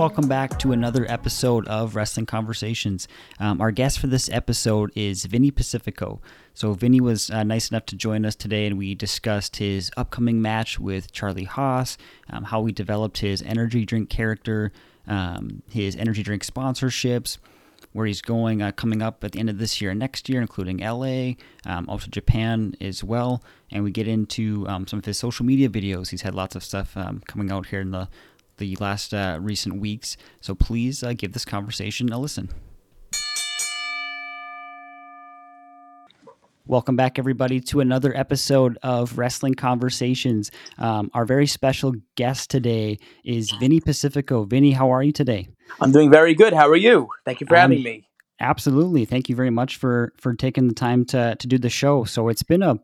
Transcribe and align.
welcome 0.00 0.26
back 0.26 0.58
to 0.58 0.72
another 0.72 1.04
episode 1.10 1.68
of 1.68 1.94
Wrestling 1.94 2.24
Conversations. 2.24 3.06
Um, 3.38 3.60
our 3.60 3.70
guest 3.70 3.98
for 3.98 4.06
this 4.06 4.30
episode 4.30 4.90
is 4.94 5.26
Vinny 5.26 5.50
Pacifico. 5.50 6.22
So, 6.54 6.72
Vinny 6.72 7.02
was 7.02 7.28
uh, 7.28 7.42
nice 7.42 7.70
enough 7.70 7.84
to 7.84 7.96
join 7.96 8.24
us 8.24 8.34
today, 8.34 8.66
and 8.66 8.78
we 8.78 8.94
discussed 8.94 9.56
his 9.56 9.90
upcoming 9.98 10.40
match 10.40 10.80
with 10.80 11.12
Charlie 11.12 11.44
Haas, 11.44 11.98
um, 12.30 12.44
how 12.44 12.64
he 12.64 12.72
developed 12.72 13.18
his 13.18 13.42
energy 13.42 13.84
drink 13.84 14.08
character, 14.08 14.72
um, 15.06 15.62
his 15.68 15.94
energy 15.96 16.22
drink 16.22 16.46
sponsorships, 16.46 17.36
where 17.92 18.06
he's 18.06 18.22
going 18.22 18.62
uh, 18.62 18.72
coming 18.72 19.02
up 19.02 19.22
at 19.22 19.32
the 19.32 19.38
end 19.38 19.50
of 19.50 19.58
this 19.58 19.82
year 19.82 19.90
and 19.90 20.00
next 20.00 20.30
year, 20.30 20.40
including 20.40 20.78
LA, 20.78 21.32
um, 21.66 21.86
also 21.90 22.08
Japan 22.08 22.74
as 22.80 23.04
well. 23.04 23.42
And 23.70 23.84
we 23.84 23.90
get 23.90 24.08
into 24.08 24.66
um, 24.66 24.86
some 24.86 24.98
of 24.98 25.04
his 25.04 25.18
social 25.18 25.44
media 25.44 25.68
videos. 25.68 26.08
He's 26.08 26.22
had 26.22 26.34
lots 26.34 26.56
of 26.56 26.64
stuff 26.64 26.96
um, 26.96 27.22
coming 27.26 27.52
out 27.52 27.66
here 27.66 27.82
in 27.82 27.90
the 27.90 28.08
the 28.60 28.76
last 28.76 29.12
uh, 29.12 29.38
recent 29.40 29.80
weeks. 29.80 30.16
So 30.40 30.54
please 30.54 31.02
uh, 31.02 31.14
give 31.14 31.32
this 31.32 31.44
conversation 31.44 32.12
a 32.12 32.18
listen. 32.18 32.50
Welcome 36.66 36.94
back, 36.94 37.18
everybody, 37.18 37.58
to 37.62 37.80
another 37.80 38.16
episode 38.16 38.78
of 38.84 39.18
Wrestling 39.18 39.54
Conversations. 39.54 40.52
Um, 40.78 41.10
our 41.14 41.24
very 41.24 41.48
special 41.48 41.94
guest 42.14 42.48
today 42.48 42.98
is 43.24 43.50
Vinny 43.58 43.80
Pacifico. 43.80 44.44
Vinny, 44.44 44.70
how 44.70 44.92
are 44.92 45.02
you 45.02 45.10
today? 45.10 45.48
I'm 45.80 45.90
doing 45.90 46.12
very 46.12 46.34
good. 46.34 46.52
How 46.52 46.68
are 46.68 46.76
you? 46.76 47.08
Thank 47.24 47.40
you 47.40 47.48
for 47.48 47.56
having 47.56 47.78
um, 47.78 47.84
me. 47.84 48.08
Absolutely. 48.38 49.04
Thank 49.04 49.28
you 49.28 49.34
very 49.34 49.50
much 49.50 49.78
for 49.78 50.12
for 50.16 50.32
taking 50.34 50.68
the 50.68 50.74
time 50.74 51.04
to 51.06 51.34
to 51.34 51.46
do 51.48 51.58
the 51.58 51.68
show. 51.68 52.04
So 52.04 52.28
it's 52.28 52.44
been 52.44 52.62
a 52.62 52.78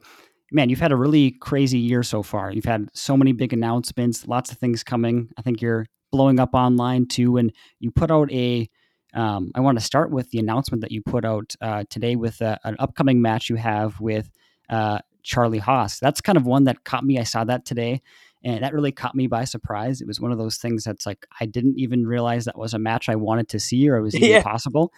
man, 0.53 0.69
you've 0.69 0.81
had 0.81 0.93
a 0.93 0.97
really 0.97 1.33
crazy 1.33 1.79
year 1.79 2.03
so 2.03 2.23
far. 2.23 2.51
You've 2.53 2.65
had 2.65 2.89
so 2.93 3.17
many 3.17 3.33
big 3.33 3.53
announcements, 3.53 4.27
lots 4.27 4.53
of 4.53 4.59
things 4.59 4.85
coming. 4.85 5.29
I 5.37 5.43
think 5.43 5.61
you're 5.61 5.87
blowing 6.13 6.39
up 6.39 6.55
online 6.55 7.07
too. 7.07 7.37
And 7.37 7.53
you 7.81 7.91
put 7.91 8.11
out 8.11 8.31
a, 8.33 8.69
um, 9.15 9.51
I 9.55 9.61
want 9.61 9.79
to 9.79 9.85
start 9.85 10.11
with 10.11 10.31
the 10.31 10.39
announcement 10.39 10.83
that 10.83 10.93
you 10.93 11.03
put 11.03 11.25
out 11.25 11.55
uh, 11.61 11.85
today 11.91 12.17
with 12.17 12.41
uh, 12.43 12.59
an 12.65 12.77
upcoming 12.79 13.21
match 13.21 13.51
you 13.51 13.57
have 13.57 14.01
with 14.01 14.31
uh, 14.71 15.01
Charlie 15.23 15.59
Haas. 15.59 15.99
That's 15.99 16.21
kind 16.21 16.39
of 16.39 16.47
one 16.47 16.65
that 16.65 16.85
caught 16.85 17.05
me. 17.05 17.19
I 17.19 17.25
saw 17.25 17.45
that 17.45 17.65
today. 17.65 18.03
And 18.45 18.63
that 18.63 18.73
really 18.73 18.93
caught 18.93 19.17
me 19.17 19.27
by 19.27 19.45
surprise. 19.45 20.01
It 20.01 20.07
was 20.07 20.21
one 20.21 20.31
of 20.31 20.39
those 20.39 20.59
things 20.59 20.85
that's 20.85 21.05
like 21.05 21.27
I 21.41 21.47
didn't 21.47 21.79
even 21.79 22.07
realize 22.07 22.45
that 22.45 22.57
was 22.57 22.75
a 22.75 22.79
match 22.79 23.09
I 23.09 23.17
wanted 23.17 23.49
to 23.49 23.59
see 23.59 23.89
or 23.89 23.97
it 23.97 24.03
was 24.03 24.15
even 24.15 24.29
yeah. 24.31 24.43
possible. 24.43 24.93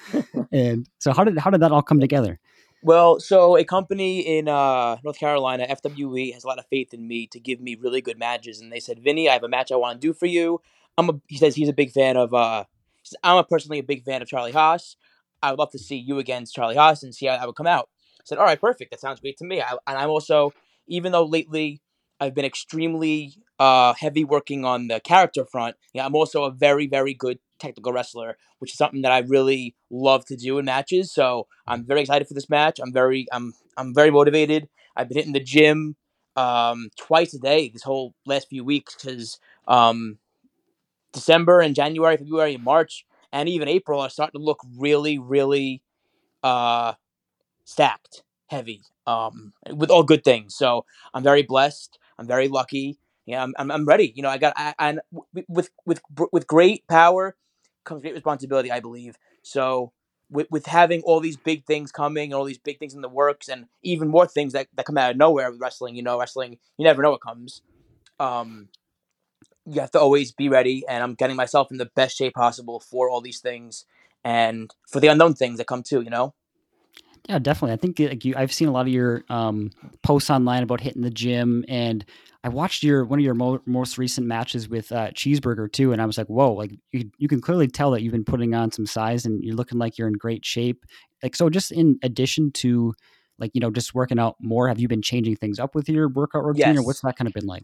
and 0.52 0.86
so 0.98 1.14
how 1.14 1.24
did 1.24 1.38
how 1.38 1.50
did 1.50 1.62
that 1.62 1.72
all 1.72 1.80
come 1.82 2.00
together? 2.00 2.38
Well, 2.82 3.18
so 3.18 3.56
a 3.56 3.64
company 3.64 4.20
in 4.20 4.48
uh, 4.48 4.98
North 5.02 5.18
Carolina, 5.18 5.66
FWE, 5.68 6.32
has 6.32 6.44
a 6.44 6.46
lot 6.46 6.58
of 6.58 6.66
faith 6.70 6.94
in 6.94 7.08
me 7.08 7.26
to 7.28 7.40
give 7.40 7.60
me 7.60 7.74
really 7.74 8.00
good 8.00 8.18
matches, 8.18 8.60
and 8.60 8.70
they 8.70 8.78
said, 8.80 9.00
"Vinny, 9.02 9.28
I 9.28 9.32
have 9.32 9.42
a 9.42 9.48
match 9.48 9.72
I 9.72 9.76
want 9.76 10.00
to 10.00 10.06
do 10.06 10.12
for 10.12 10.26
you." 10.26 10.60
I'm 10.96 11.10
a, 11.10 11.20
he 11.26 11.36
says 11.38 11.56
he's 11.56 11.68
a 11.68 11.72
big 11.72 11.90
fan 11.90 12.16
of. 12.16 12.32
Uh, 12.32 12.64
I'm 13.24 13.38
a 13.38 13.44
personally 13.44 13.78
a 13.80 13.82
big 13.82 14.04
fan 14.04 14.22
of 14.22 14.28
Charlie 14.28 14.52
Haas. 14.52 14.96
I 15.42 15.50
would 15.50 15.58
love 15.58 15.70
to 15.72 15.78
see 15.78 15.96
you 15.96 16.18
against 16.18 16.54
Charlie 16.54 16.76
Haas 16.76 17.02
and 17.02 17.14
see 17.14 17.26
how 17.26 17.36
that 17.36 17.46
would 17.46 17.56
come 17.56 17.66
out. 17.66 17.88
I 18.20 18.22
said, 18.24 18.38
"All 18.38 18.44
right, 18.44 18.60
perfect. 18.60 18.92
That 18.92 19.00
sounds 19.00 19.20
great 19.20 19.38
to 19.38 19.44
me." 19.44 19.60
I, 19.60 19.72
and 19.88 19.98
I'm 19.98 20.10
also, 20.10 20.52
even 20.86 21.10
though 21.10 21.24
lately 21.24 21.80
I've 22.20 22.34
been 22.34 22.44
extremely 22.44 23.34
uh, 23.58 23.94
heavy 23.94 24.24
working 24.24 24.64
on 24.64 24.88
the 24.88 25.00
character 25.00 25.44
front, 25.44 25.76
yeah, 25.92 26.06
I'm 26.06 26.14
also 26.14 26.44
a 26.44 26.50
very, 26.50 26.86
very 26.86 27.14
good 27.14 27.38
technical 27.58 27.92
wrestler, 27.92 28.36
which 28.58 28.72
is 28.72 28.78
something 28.78 29.02
that 29.02 29.12
I 29.12 29.18
really 29.18 29.74
love 29.90 30.24
to 30.26 30.36
do 30.36 30.58
in 30.58 30.64
matches. 30.66 31.12
So 31.12 31.46
I'm 31.66 31.84
very 31.84 32.00
excited 32.02 32.28
for 32.28 32.34
this 32.34 32.48
match. 32.48 32.78
I'm 32.80 32.92
very 32.92 33.26
I'm 33.32 33.54
I'm 33.76 33.94
very 33.94 34.10
motivated. 34.10 34.68
I've 34.96 35.08
been 35.08 35.18
hitting 35.18 35.32
the 35.32 35.40
gym 35.40 35.96
um, 36.36 36.90
twice 36.96 37.34
a 37.34 37.38
day 37.38 37.68
this 37.68 37.82
whole 37.82 38.14
last 38.26 38.48
few 38.48 38.64
weeks 38.64 38.94
because 38.94 39.38
um, 39.66 40.18
December 41.12 41.60
and 41.60 41.74
January, 41.74 42.16
February, 42.16 42.54
and 42.54 42.64
March, 42.64 43.06
and 43.32 43.48
even 43.48 43.68
April 43.68 44.00
are 44.00 44.10
starting 44.10 44.38
to 44.40 44.44
look 44.44 44.60
really, 44.76 45.18
really 45.18 45.82
uh, 46.42 46.94
stacked, 47.64 48.22
heavy, 48.48 48.82
um, 49.06 49.52
with 49.72 49.90
all 49.90 50.02
good 50.02 50.24
things. 50.24 50.54
So 50.56 50.84
I'm 51.12 51.22
very 51.22 51.42
blessed. 51.42 51.98
I'm 52.18 52.26
very 52.26 52.48
lucky. 52.48 52.98
Yeah, 53.28 53.42
I'm, 53.42 53.54
I'm, 53.58 53.70
I'm 53.70 53.84
ready. 53.84 54.12
You 54.16 54.22
know, 54.22 54.30
I 54.30 54.38
got 54.38 54.54
I, 54.56 54.74
and 54.78 55.00
with 55.48 55.70
with 55.86 56.00
with 56.32 56.46
great 56.46 56.88
power 56.88 57.36
comes 57.84 58.00
great 58.02 58.14
responsibility, 58.14 58.72
I 58.72 58.80
believe. 58.80 59.16
So 59.42 59.92
with, 60.30 60.46
with 60.50 60.66
having 60.66 61.02
all 61.02 61.20
these 61.20 61.36
big 61.36 61.66
things 61.66 61.92
coming 61.92 62.32
and 62.32 62.34
all 62.34 62.44
these 62.44 62.58
big 62.58 62.78
things 62.78 62.94
in 62.94 63.02
the 63.02 63.08
works 63.08 63.48
and 63.48 63.66
even 63.82 64.08
more 64.08 64.26
things 64.26 64.54
that, 64.54 64.68
that 64.74 64.86
come 64.86 64.98
out 64.98 65.10
of 65.10 65.18
nowhere 65.18 65.50
with 65.50 65.60
wrestling, 65.60 65.94
you 65.94 66.02
know, 66.02 66.18
wrestling, 66.18 66.58
you 66.78 66.84
never 66.84 67.02
know 67.02 67.10
what 67.10 67.20
comes. 67.22 67.62
Um, 68.20 68.70
you 69.66 69.80
have 69.80 69.90
to 69.92 70.00
always 70.00 70.32
be 70.32 70.48
ready 70.48 70.84
and 70.88 71.02
I'm 71.02 71.14
getting 71.14 71.36
myself 71.36 71.70
in 71.70 71.78
the 71.78 71.90
best 71.94 72.16
shape 72.16 72.34
possible 72.34 72.80
for 72.80 73.10
all 73.10 73.20
these 73.20 73.40
things 73.40 73.84
and 74.24 74.74
for 74.88 75.00
the 75.00 75.08
unknown 75.08 75.34
things 75.34 75.58
that 75.58 75.66
come 75.66 75.82
too, 75.82 76.00
you 76.02 76.10
know? 76.10 76.34
Yeah, 77.28 77.38
definitely. 77.38 77.74
I 77.74 77.76
think 77.76 77.98
like 77.98 78.24
you, 78.24 78.34
I've 78.36 78.52
seen 78.52 78.68
a 78.68 78.70
lot 78.72 78.86
of 78.86 78.88
your 78.92 79.22
um, 79.28 79.70
posts 80.02 80.30
online 80.30 80.62
about 80.62 80.80
hitting 80.80 81.02
the 81.02 81.10
gym, 81.10 81.62
and 81.68 82.02
I 82.42 82.48
watched 82.48 82.82
your 82.82 83.04
one 83.04 83.18
of 83.18 83.24
your 83.24 83.34
mo- 83.34 83.60
most 83.66 83.98
recent 83.98 84.26
matches 84.26 84.66
with 84.66 84.90
uh, 84.92 85.10
Cheeseburger 85.10 85.70
too, 85.70 85.92
and 85.92 86.00
I 86.00 86.06
was 86.06 86.16
like, 86.16 86.28
whoa! 86.28 86.52
Like 86.52 86.72
you, 86.90 87.10
you 87.18 87.28
can 87.28 87.42
clearly 87.42 87.68
tell 87.68 87.90
that 87.90 88.00
you've 88.00 88.12
been 88.12 88.24
putting 88.24 88.54
on 88.54 88.72
some 88.72 88.86
size, 88.86 89.26
and 89.26 89.44
you're 89.44 89.56
looking 89.56 89.78
like 89.78 89.98
you're 89.98 90.08
in 90.08 90.14
great 90.14 90.46
shape. 90.46 90.86
Like 91.22 91.36
so, 91.36 91.50
just 91.50 91.70
in 91.70 91.98
addition 92.02 92.50
to 92.52 92.94
like 93.38 93.50
you 93.52 93.60
know 93.60 93.70
just 93.70 93.94
working 93.94 94.18
out 94.18 94.36
more, 94.40 94.68
have 94.68 94.80
you 94.80 94.88
been 94.88 95.02
changing 95.02 95.36
things 95.36 95.58
up 95.58 95.74
with 95.74 95.86
your 95.86 96.08
workout 96.08 96.44
routine, 96.44 96.76
yes. 96.76 96.78
or 96.78 96.82
what's 96.86 97.02
that 97.02 97.18
kind 97.18 97.28
of 97.28 97.34
been 97.34 97.46
like? 97.46 97.62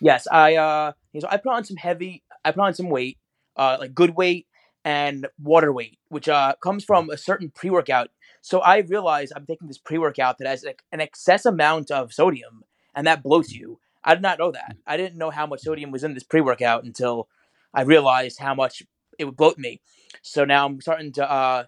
Yes, 0.00 0.26
I 0.32 0.56
uh, 0.56 0.92
so 1.20 1.28
I 1.30 1.36
put 1.36 1.52
on 1.52 1.64
some 1.64 1.76
heavy, 1.76 2.22
I 2.46 2.52
put 2.52 2.62
on 2.62 2.72
some 2.72 2.88
weight, 2.88 3.18
uh, 3.56 3.76
like 3.78 3.94
good 3.94 4.16
weight 4.16 4.46
and 4.86 5.28
water 5.38 5.70
weight, 5.70 5.98
which 6.08 6.28
uh 6.30 6.54
comes 6.62 6.82
from 6.82 7.10
a 7.10 7.18
certain 7.18 7.50
pre 7.50 7.68
workout. 7.68 8.08
So 8.42 8.60
I 8.60 8.78
realized 8.78 9.32
I'm 9.34 9.46
taking 9.46 9.68
this 9.68 9.78
pre 9.78 9.98
workout 9.98 10.38
that 10.38 10.48
has 10.48 10.64
like 10.64 10.82
an 10.92 11.00
excess 11.00 11.46
amount 11.46 11.90
of 11.90 12.12
sodium, 12.12 12.64
and 12.94 13.06
that 13.06 13.24
bloats 13.24 13.52
you 13.52 13.78
I 14.04 14.14
did 14.14 14.22
not 14.22 14.38
know 14.38 14.50
that. 14.52 14.76
I 14.86 14.96
didn't 14.96 15.18
know 15.18 15.30
how 15.30 15.46
much 15.46 15.60
sodium 15.60 15.90
was 15.90 16.04
in 16.04 16.14
this 16.14 16.24
pre 16.24 16.40
workout 16.40 16.84
until 16.84 17.28
I 17.72 17.82
realized 17.82 18.38
how 18.38 18.54
much 18.54 18.82
it 19.18 19.24
would 19.24 19.36
bloat 19.36 19.58
me. 19.58 19.80
So 20.22 20.44
now 20.44 20.66
I'm 20.66 20.80
starting 20.80 21.12
to 21.12 21.30
uh, 21.30 21.64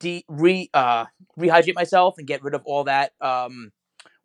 de- 0.00 0.24
re 0.28 0.70
uh, 0.74 1.06
rehydrate 1.38 1.74
myself 1.74 2.16
and 2.18 2.26
get 2.26 2.42
rid 2.42 2.54
of 2.54 2.62
all 2.64 2.84
that 2.84 3.12
um, 3.20 3.72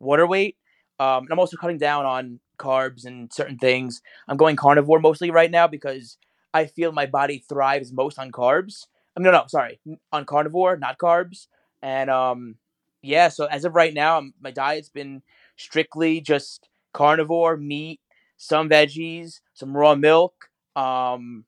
water 0.00 0.26
weight. 0.26 0.56
Um, 1.00 1.24
and 1.24 1.32
I'm 1.32 1.38
also 1.38 1.56
cutting 1.56 1.78
down 1.78 2.06
on 2.06 2.40
carbs 2.58 3.06
and 3.06 3.32
certain 3.32 3.58
things. 3.58 4.02
I'm 4.26 4.36
going 4.36 4.56
carnivore 4.56 5.00
mostly 5.00 5.30
right 5.30 5.50
now 5.50 5.66
because 5.68 6.18
I 6.52 6.66
feel 6.66 6.92
my 6.92 7.06
body 7.06 7.44
thrives 7.48 7.92
most 7.92 8.18
on 8.18 8.32
carbs. 8.32 8.86
I 9.16 9.20
mean, 9.20 9.26
no, 9.26 9.32
no, 9.32 9.44
sorry, 9.48 9.80
on 10.12 10.24
carnivore, 10.24 10.76
not 10.76 10.98
carbs. 10.98 11.46
And 11.82 12.10
um, 12.10 12.56
yeah, 13.02 13.28
so 13.28 13.46
as 13.46 13.64
of 13.64 13.74
right 13.74 13.94
now, 13.94 14.22
my 14.40 14.50
diet's 14.50 14.88
been 14.88 15.22
strictly 15.56 16.20
just 16.20 16.68
carnivore, 16.92 17.56
meat, 17.56 18.00
some 18.36 18.68
veggies, 18.68 19.40
some 19.54 19.76
raw 19.76 19.94
milk. 19.94 20.50
Um, 20.76 21.44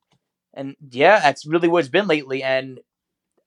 and 0.55 0.77
yeah, 0.91 1.21
that's 1.21 1.47
really 1.47 1.69
what 1.69 1.81
it's 1.81 1.89
been 1.89 2.07
lately. 2.07 2.43
And 2.43 2.81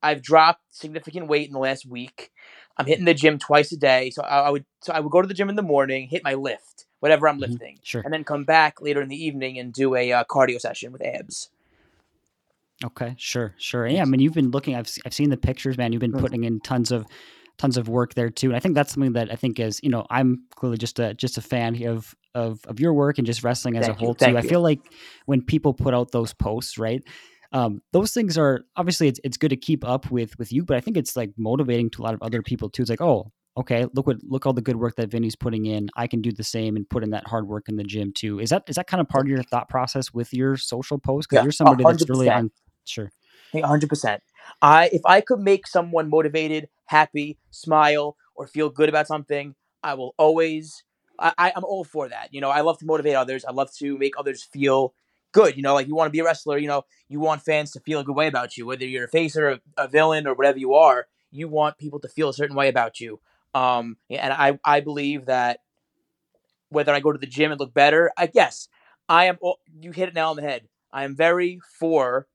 I've 0.02 0.22
dropped 0.22 0.62
significant 0.72 1.28
weight 1.28 1.48
in 1.48 1.54
the 1.54 1.60
last 1.60 1.86
week. 1.86 2.32
I'm 2.78 2.86
hitting 2.86 3.06
the 3.06 3.14
gym 3.14 3.38
twice 3.38 3.72
a 3.72 3.78
day. 3.78 4.10
So 4.10 4.24
I, 4.24 4.42
I 4.42 4.50
would 4.50 4.66
so 4.82 4.94
I 4.94 5.00
would 5.00 5.12
go 5.12 5.22
to 5.22 5.28
the 5.28 5.34
gym 5.34 5.50
in 5.50 5.56
the 5.56 5.62
morning, 5.62 6.08
hit 6.08 6.24
my 6.24 6.34
lift, 6.34 6.86
whatever 7.00 7.28
I'm 7.28 7.40
mm-hmm. 7.40 7.52
lifting, 7.52 7.80
sure. 7.84 8.02
and 8.04 8.14
then 8.14 8.24
come 8.24 8.46
back 8.46 8.82
later 8.82 9.02
in 9.02 9.10
the 9.10 9.24
evening 9.24 9.60
and 9.60 9.72
do 9.72 9.96
a 9.96 10.12
uh, 10.12 10.24
cardio 10.24 10.60
session 10.60 10.92
with 10.92 11.04
abs. 11.04 11.50
Okay, 12.84 13.16
sure, 13.18 13.54
sure. 13.58 13.88
Yeah, 13.88 14.02
I 14.02 14.06
mean, 14.06 14.20
you've 14.20 14.34
been 14.34 14.52
looking. 14.52 14.76
I've 14.76 14.90
I've 15.06 15.14
seen 15.14 15.30
the 15.30 15.38
pictures, 15.38 15.78
man. 15.78 15.94
You've 15.94 16.02
been 16.02 16.14
putting 16.14 16.44
in 16.44 16.60
tons 16.62 16.92
of 16.92 17.06
tons 17.58 17.78
of 17.78 17.88
work 17.88 18.14
there 18.14 18.30
too. 18.30 18.48
And 18.48 18.56
I 18.56 18.60
think 18.60 18.76
that's 18.76 18.94
something 18.94 19.14
that 19.14 19.32
I 19.32 19.36
think 19.36 19.60
is, 19.60 19.80
you 19.84 19.90
know, 19.90 20.06
I'm 20.10 20.44
clearly 20.56 20.78
just 20.78 21.00
a 21.00 21.14
just 21.14 21.38
a 21.38 21.42
fan 21.42 21.82
of 21.86 22.14
of 22.34 22.60
of 22.66 22.80
your 22.80 22.94
work 22.94 23.18
and 23.18 23.28
just 23.28 23.44
wrestling 23.44 23.78
as 23.78 23.86
Thank 23.86 23.98
a 23.98 24.00
whole 24.00 24.16
you. 24.20 24.28
too. 24.28 24.38
I 24.38 24.42
feel 24.42 24.62
like 24.62 24.80
when 25.26 25.42
people 25.42 25.74
put 25.74 25.94
out 25.94 26.12
those 26.12 26.34
posts, 26.34 26.78
right? 26.78 27.04
Um, 27.52 27.82
those 27.92 28.12
things 28.14 28.38
are 28.38 28.62
obviously 28.76 29.08
it's, 29.08 29.20
it's 29.24 29.38
good 29.38 29.50
to 29.50 29.56
keep 29.56 29.88
up 29.88 30.10
with 30.10 30.38
with 30.40 30.52
you, 30.52 30.66
but 30.66 30.76
I 30.76 30.82
think 30.82 30.98
it's 30.98 31.16
like 31.16 31.32
motivating 31.38 31.90
to 31.92 32.02
a 32.02 32.04
lot 32.04 32.16
of 32.16 32.22
other 32.22 32.42
people 32.42 32.70
too. 32.70 32.82
It's 32.82 32.90
like, 32.90 33.02
oh, 33.02 33.32
okay, 33.58 33.86
look 33.94 34.08
what 34.08 34.18
look 34.24 34.46
all 34.46 34.54
the 34.54 34.62
good 34.62 34.78
work 34.78 34.96
that 34.96 35.10
Vinny's 35.10 35.36
putting 35.36 35.66
in. 35.66 35.90
I 35.96 36.08
can 36.08 36.22
do 36.22 36.32
the 36.32 36.44
same 36.44 36.76
and 36.76 36.90
put 36.90 37.04
in 37.04 37.12
that 37.12 37.28
hard 37.28 37.48
work 37.48 37.70
in 37.70 37.78
the 37.78 37.84
gym 37.84 38.12
too. 38.12 38.40
Is 38.40 38.50
that 38.50 38.64
is 38.68 38.76
that 38.76 38.88
kind 38.88 39.02
of 39.02 39.08
part 39.08 39.26
of 39.26 39.30
your 39.30 39.44
thought 39.44 39.70
process 39.70 40.14
with 40.14 40.34
your 40.34 40.58
social 40.58 40.98
post? 40.98 41.30
Because 41.30 41.42
yeah, 41.42 41.44
you're 41.44 41.52
somebody 41.52 41.84
100%. 41.84 41.88
that's 41.88 42.10
really 42.10 42.30
on 42.30 42.52
sure. 42.86 43.12
hundred 43.54 43.90
percent. 43.90 44.24
I 44.62 44.90
if 44.92 45.02
I 45.06 45.22
could 45.22 45.40
make 45.40 45.68
someone 45.68 46.10
motivated, 46.10 46.70
happy, 46.86 47.38
smile, 47.52 48.18
or 48.36 48.48
feel 48.48 48.70
good 48.70 48.90
about 48.90 49.08
something, 49.08 49.56
I 49.82 49.94
will 49.96 50.16
always. 50.18 50.84
I, 51.20 51.54
I'm 51.56 51.64
all 51.64 51.84
for 51.84 52.10
that. 52.10 52.34
You 52.34 52.42
know, 52.42 52.50
I 52.50 52.62
love 52.62 52.80
to 52.80 52.86
motivate 52.86 53.16
others. 53.16 53.46
I 53.46 53.52
love 53.52 53.72
to 53.76 53.98
make 54.00 54.18
others 54.18 54.44
feel 54.44 54.96
good. 55.32 55.56
You 55.56 55.62
know, 55.62 55.76
like 55.76 55.88
you 55.88 55.96
want 55.96 56.08
to 56.08 56.12
be 56.12 56.20
a 56.20 56.24
wrestler. 56.24 56.58
You 56.58 56.68
know, 56.68 56.84
you 57.08 57.20
want 57.20 57.44
fans 57.44 57.72
to 57.72 57.80
feel 57.80 58.00
a 58.00 58.04
good 58.04 58.16
way 58.16 58.28
about 58.28 58.58
you, 58.58 58.66
whether 58.66 58.84
you're 58.86 59.06
a 59.06 59.10
face 59.10 59.38
or 59.38 59.50
a, 59.50 59.60
a 59.78 59.88
villain 59.88 60.26
or 60.26 60.34
whatever 60.34 60.58
you 60.58 60.74
are. 60.74 61.08
You 61.32 61.48
want 61.48 61.78
people 61.78 62.00
to 62.00 62.08
feel 62.08 62.30
a 62.30 62.34
certain 62.34 62.56
way 62.56 62.68
about 62.68 63.00
you. 63.00 63.20
Um, 63.54 63.98
and 64.10 64.34
I 64.34 64.60
I 64.66 64.80
believe 64.80 65.26
that 65.26 65.60
whether 66.70 66.94
I 66.94 67.00
go 67.00 67.12
to 67.12 67.20
the 67.20 67.28
gym 67.28 67.52
and 67.52 67.60
look 67.60 67.74
better, 67.74 68.12
I 68.18 68.28
guess 68.28 68.68
I 69.08 69.26
am. 69.26 69.38
You 69.80 69.92
hit 69.92 70.10
it 70.10 70.16
now 70.16 70.32
on 70.32 70.36
the 70.36 70.42
head. 70.42 70.68
I 70.92 71.04
am 71.04 71.16
very 71.16 71.60
for 71.80 72.28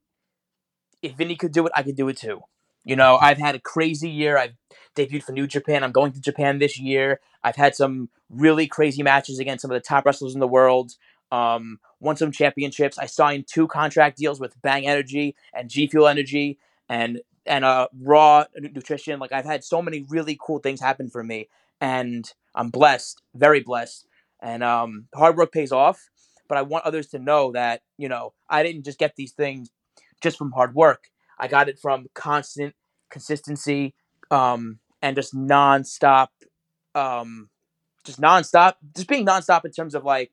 if 1.02 1.14
Vinny 1.16 1.36
could 1.36 1.52
do 1.52 1.66
it, 1.66 1.72
I 1.74 1.82
could 1.82 1.96
do 1.96 2.08
it 2.08 2.16
too. 2.16 2.40
You 2.84 2.96
know, 2.96 3.18
I've 3.20 3.38
had 3.38 3.54
a 3.54 3.60
crazy 3.60 4.08
year. 4.08 4.38
I've 4.38 4.54
debuted 4.96 5.22
for 5.22 5.32
New 5.32 5.46
Japan. 5.46 5.84
I'm 5.84 5.92
going 5.92 6.12
to 6.12 6.20
Japan 6.20 6.58
this 6.58 6.78
year. 6.78 7.20
I've 7.42 7.56
had 7.56 7.74
some 7.74 8.08
really 8.30 8.66
crazy 8.66 9.02
matches 9.02 9.38
against 9.38 9.62
some 9.62 9.70
of 9.70 9.74
the 9.74 9.86
top 9.86 10.06
wrestlers 10.06 10.34
in 10.34 10.40
the 10.40 10.48
world. 10.48 10.92
Um, 11.30 11.78
won 12.00 12.16
some 12.16 12.32
championships. 12.32 12.98
I 12.98 13.06
signed 13.06 13.46
two 13.46 13.68
contract 13.68 14.16
deals 14.16 14.40
with 14.40 14.60
Bang 14.62 14.86
Energy 14.86 15.36
and 15.52 15.68
G 15.68 15.86
Fuel 15.86 16.08
Energy 16.08 16.58
and 16.88 17.20
and 17.48 17.64
uh, 17.64 17.88
Raw 18.00 18.44
Nutrition. 18.56 19.18
Like 19.18 19.32
I've 19.32 19.44
had 19.44 19.64
so 19.64 19.82
many 19.82 20.04
really 20.08 20.38
cool 20.40 20.58
things 20.58 20.80
happen 20.80 21.10
for 21.10 21.24
me, 21.24 21.48
and 21.80 22.30
I'm 22.54 22.70
blessed, 22.70 23.22
very 23.34 23.60
blessed. 23.60 24.06
And 24.40 24.62
um, 24.62 25.06
hard 25.14 25.36
work 25.36 25.52
pays 25.52 25.72
off. 25.72 26.08
But 26.48 26.58
I 26.58 26.62
want 26.62 26.84
others 26.84 27.08
to 27.08 27.18
know 27.18 27.52
that 27.52 27.82
you 27.96 28.08
know 28.08 28.32
I 28.48 28.62
didn't 28.62 28.84
just 28.84 28.98
get 28.98 29.16
these 29.16 29.32
things 29.32 29.70
just 30.20 30.38
from 30.38 30.52
hard 30.52 30.74
work. 30.74 31.08
I 31.38 31.48
got 31.48 31.68
it 31.68 31.78
from 31.78 32.06
constant 32.14 32.74
consistency 33.10 33.94
um, 34.30 34.78
and 35.02 35.16
just 35.16 35.34
nonstop, 35.34 36.28
um, 36.94 37.48
just 38.04 38.20
nonstop, 38.20 38.74
just 38.94 39.08
being 39.08 39.26
nonstop 39.26 39.64
in 39.64 39.70
terms 39.70 39.94
of 39.94 40.04
like, 40.04 40.32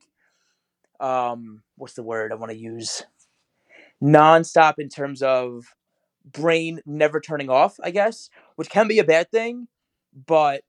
um, 0.99 1.61
what's 1.75 1.93
the 1.93 2.03
word 2.03 2.31
I 2.31 2.35
want 2.35 2.51
to 2.51 2.57
use? 2.57 3.03
Nonstop 4.01 4.75
in 4.79 4.89
terms 4.89 5.21
of 5.21 5.65
brain 6.31 6.81
never 6.85 7.19
turning 7.19 7.49
off, 7.49 7.77
I 7.83 7.91
guess, 7.91 8.29
which 8.55 8.69
can 8.69 8.87
be 8.87 8.99
a 8.99 9.03
bad 9.03 9.29
thing, 9.31 9.67
but 10.13 10.63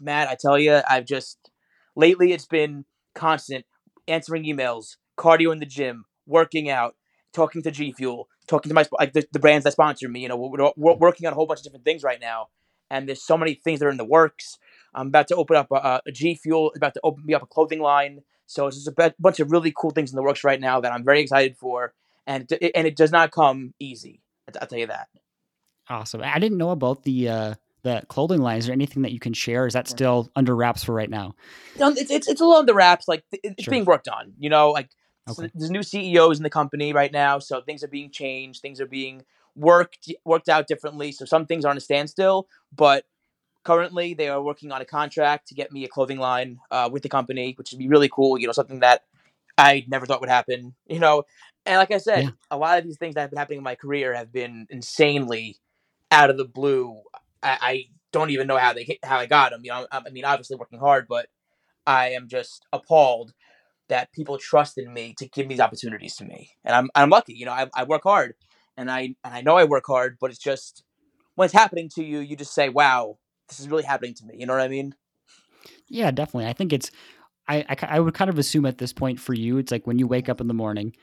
Matt, 0.00 0.28
I 0.28 0.36
tell 0.38 0.58
you, 0.58 0.80
I've 0.88 1.06
just 1.06 1.50
lately 1.94 2.32
it's 2.32 2.46
been 2.46 2.84
constant 3.14 3.64
answering 4.08 4.44
emails, 4.44 4.96
cardio 5.16 5.52
in 5.52 5.58
the 5.58 5.66
gym, 5.66 6.04
working 6.26 6.68
out, 6.68 6.96
talking 7.32 7.62
to 7.62 7.70
G 7.70 7.92
Fuel, 7.92 8.28
talking 8.46 8.68
to 8.68 8.74
my 8.74 8.84
like 8.98 9.12
the, 9.12 9.26
the 9.32 9.38
brands 9.38 9.64
that 9.64 9.72
sponsor 9.72 10.08
me. 10.08 10.20
You 10.20 10.28
know, 10.28 10.36
we're, 10.36 10.72
we're, 10.76 10.94
working 10.94 11.26
on 11.26 11.32
a 11.32 11.36
whole 11.36 11.46
bunch 11.46 11.60
of 11.60 11.64
different 11.64 11.84
things 11.84 12.02
right 12.02 12.20
now, 12.20 12.48
and 12.90 13.08
there's 13.08 13.22
so 13.22 13.36
many 13.36 13.54
things 13.54 13.80
that 13.80 13.86
are 13.86 13.90
in 13.90 13.96
the 13.96 14.04
works. 14.04 14.58
I'm 14.94 15.08
about 15.08 15.28
to 15.28 15.36
open 15.36 15.56
up 15.56 15.70
a, 15.70 16.00
a 16.06 16.12
G 16.12 16.34
Fuel, 16.34 16.72
about 16.76 16.94
to 16.94 17.00
open 17.02 17.24
me 17.24 17.34
up 17.34 17.42
a 17.42 17.46
clothing 17.46 17.80
line. 17.80 18.22
So 18.46 18.68
it's 18.68 18.76
just 18.76 18.88
a 18.88 19.14
bunch 19.18 19.40
of 19.40 19.50
really 19.50 19.72
cool 19.76 19.90
things 19.90 20.12
in 20.12 20.16
the 20.16 20.22
works 20.22 20.44
right 20.44 20.60
now 20.60 20.80
that 20.80 20.92
I'm 20.92 21.04
very 21.04 21.20
excited 21.20 21.56
for, 21.56 21.94
and 22.26 22.50
and 22.74 22.86
it 22.86 22.96
does 22.96 23.10
not 23.10 23.32
come 23.32 23.74
easy. 23.80 24.20
I'll 24.60 24.66
tell 24.66 24.78
you 24.78 24.86
that. 24.86 25.08
Awesome. 25.88 26.22
I 26.22 26.38
didn't 26.38 26.58
know 26.58 26.70
about 26.70 27.04
the 27.04 27.28
uh, 27.28 27.54
the 27.82 28.02
clothing 28.08 28.40
line. 28.40 28.58
Is 28.58 28.66
there 28.66 28.72
anything 28.72 29.02
that 29.02 29.12
you 29.12 29.20
can 29.20 29.32
share? 29.32 29.66
Is 29.66 29.74
that 29.74 29.88
still 29.88 30.30
under 30.34 30.54
wraps 30.56 30.84
for 30.84 30.92
right 30.92 31.10
now? 31.10 31.34
No, 31.78 31.88
it's 31.88 32.10
it's, 32.10 32.28
it's 32.28 32.40
a 32.40 32.44
little 32.44 32.60
under 32.60 32.74
wraps. 32.74 33.06
Like 33.08 33.24
it's 33.32 33.64
sure. 33.64 33.70
being 33.70 33.84
worked 33.84 34.08
on. 34.08 34.32
You 34.38 34.50
know, 34.50 34.70
like 34.70 34.90
Okay. 35.28 35.42
So 35.42 35.50
there's 35.54 35.70
new 35.70 35.82
CEOs 35.82 36.38
in 36.38 36.44
the 36.44 36.50
company 36.50 36.92
right 36.92 37.12
now, 37.12 37.38
so 37.38 37.60
things 37.60 37.82
are 37.82 37.88
being 37.88 38.10
changed. 38.10 38.62
Things 38.62 38.80
are 38.80 38.86
being 38.86 39.24
worked 39.56 40.12
worked 40.24 40.48
out 40.48 40.68
differently. 40.68 41.10
So 41.10 41.24
some 41.24 41.46
things 41.46 41.64
are 41.64 41.70
on 41.70 41.76
a 41.76 41.80
standstill, 41.80 42.46
but 42.74 43.04
currently 43.64 44.14
they 44.14 44.28
are 44.28 44.40
working 44.40 44.70
on 44.70 44.80
a 44.80 44.84
contract 44.84 45.48
to 45.48 45.54
get 45.54 45.72
me 45.72 45.84
a 45.84 45.88
clothing 45.88 46.18
line 46.18 46.60
uh, 46.70 46.88
with 46.92 47.02
the 47.02 47.08
company, 47.08 47.54
which 47.58 47.72
would 47.72 47.78
be 47.78 47.88
really 47.88 48.08
cool. 48.08 48.38
You 48.38 48.46
know, 48.46 48.52
something 48.52 48.80
that 48.80 49.02
I 49.58 49.84
never 49.88 50.06
thought 50.06 50.20
would 50.20 50.30
happen. 50.30 50.74
You 50.88 51.00
know, 51.00 51.24
and 51.66 51.76
like 51.76 51.90
I 51.90 51.98
said, 51.98 52.24
yeah. 52.24 52.30
a 52.50 52.56
lot 52.56 52.78
of 52.78 52.84
these 52.84 52.96
things 52.96 53.14
that 53.14 53.22
have 53.22 53.30
been 53.30 53.38
happening 53.38 53.58
in 53.58 53.64
my 53.64 53.74
career 53.74 54.14
have 54.14 54.32
been 54.32 54.66
insanely 54.70 55.56
out 56.10 56.30
of 56.30 56.36
the 56.36 56.44
blue. 56.44 57.02
I, 57.42 57.58
I 57.60 57.84
don't 58.12 58.30
even 58.30 58.46
know 58.46 58.56
how 58.56 58.72
they 58.72 58.98
how 59.02 59.18
I 59.18 59.26
got 59.26 59.50
them. 59.50 59.60
You 59.64 59.70
know, 59.70 59.86
I, 59.90 60.02
I 60.06 60.10
mean, 60.10 60.24
obviously 60.24 60.56
working 60.56 60.78
hard, 60.78 61.06
but 61.08 61.28
I 61.86 62.10
am 62.10 62.28
just 62.28 62.64
appalled 62.72 63.32
that 63.88 64.12
people 64.12 64.38
trust 64.38 64.78
in 64.78 64.92
me 64.92 65.14
to 65.18 65.28
give 65.28 65.48
these 65.48 65.60
opportunities 65.60 66.16
to 66.16 66.24
me, 66.24 66.50
and 66.64 66.74
I'm 66.74 66.90
I'm 66.94 67.10
lucky. 67.10 67.34
You 67.34 67.46
know, 67.46 67.52
I, 67.52 67.68
I 67.74 67.84
work 67.84 68.02
hard, 68.04 68.34
and 68.76 68.90
I 68.90 69.14
and 69.24 69.34
I 69.34 69.40
know 69.42 69.56
I 69.56 69.64
work 69.64 69.84
hard, 69.86 70.18
but 70.20 70.30
it's 70.30 70.38
just 70.38 70.84
when 71.34 71.46
it's 71.46 71.54
happening 71.54 71.88
to 71.94 72.04
you, 72.04 72.20
you 72.20 72.36
just 72.36 72.54
say, 72.54 72.68
"Wow, 72.68 73.18
this 73.48 73.60
is 73.60 73.68
really 73.68 73.84
happening 73.84 74.14
to 74.14 74.24
me." 74.24 74.36
You 74.38 74.46
know 74.46 74.54
what 74.54 74.62
I 74.62 74.68
mean? 74.68 74.94
Yeah, 75.88 76.10
definitely. 76.10 76.48
I 76.48 76.52
think 76.52 76.72
it's. 76.72 76.90
I, 77.48 77.64
I, 77.68 77.76
I 77.82 78.00
would 78.00 78.14
kind 78.14 78.28
of 78.28 78.38
assume 78.38 78.66
at 78.66 78.78
this 78.78 78.92
point 78.92 79.20
for 79.20 79.32
you, 79.32 79.58
it's 79.58 79.70
like 79.70 79.86
when 79.86 80.00
you 80.00 80.08
wake 80.08 80.28
up 80.28 80.40
in 80.40 80.48
the 80.48 80.54
morning, 80.54 80.96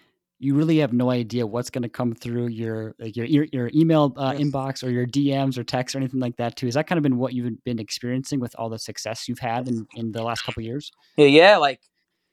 you 0.44 0.56
really 0.56 0.78
have 0.80 0.92
no 0.92 1.10
idea 1.10 1.48
what's 1.48 1.70
going 1.70 1.84
to 1.84 1.90
come 1.90 2.14
through 2.14 2.48
your 2.48 2.96
like 3.00 3.16
your 3.16 3.26
your, 3.26 3.46
your 3.54 3.72
email 3.74 4.14
uh, 4.18 4.36
yes. 4.38 4.46
inbox 4.46 4.84
or 4.84 4.90
your 4.90 5.06
DMs 5.06 5.58
or 5.58 5.64
texts 5.64 5.96
or 5.96 6.00
anything 6.00 6.20
like 6.20 6.36
that 6.36 6.58
too. 6.58 6.68
Has 6.68 6.76
that 6.76 6.86
kind 6.86 6.98
of 6.98 7.04
been 7.04 7.18
what 7.18 7.34
you've 7.34 7.64
been 7.64 7.80
experiencing 7.80 8.40
with 8.40 8.54
all 8.60 8.70
the 8.70 8.78
success 8.78 9.30
you've 9.30 9.40
had 9.40 9.68
in, 9.68 9.88
in 9.96 10.12
the 10.12 10.22
last 10.22 10.44
couple 10.44 10.62
years? 10.62 10.92
Yeah, 11.16 11.28
yeah. 11.28 11.58
Like 11.58 11.80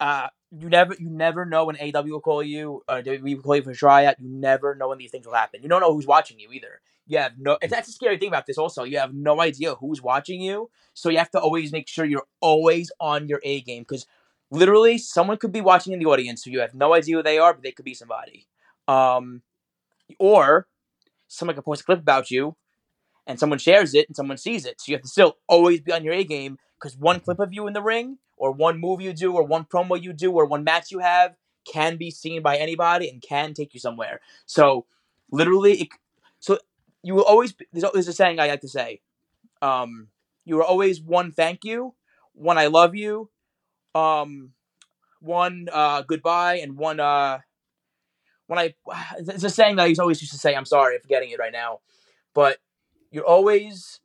uh, 0.01 0.29
you 0.51 0.69
never 0.69 0.95
you 0.99 1.09
never 1.09 1.45
know 1.45 1.67
when 1.67 1.77
AEW 1.77 2.11
will 2.11 2.21
call 2.21 2.43
you 2.43 2.83
or 2.89 3.03
WWE 3.03 3.37
will 3.37 3.43
call 3.43 3.57
you 3.57 3.63
for 3.63 3.71
a 3.71 3.77
tryout. 3.77 4.17
You 4.19 4.29
never 4.29 4.75
know 4.75 4.89
when 4.89 4.99
these 4.99 5.13
things 5.13 5.27
will 5.27 5.35
happen. 5.35 5.63
You 5.63 5.69
don't 5.69 5.81
know 5.81 5.95
who's 5.95 6.07
watching 6.07 6.41
you 6.41 6.51
either. 6.53 6.81
You 7.07 7.19
have 7.19 7.33
no. 7.39 7.59
That's 7.63 7.89
a 7.89 7.93
scary 7.93 8.19
thing 8.19 8.29
about 8.29 8.47
this. 8.47 8.59
Also, 8.59 8.83
you 8.85 8.99
have 8.99 9.15
no 9.15 9.41
idea 9.41 9.75
who's 9.77 10.03
watching 10.03 10.41
you, 10.41 10.71
so 10.95 11.11
you 11.11 11.19
have 11.19 11.31
to 11.31 11.41
always 11.41 11.73
make 11.73 11.89
sure 11.89 12.05
you're 12.05 12.27
always 12.41 12.91
on 13.01 13.29
your 13.29 13.41
A 13.45 13.61
game 13.61 13.83
because 13.83 14.07
literally 14.51 14.99
someone 14.99 15.37
could 15.37 15.53
be 15.53 15.61
watching 15.61 15.93
in 15.93 15.99
the 15.99 16.07
audience 16.07 16.45
so 16.45 16.51
you 16.51 16.61
have 16.61 16.75
no 16.75 16.95
idea 16.95 17.17
who 17.17 17.23
they 17.23 17.39
are, 17.39 17.55
but 17.55 17.63
they 17.63 17.73
could 17.73 17.85
be 17.85 17.95
somebody. 17.95 18.47
Um, 18.89 19.43
or 20.19 20.67
someone 21.29 21.55
could 21.55 21.65
post 21.65 21.83
a 21.83 21.85
clip 21.85 22.01
about 22.01 22.31
you, 22.31 22.57
and 23.27 23.39
someone 23.39 23.59
shares 23.59 23.95
it 23.95 24.09
and 24.09 24.17
someone 24.17 24.37
sees 24.37 24.67
it. 24.67 24.81
So 24.81 24.91
you 24.91 24.97
have 24.97 25.03
to 25.03 25.09
still 25.09 25.37
always 25.47 25.81
be 25.81 25.93
on 25.93 26.05
your 26.05 26.15
A 26.15 26.25
game 26.25 26.59
because 26.79 26.97
one 26.97 27.21
clip 27.21 27.39
of 27.39 27.53
you 27.53 27.67
in 27.67 27.73
the 27.73 27.83
ring 27.83 28.19
or 28.37 28.51
one 28.51 28.81
move 28.81 29.01
you 29.01 29.13
do 29.13 29.33
or 29.33 29.45
one 29.45 29.65
promo 29.65 30.01
you 30.01 30.13
do 30.13 30.33
or 30.33 30.47
one 30.47 30.65
match 30.65 30.91
you 30.91 30.99
have 30.99 31.37
can 31.71 31.97
be 31.97 32.11
seen 32.11 32.43
by 32.43 32.57
anybody 32.57 33.09
and 33.09 33.23
can 33.23 33.55
take 33.55 33.75
you 33.75 33.81
somewhere. 33.81 34.21
So 34.47 34.87
literally, 35.31 35.83
it, 35.83 35.89
so 36.41 36.59
you 37.03 37.15
will 37.15 37.25
always. 37.25 37.55
There's, 37.73 37.85
there's 37.93 38.09
a 38.09 38.13
saying 38.13 38.41
I 38.41 38.49
like 38.49 38.63
to 38.63 38.69
say. 38.69 39.01
Um, 39.63 40.09
you 40.45 40.59
are 40.59 40.65
always 40.65 41.01
one 41.01 41.33
thank 41.33 41.65
you, 41.65 41.95
one 42.33 42.59
I 42.59 42.67
love 42.67 42.95
you, 42.95 43.31
um, 43.95 44.53
one 45.21 45.69
uh, 45.73 46.03
goodbye, 46.03 46.57
and 46.57 46.77
one 46.77 47.01
uh, 47.01 47.39
when 48.47 48.59
I. 48.59 48.75
It's 49.19 49.45
a 49.45 49.51
saying 49.51 49.77
that 49.77 49.89
I 49.89 49.95
always 49.99 50.21
used 50.21 50.33
to 50.33 50.39
say. 50.39 50.55
I'm 50.55 50.65
sorry, 50.65 50.97
I'm 50.97 51.03
forgetting 51.03 51.31
it 51.31 51.39
right 51.39 51.53
now, 51.53 51.81
but 52.35 52.59
you're 53.11 53.27
always 53.27 54.01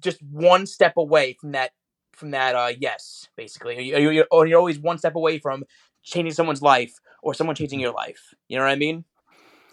just 0.00 0.22
one 0.22 0.66
step 0.66 0.94
away 0.96 1.34
from 1.34 1.52
that 1.52 1.72
from 2.12 2.30
that 2.32 2.54
uh 2.54 2.72
yes 2.78 3.28
basically 3.36 3.82
you're, 3.84 4.12
you're, 4.12 4.46
you're 4.46 4.58
always 4.58 4.78
one 4.78 4.98
step 4.98 5.14
away 5.14 5.38
from 5.38 5.64
changing 6.02 6.32
someone's 6.32 6.62
life 6.62 7.00
or 7.22 7.34
someone 7.34 7.56
changing 7.56 7.80
your 7.80 7.92
life 7.92 8.34
you 8.48 8.56
know 8.56 8.64
what 8.64 8.70
i 8.70 8.76
mean 8.76 9.04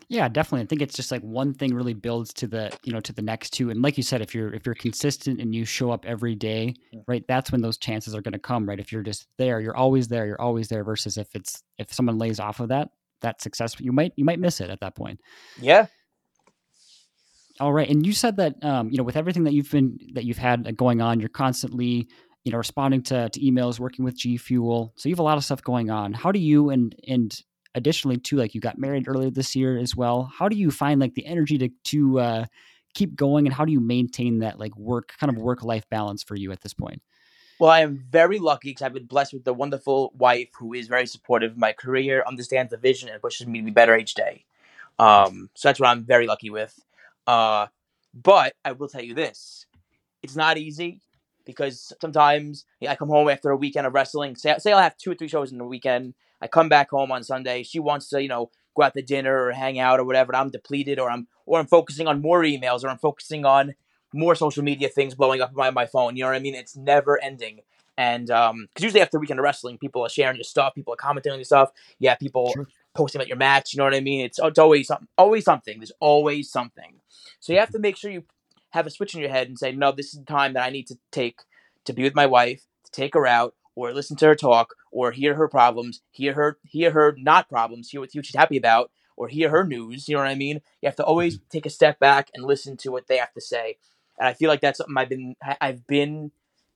yeah 0.10 0.28
definitely 0.28 0.63
i 0.63 0.66
think 0.66 0.82
it's 0.82 0.96
just 0.96 1.12
like 1.12 1.22
one 1.22 1.54
thing 1.54 1.74
really 1.74 1.94
builds 1.94 2.34
to 2.34 2.48
the 2.48 2.75
you 2.84 2.92
know 2.92 3.00
to 3.00 3.13
the 3.13 3.22
next 3.22 3.51
two 3.51 3.70
and 3.70 3.82
like 3.82 3.96
you 3.96 4.04
said 4.04 4.22
if 4.22 4.36
you're 4.36 4.54
if 4.54 4.66
you're 4.66 4.75
consistent 4.75 5.39
and 5.39 5.56
you 5.56 5.63
show 5.63 5.92
up 5.92 6.06
every 6.06 6.36
day 6.36 6.74
right 7.08 7.24
that's 7.28 7.51
when 7.51 7.62
those 7.62 7.78
chances 7.78 8.13
are 8.13 8.22
going 8.22 8.34
to 8.34 8.39
come 8.39 8.68
right 8.68 8.80
if 8.80 8.92
you're 8.92 9.04
just 9.04 9.28
there 9.38 9.62
you're 9.62 9.78
always 9.78 10.08
there 10.08 10.25
you're 10.25 10.42
always 10.42 10.68
there 10.68 10.84
versus 10.84 11.18
if 11.18 11.34
it's 11.36 11.63
if 11.78 11.94
someone 11.94 12.18
lays 12.18 12.39
off 12.39 12.60
of 12.60 12.70
that 12.70 12.89
that 13.22 13.42
success 13.42 13.80
you 13.80 13.92
might 13.92 14.12
you 14.16 14.25
might 14.25 14.39
miss 14.39 14.60
it 14.60 14.70
at 14.70 14.80
that 14.82 14.96
point 14.96 15.20
yeah 15.62 15.86
all 17.60 17.72
right 17.72 17.89
and 17.89 18.06
you 18.06 18.13
said 18.13 18.38
that 18.38 18.56
um 18.63 18.89
you 18.89 18.98
know 18.98 19.04
with 19.04 19.18
everything 19.18 19.44
that 19.44 19.54
you've 19.54 19.72
been 19.72 19.98
that 20.13 20.25
you've 20.25 20.38
had 20.38 20.75
going 20.75 21.01
on 21.01 21.20
you're 21.20 21.30
constantly 21.30 22.08
you 22.46 22.54
know, 22.54 22.58
responding 22.58 23.04
to, 23.04 23.30
to 23.30 23.39
emails, 23.42 23.80
working 23.80 24.06
with 24.06 24.18
G 24.18 24.38
Fuel. 24.38 24.94
So 24.96 25.10
you 25.10 25.13
have 25.13 25.20
a 25.20 25.24
lot 25.24 25.38
of 25.38 25.44
stuff 25.44 25.62
going 25.62 25.89
on. 25.89 26.13
How 26.13 26.32
do 26.32 26.39
you 26.39 26.70
and 26.70 26.96
and 27.08 27.38
additionally 27.75 28.17
too, 28.17 28.38
like 28.38 28.55
you 28.55 28.61
got 28.61 28.77
married 28.77 29.07
earlier 29.07 29.29
this 29.29 29.55
year 29.55 29.77
as 29.77 29.95
well. 29.95 30.31
How 30.33 30.49
do 30.49 30.57
you 30.57 30.71
find 30.71 30.99
like 30.99 31.15
the 31.15 31.25
energy 31.25 31.57
to 31.57 31.69
to 31.85 32.19
uh, 32.19 32.45
keep 32.93 33.15
going, 33.15 33.45
and 33.45 33.53
how 33.53 33.65
do 33.65 33.71
you 33.71 33.79
maintain 33.79 34.39
that 34.39 34.59
like 34.59 34.75
work 34.77 35.13
kind 35.19 35.29
of 35.29 35.38
work 35.38 35.63
life 35.63 35.88
balance 35.89 36.23
for 36.23 36.35
you 36.35 36.51
at 36.51 36.61
this 36.61 36.73
point? 36.73 37.01
Well, 37.59 37.69
I 37.69 37.81
am 37.81 38.05
very 38.09 38.39
lucky 38.39 38.69
because 38.69 38.83
I've 38.83 38.93
been 38.93 39.05
blessed 39.05 39.33
with 39.33 39.47
a 39.47 39.53
wonderful 39.53 40.13
wife 40.17 40.49
who 40.57 40.73
is 40.73 40.88
very 40.88 41.05
supportive 41.05 41.51
of 41.51 41.57
my 41.57 41.73
career, 41.73 42.23
understands 42.25 42.71
the 42.71 42.77
vision, 42.77 43.09
and 43.09 43.21
pushes 43.21 43.47
me 43.47 43.59
to 43.59 43.65
be 43.65 43.71
better 43.71 43.97
each 43.97 44.13
day. 44.13 44.45
Um, 44.97 45.49
so 45.55 45.67
that's 45.67 45.79
what 45.79 45.89
I'm 45.89 46.05
very 46.05 46.25
lucky 46.25 46.49
with. 46.49 46.79
Uh, 47.27 47.67
but 48.13 48.53
I 48.63 48.71
will 48.71 48.88
tell 48.88 49.03
you 49.03 49.13
this: 49.13 49.65
it's 50.23 50.35
not 50.35 50.57
easy 50.57 51.01
because 51.45 51.93
sometimes 51.99 52.65
I 52.88 52.95
come 52.95 53.09
home 53.09 53.27
after 53.27 53.49
a 53.49 53.57
weekend 53.57 53.88
of 53.88 53.93
wrestling. 53.93 54.35
Say, 54.35 54.55
say 54.59 54.71
I'll 54.71 54.81
have 54.81 54.97
two 54.97 55.11
or 55.11 55.15
three 55.15 55.27
shows 55.27 55.51
in 55.51 55.59
a 55.59 55.65
weekend. 55.65 56.13
I 56.41 56.48
come 56.48 56.69
back 56.69 56.89
home 56.89 57.12
on 57.12 57.24
Sunday. 57.24 57.63
She 57.63 57.79
wants 57.79 58.10
to, 58.10 58.22
you 58.22 58.29
know, 58.29 58.51
go 58.75 58.84
out 58.84 58.93
to 58.93 59.01
dinner 59.01 59.46
or 59.46 59.51
hang 59.51 59.79
out 59.79 60.00
or 60.00 60.05
whatever. 60.05 60.36
I'm 60.36 60.50
depleted, 60.50 61.00
or 61.00 61.10
I'm 61.10 61.27
or 61.46 61.60
I'm 61.60 61.67
focusing 61.67 62.08
on 62.08 62.22
more 62.22 62.41
emails, 62.43 62.84
or 62.84 62.89
I'm 62.89 62.98
focusing 62.98 63.46
on 63.46 63.75
more 64.13 64.36
social 64.36 64.63
media 64.63 64.89
things 64.89 65.15
blowing 65.15 65.41
up 65.41 65.53
my 65.53 65.69
my 65.72 65.86
phone. 65.86 66.15
You 66.15 66.24
know 66.24 66.29
what 66.29 66.36
I 66.36 66.39
mean? 66.39 66.55
It's 66.55 66.75
never 66.75 67.22
ending. 67.22 67.62
And 67.98 68.27
because 68.27 68.51
um, 68.51 68.69
usually 68.79 69.01
after 69.01 69.17
a 69.17 69.19
weekend 69.19 69.39
of 69.39 69.43
wrestling, 69.43 69.77
people 69.77 70.01
are 70.03 70.10
sharing 70.10 70.38
your 70.38 70.46
stuff, 70.46 70.74
people 70.74 70.93
are 70.93 70.98
commenting 70.98 71.34
on 71.34 71.38
your 71.38 71.43
stuff. 71.43 71.72
Yeah, 72.00 72.15
people 72.15 72.53
posting 72.96 73.19
about 73.19 73.27
your 73.27 73.38
match. 73.38 73.74
You 73.74 73.79
know 73.79 73.84
what 73.84 73.93
I 73.93 74.00
mean? 74.00 74.22
It's 74.25 74.39
it's 74.41 74.60
always 74.60 74.88
something. 74.88 75.08
Always 75.17 75.43
something. 75.43 75.79
There's 75.79 75.91
always 76.00 76.50
something. 76.50 76.93
So 77.41 77.51
you 77.51 77.60
have 77.60 77.72
to 77.72 77.79
make 77.79 77.98
sure 77.98 78.10
you 78.10 78.24
have 78.72 78.88
a 78.88 78.89
switch 78.89 79.15
in 79.15 79.22
your 79.22 79.29
head 79.29 79.48
and 79.48 79.60
say, 79.60 79.72
no, 79.72 79.91
this 79.91 80.13
is 80.13 80.19
the 80.19 80.25
time 80.25 80.53
that 80.53 80.63
I 80.63 80.69
need 80.69 80.88
to 80.88 80.98
take 81.12 81.41
to 81.86 81.93
be 81.93 82.03
with 82.03 82.15
my 82.15 82.25
wife, 82.25 82.63
to 82.86 82.91
take 82.91 83.15
her 83.15 83.27
out, 83.27 83.55
or 83.79 83.93
listen 83.93 84.17
to 84.17 84.27
her 84.27 84.36
talk, 84.36 84.75
or 84.91 85.12
hear 85.12 85.36
her 85.36 85.48
problems, 85.48 86.01
hear 86.12 86.33
her 86.33 86.57
hear 86.65 86.91
her 86.91 87.15
not 87.17 87.50
problems, 87.50 87.89
hear 87.89 88.01
what 88.01 88.12
she's 88.12 88.36
happy 88.36 88.57
about, 88.57 88.91
or 89.15 89.27
hear 89.27 89.50
her 89.50 89.63
news. 89.63 90.07
You 90.07 90.15
know 90.15 90.21
what 90.21 90.29
I 90.29 90.36
mean? 90.36 90.62
You 90.81 90.88
have 90.88 90.95
to 90.98 91.03
always 91.03 91.38
mm-hmm. 91.38 91.50
take 91.50 91.65
a 91.65 91.69
step 91.69 92.00
back 92.00 92.29
and 92.33 92.43
listen 92.43 92.77
to 92.77 92.91
what 92.91 93.07
they 93.07 93.17
have 93.17 93.33
to 93.33 93.41
say. 93.41 93.77
And 94.17 94.27
I 94.27 94.33
feel 94.33 94.50
like 94.50 94.62
that's 94.62 94.77
something 94.77 94.98
I've 94.98 95.09
been 95.09 95.36
I've 95.62 95.88
been 95.88 96.31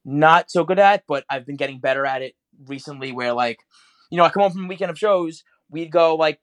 not 0.05 0.50
so 0.50 0.63
good 0.63 0.79
at, 0.79 1.03
but 1.07 1.25
I've 1.29 1.45
been 1.45 1.55
getting 1.55 1.79
better 1.79 2.05
at 2.05 2.22
it 2.22 2.36
recently. 2.67 3.12
Where 3.12 3.33
like, 3.33 3.60
you 4.10 4.17
know, 4.17 4.24
I 4.24 4.29
come 4.29 4.43
home 4.43 4.51
from 4.51 4.65
a 4.65 4.67
weekend 4.67 4.91
of 4.91 4.98
shows, 4.98 5.43
we'd 5.69 5.91
go 5.91 6.15
like 6.15 6.39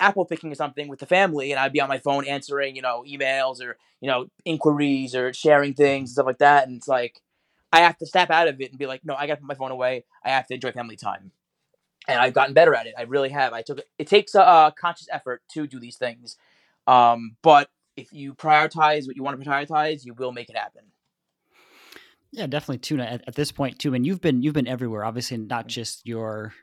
apple 0.00 0.24
picking 0.24 0.50
or 0.50 0.54
something 0.54 0.88
with 0.88 0.98
the 0.98 1.06
family, 1.06 1.52
and 1.52 1.60
I'd 1.60 1.72
be 1.72 1.80
on 1.80 1.88
my 1.88 1.98
phone 1.98 2.26
answering, 2.26 2.76
you 2.76 2.82
know, 2.82 3.04
emails 3.08 3.62
or 3.62 3.76
you 4.00 4.08
know 4.08 4.26
inquiries 4.44 5.14
or 5.14 5.32
sharing 5.32 5.74
things 5.74 6.10
and 6.10 6.14
stuff 6.14 6.26
like 6.26 6.38
that. 6.38 6.66
And 6.66 6.76
it's 6.76 6.88
like 6.88 7.20
I 7.72 7.80
have 7.80 7.96
to 7.98 8.06
step 8.06 8.30
out 8.30 8.48
of 8.48 8.60
it 8.60 8.70
and 8.70 8.78
be 8.78 8.86
like, 8.86 9.04
no, 9.04 9.14
I 9.14 9.26
got 9.26 9.34
to 9.34 9.40
put 9.40 9.46
my 9.46 9.54
phone 9.54 9.70
away. 9.70 10.04
I 10.24 10.30
have 10.30 10.46
to 10.48 10.54
enjoy 10.54 10.72
family 10.72 10.96
time. 10.96 11.32
And 12.08 12.18
I've 12.18 12.32
gotten 12.32 12.54
better 12.54 12.74
at 12.74 12.86
it. 12.86 12.94
I 12.98 13.02
really 13.02 13.28
have. 13.28 13.52
I 13.52 13.62
took 13.62 13.80
it 13.98 14.06
takes 14.06 14.34
a, 14.34 14.40
a 14.40 14.74
conscious 14.76 15.06
effort 15.12 15.42
to 15.52 15.66
do 15.66 15.78
these 15.78 15.96
things, 15.96 16.36
um, 16.86 17.36
but 17.42 17.68
if 17.96 18.12
you 18.12 18.34
prioritize 18.34 19.06
what 19.06 19.16
you 19.16 19.22
want 19.22 19.40
to 19.40 19.48
prioritize, 19.48 20.04
you 20.04 20.14
will 20.14 20.32
make 20.32 20.48
it 20.48 20.56
happen. 20.56 20.82
Yeah, 22.32 22.46
definitely 22.46 22.78
tuna 22.78 23.04
at, 23.04 23.24
at 23.26 23.34
this 23.34 23.52
point 23.52 23.78
too. 23.78 23.94
And 23.94 24.06
you've 24.06 24.20
been 24.20 24.42
you've 24.42 24.54
been 24.54 24.68
everywhere. 24.68 25.04
Obviously, 25.04 25.36
not 25.36 25.60
mm-hmm. 25.60 25.68
just 25.68 26.06
your 26.06 26.54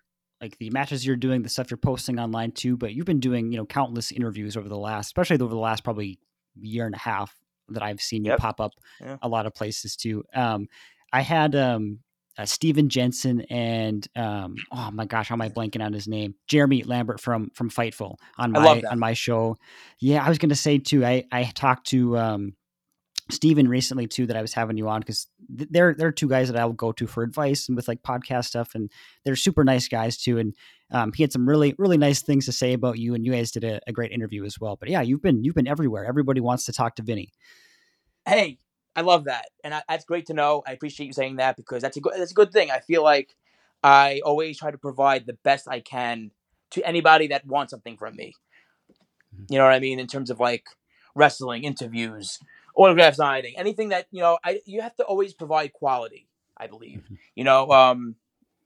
like 0.41 0.57
the 0.57 0.69
matches 0.69 1.05
you're 1.05 1.15
doing, 1.15 1.41
the 1.41 1.49
stuff 1.49 1.69
you're 1.69 1.77
posting 1.77 2.19
online 2.19 2.51
too, 2.51 2.77
but 2.77 2.93
you've 2.93 3.05
been 3.05 3.19
doing 3.19 3.51
you 3.51 3.57
know 3.57 3.65
countless 3.65 4.11
interviews 4.11 4.57
over 4.57 4.69
the 4.69 4.77
last, 4.77 5.07
especially 5.07 5.37
over 5.39 5.53
the 5.53 5.59
last 5.59 5.83
probably 5.83 6.19
year 6.59 6.85
and 6.85 6.95
a 6.95 6.99
half 6.99 7.35
that 7.69 7.83
I've 7.83 8.01
seen 8.01 8.23
you 8.23 8.35
pop 8.37 8.61
up 8.61 8.71
yeah. 9.01 9.17
a 9.21 9.27
lot 9.27 9.45
of 9.45 9.53
places 9.53 9.95
too. 9.95 10.23
Um, 10.33 10.67
I 11.13 11.21
had 11.21 11.55
um, 11.55 11.99
uh, 12.37 12.45
Steven 12.45 12.89
Jensen 12.89 13.41
and 13.49 14.07
um, 14.15 14.55
oh 14.71 14.91
my 14.91 15.05
gosh, 15.05 15.29
how 15.29 15.35
am 15.35 15.41
I 15.41 15.49
blanking 15.49 15.83
on 15.83 15.93
his 15.93 16.07
name? 16.07 16.35
Jeremy 16.47 16.83
Lambert 16.83 17.19
from 17.19 17.49
from 17.51 17.69
Fightful 17.69 18.15
on 18.37 18.51
my 18.51 18.81
on 18.89 18.99
my 18.99 19.13
show. 19.13 19.57
Yeah, 19.99 20.23
I 20.23 20.29
was 20.29 20.37
gonna 20.37 20.55
say 20.55 20.77
too. 20.77 21.05
I 21.05 21.23
I 21.31 21.45
talked 21.45 21.87
to 21.87 22.17
um, 22.17 22.53
Steven 23.29 23.67
recently 23.67 24.07
too 24.07 24.25
that 24.27 24.37
I 24.37 24.41
was 24.41 24.53
having 24.53 24.77
you 24.77 24.87
on 24.87 25.01
because 25.01 25.27
they're 25.49 25.93
they're 25.93 26.11
two 26.11 26.29
guys 26.29 26.49
that 26.49 26.59
I'll 26.59 26.71
go 26.73 26.91
to 26.93 27.07
for 27.07 27.23
advice 27.23 27.67
and 27.67 27.75
with 27.75 27.87
like 27.87 28.01
podcast 28.03 28.45
stuff 28.45 28.75
and 28.75 28.91
they're 29.25 29.35
super 29.35 29.63
nice 29.63 29.87
guys 29.87 30.17
too 30.17 30.37
and 30.37 30.53
um, 30.91 31.11
he 31.11 31.23
had 31.23 31.33
some 31.33 31.47
really 31.47 31.75
really 31.77 31.97
nice 31.97 32.21
things 32.21 32.45
to 32.45 32.51
say 32.51 32.73
about 32.73 32.97
you 32.97 33.15
and 33.15 33.25
you 33.25 33.33
guys 33.33 33.51
did 33.51 33.65
a, 33.65 33.81
a, 33.87 33.91
great 33.91 34.11
interview 34.11 34.45
as 34.45 34.57
well 34.59 34.77
but 34.77 34.87
yeah 34.87 35.01
you've 35.01 35.21
been 35.21 35.43
you've 35.43 35.55
been 35.55 35.67
everywhere 35.67 36.05
everybody 36.05 36.39
wants 36.39 36.65
to 36.65 36.73
talk 36.73 36.95
to 36.95 37.03
Vinny. 37.03 37.29
Hey, 38.25 38.59
I 38.97 39.01
love 39.01 39.25
that 39.25 39.45
and 39.63 39.73
I, 39.73 39.83
that's 39.87 40.05
great 40.05 40.25
to 40.25 40.33
know. 40.33 40.63
I 40.67 40.71
appreciate 40.71 41.05
you 41.07 41.13
saying 41.13 41.37
that 41.37 41.55
because 41.55 41.81
that's 41.81 41.95
a 41.95 42.01
good 42.01 42.13
that's 42.17 42.31
a 42.31 42.35
good 42.35 42.51
thing. 42.51 42.71
I 42.71 42.79
feel 42.79 43.03
like 43.03 43.35
I 43.83 44.21
always 44.25 44.57
try 44.57 44.71
to 44.71 44.77
provide 44.77 45.25
the 45.25 45.37
best 45.43 45.67
I 45.69 45.79
can 45.79 46.31
to 46.71 46.85
anybody 46.85 47.27
that 47.27 47.45
wants 47.45 47.71
something 47.71 47.95
from 47.95 48.15
me. 48.15 48.33
Mm-hmm. 49.33 49.53
You 49.53 49.59
know 49.59 49.65
what 49.65 49.73
I 49.73 49.79
mean 49.79 49.99
in 49.99 50.07
terms 50.07 50.29
of 50.29 50.39
like 50.39 50.65
wrestling 51.15 51.63
interviews 51.63 52.39
autograph 52.77 53.15
signing, 53.15 53.55
anything 53.57 53.89
that 53.89 54.07
you 54.11 54.21
know, 54.21 54.37
I 54.43 54.61
you 54.65 54.81
have 54.81 54.95
to 54.97 55.03
always 55.03 55.33
provide 55.33 55.73
quality. 55.73 56.27
I 56.59 56.65
believe, 56.65 57.01
mm-hmm. 57.05 57.15
you 57.35 57.43
know, 57.43 57.69
um, 57.69 58.15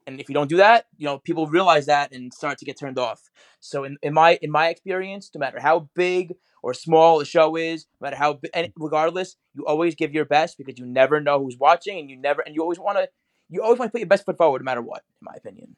and 0.08 0.20
if 0.20 0.30
you 0.30 0.34
don't 0.34 0.50
do 0.50 0.58
that, 0.58 0.86
you 0.98 1.06
know, 1.06 1.18
people 1.20 1.48
realize 1.48 1.88
that 1.88 2.14
and 2.14 2.34
start 2.34 2.58
to 2.60 2.66
get 2.66 2.80
turned 2.80 2.98
off. 2.98 3.30
So 3.60 3.84
in, 3.84 3.98
in 4.02 4.14
my 4.14 4.38
in 4.42 4.52
my 4.52 4.70
experience, 4.70 5.30
no 5.34 5.40
matter 5.40 5.60
how 5.60 5.90
big 5.96 6.36
or 6.62 6.74
small 6.74 7.20
the 7.20 7.26
show 7.26 7.56
is, 7.56 7.86
no 8.00 8.06
matter 8.06 8.16
how 8.16 8.40
and 8.54 8.72
regardless, 8.78 9.36
you 9.54 9.66
always 9.66 9.96
give 9.96 10.14
your 10.14 10.26
best 10.26 10.58
because 10.58 10.78
you 10.78 10.86
never 10.86 11.20
know 11.20 11.40
who's 11.40 11.58
watching, 11.58 12.00
and 12.00 12.10
you 12.10 12.18
never 12.18 12.42
and 12.42 12.56
you 12.56 12.62
always 12.62 12.80
want 12.80 12.98
to 12.98 13.10
you 13.50 13.62
always 13.62 13.80
want 13.80 13.90
to 13.90 13.92
put 13.92 14.00
your 14.00 14.08
best 14.08 14.26
foot 14.26 14.38
forward, 14.38 14.62
no 14.62 14.66
matter 14.66 14.82
what. 14.82 15.04
In 15.22 15.26
my 15.26 15.34
opinion. 15.36 15.76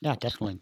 Yeah, 0.00 0.14
definitely. 0.18 0.60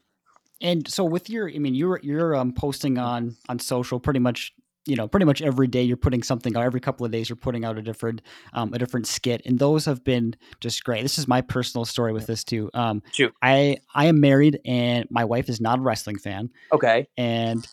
And 0.60 0.88
so 0.88 1.04
with 1.04 1.28
your, 1.28 1.50
I 1.50 1.58
mean, 1.58 1.74
you're 1.74 2.00
you're 2.02 2.36
um, 2.36 2.52
posting 2.52 2.98
on 2.98 3.36
on 3.48 3.58
social 3.58 3.98
pretty 3.98 4.20
much 4.20 4.52
you 4.86 4.96
know 4.96 5.08
pretty 5.08 5.24
much 5.24 5.40
every 5.42 5.66
day 5.66 5.82
you're 5.82 5.96
putting 5.96 6.22
something 6.22 6.56
out 6.56 6.62
every 6.62 6.80
couple 6.80 7.06
of 7.06 7.12
days 7.12 7.28
you're 7.28 7.36
putting 7.36 7.64
out 7.64 7.78
a 7.78 7.82
different 7.82 8.22
um, 8.52 8.72
a 8.74 8.78
different 8.78 9.06
skit 9.06 9.42
and 9.46 9.58
those 9.58 9.84
have 9.84 10.04
been 10.04 10.34
just 10.60 10.84
great 10.84 11.02
this 11.02 11.18
is 11.18 11.26
my 11.26 11.40
personal 11.40 11.84
story 11.84 12.12
with 12.12 12.26
this 12.26 12.44
too 12.44 12.70
um 12.74 13.02
Shoot. 13.12 13.32
i 13.42 13.78
i 13.94 14.06
am 14.06 14.20
married 14.20 14.60
and 14.64 15.06
my 15.10 15.24
wife 15.24 15.48
is 15.48 15.60
not 15.60 15.78
a 15.78 15.82
wrestling 15.82 16.18
fan 16.18 16.50
okay 16.72 17.06
and 17.16 17.66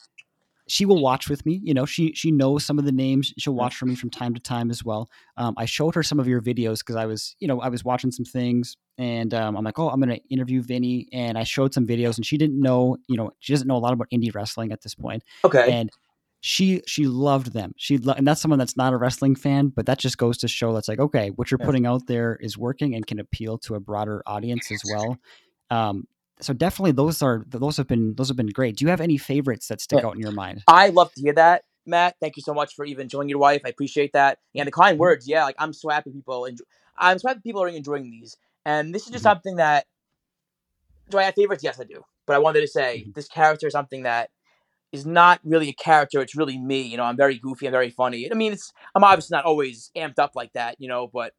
she 0.72 0.86
will 0.86 1.02
watch 1.02 1.30
with 1.30 1.46
me 1.46 1.60
you 1.64 1.74
know 1.74 1.86
she 1.86 2.14
she 2.14 2.32
knows 2.32 2.66
some 2.66 2.80
of 2.80 2.86
the 2.86 2.92
names 2.94 3.34
she'll 3.38 3.54
watch 3.54 3.76
for 3.76 3.86
me 3.86 3.94
from 3.94 4.10
time 4.10 4.34
to 4.34 4.40
time 4.40 4.72
as 4.72 4.86
well 4.86 5.10
um, 5.36 5.54
i 5.58 5.66
showed 5.66 5.94
her 5.94 6.02
some 6.02 6.18
of 6.18 6.28
your 6.28 6.42
videos 6.42 6.80
because 6.80 6.96
i 6.96 7.06
was 7.06 7.36
you 7.40 7.48
know 7.48 7.60
i 7.60 7.68
was 7.68 7.84
watching 7.84 8.10
some 8.10 8.24
things 8.24 8.78
and 8.98 9.34
um, 9.34 9.58
i'm 9.58 9.66
like 9.66 9.78
oh 9.78 9.90
i'm 9.90 10.00
gonna 10.00 10.20
interview 10.30 10.62
vinny 10.62 11.10
and 11.12 11.38
i 11.38 11.44
showed 11.44 11.74
some 11.74 11.86
videos 11.86 12.16
and 12.16 12.26
she 12.26 12.38
didn't 12.38 12.60
know 12.60 12.96
you 13.10 13.18
know 13.18 13.30
she 13.40 13.52
doesn't 13.52 13.68
know 13.68 13.76
a 13.76 13.84
lot 13.86 13.92
about 13.92 14.08
indie 14.14 14.34
wrestling 14.34 14.72
at 14.72 14.82
this 14.82 14.96
point 14.96 15.22
okay 15.44 15.70
and 15.70 15.90
she 16.44 16.82
she 16.88 17.06
loved 17.06 17.54
them. 17.54 17.74
She 17.78 18.00
lo- 18.00 18.16
and 18.18 18.28
that's 18.28 18.42
someone 18.42 18.58
that's 18.58 18.76
not 18.76 18.94
a 18.94 18.98
wrestling 18.98 19.36
fan, 19.36 19.68
but 19.68 19.86
that 19.86 20.00
just 20.00 20.18
goes 20.18 20.40
to 20.40 20.48
show 20.48 20.74
that's 20.74 20.88
like 20.88 21.00
okay, 21.00 21.30
what 21.30 21.52
you're 21.52 21.60
yeah. 21.60 21.68
putting 21.68 21.86
out 21.86 22.08
there 22.08 22.36
is 22.42 22.58
working 22.58 22.96
and 22.96 23.06
can 23.06 23.20
appeal 23.20 23.60
to 23.60 23.76
a 23.76 23.80
broader 23.80 24.24
audience 24.26 24.72
as 24.72 24.82
well. 24.92 25.20
Um, 25.70 26.08
so 26.42 26.54
definitely 26.54 26.92
those 26.92 27.22
are 27.22 27.44
those 27.48 27.78
have 27.78 27.88
been 27.88 28.16
those 28.16 28.28
have 28.28 28.38
been 28.38 28.48
great. 28.48 28.78
Do 28.78 28.86
you 28.86 28.90
have 28.90 29.02
any 29.02 29.18
favorites 29.18 29.68
that 29.68 29.82
stick 29.82 30.00
yeah. 30.00 30.08
out 30.08 30.16
in 30.16 30.22
your 30.22 30.32
mind? 30.32 30.64
I 30.68 30.90
love 30.90 31.14
to 31.14 31.22
hear 31.22 31.34
that, 31.34 31.64
Matt. 31.86 32.16
Thank 32.20 32.38
you 32.38 32.44
so 32.44 32.54
much 32.54 32.76
for 32.76 32.86
even 32.86 33.10
joining 33.10 33.30
your 33.30 33.40
wife. 33.40 33.62
I 33.66 33.70
appreciate 33.70 34.14
that. 34.14 34.40
And 34.56 34.68
the 34.68 34.72
kind 34.72 34.94
mm-hmm. 34.94 35.02
words, 35.02 35.28
yeah. 35.28 35.44
Like 35.44 35.56
I'm 35.60 35.74
so 35.74 35.90
happy 35.90 36.12
people 36.12 36.46
enjoy. 36.46 36.64
I'm 36.98 37.20
so 37.20 37.28
happy 37.30 37.42
people 37.44 37.64
are 37.64 37.68
enjoying 37.68 38.10
these. 38.10 38.38
And 38.66 38.94
this 38.94 39.04
is 39.04 39.10
just 39.10 39.24
mm-hmm. 39.24 39.32
something 39.32 39.56
that. 39.58 39.86
Do 41.10 41.18
I 41.18 41.24
have 41.24 41.36
favorites? 41.36 41.64
Yes, 41.64 41.80
I 41.80 41.84
do. 41.84 42.06
But 42.26 42.36
I 42.36 42.40
wanted 42.40 42.62
to 42.62 42.68
say 42.68 43.02
mm-hmm. 43.02 43.12
this 43.14 43.28
character 43.28 43.68
is 43.68 43.74
something 43.74 44.04
that 44.04 44.30
is 44.92 45.06
not 45.06 45.40
really 45.44 45.70
a 45.70 45.74
character. 45.74 46.22
It's 46.22 46.36
really 46.36 46.58
me. 46.58 46.82
You 46.82 46.98
know, 46.98 47.04
I'm 47.04 47.18
very 47.18 47.38
goofy. 47.38 47.68
I'm 47.68 47.72
very 47.72 47.90
funny. 47.90 48.32
I 48.32 48.36
mean, 48.36 48.54
it's 48.54 48.72
I'm 48.96 49.04
obviously 49.04 49.36
not 49.36 49.46
always 49.46 49.92
amped 49.96 50.20
up 50.20 50.32
like 50.36 50.54
that. 50.54 50.76
You 50.80 50.88
know, 50.88 51.08
but 51.08 51.34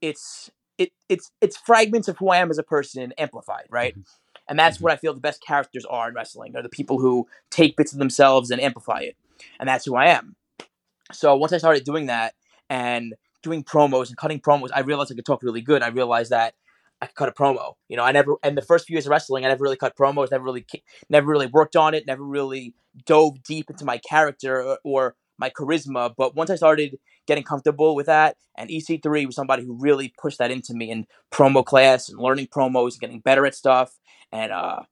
it's 0.00 0.50
it 0.78 0.92
it's 1.08 1.30
it's 1.40 1.56
fragments 1.56 2.08
of 2.08 2.18
who 2.18 2.28
I 2.30 2.38
am 2.38 2.50
as 2.50 2.58
a 2.58 2.62
person 2.62 3.12
amplified, 3.18 3.66
right? 3.70 3.92
Mm-hmm. 3.92 4.02
And 4.48 4.58
that's 4.58 4.76
mm-hmm. 4.76 4.84
what 4.84 4.92
I 4.92 4.96
feel 4.96 5.14
the 5.14 5.20
best 5.20 5.42
characters 5.44 5.84
are 5.84 6.08
in 6.08 6.14
wrestling. 6.14 6.56
Are 6.56 6.62
the 6.62 6.68
people 6.68 6.98
who 6.98 7.26
take 7.50 7.76
bits 7.76 7.92
of 7.92 7.98
themselves 7.98 8.50
and 8.50 8.60
amplify 8.60 9.00
it, 9.00 9.16
and 9.58 9.68
that's 9.68 9.84
who 9.84 9.96
I 9.96 10.06
am. 10.06 10.36
So 11.12 11.36
once 11.36 11.52
I 11.52 11.58
started 11.58 11.84
doing 11.84 12.06
that 12.06 12.34
and 12.70 13.14
doing 13.42 13.64
promos 13.64 14.08
and 14.08 14.16
cutting 14.16 14.40
promos, 14.40 14.70
I 14.74 14.80
realized 14.80 15.12
I 15.12 15.14
could 15.14 15.26
talk 15.26 15.42
really 15.42 15.60
good. 15.60 15.82
I 15.82 15.88
realized 15.88 16.30
that 16.30 16.54
I 17.00 17.06
could 17.06 17.16
cut 17.16 17.28
a 17.28 17.32
promo. 17.32 17.74
You 17.88 17.96
know, 17.96 18.04
I 18.04 18.12
never 18.12 18.36
and 18.42 18.56
the 18.56 18.62
first 18.62 18.86
few 18.86 18.94
years 18.94 19.06
of 19.06 19.10
wrestling, 19.10 19.44
I 19.44 19.48
never 19.48 19.62
really 19.62 19.76
cut 19.76 19.96
promos, 19.96 20.30
never 20.30 20.44
really 20.44 20.64
never 21.10 21.26
really 21.26 21.46
worked 21.46 21.76
on 21.76 21.94
it, 21.94 22.06
never 22.06 22.22
really 22.22 22.74
dove 23.06 23.42
deep 23.42 23.70
into 23.70 23.84
my 23.84 23.98
character 23.98 24.62
or, 24.62 24.78
or 24.84 25.16
my 25.38 25.50
charisma. 25.50 26.14
But 26.16 26.34
once 26.34 26.50
I 26.50 26.56
started 26.56 26.98
getting 27.26 27.44
comfortable 27.44 27.94
with 27.94 28.06
that, 28.06 28.36
and 28.56 28.70
EC3 28.70 29.26
was 29.26 29.34
somebody 29.34 29.64
who 29.64 29.76
really 29.78 30.12
pushed 30.20 30.38
that 30.38 30.50
into 30.50 30.74
me 30.74 30.90
in 30.90 31.06
promo 31.30 31.64
class 31.64 32.08
and 32.08 32.18
learning 32.18 32.48
promos 32.48 32.92
and 32.92 33.00
getting 33.00 33.20
better 33.20 33.46
at 33.46 33.54
stuff. 33.54 33.98
And 34.30 34.52
uh, 34.52 34.82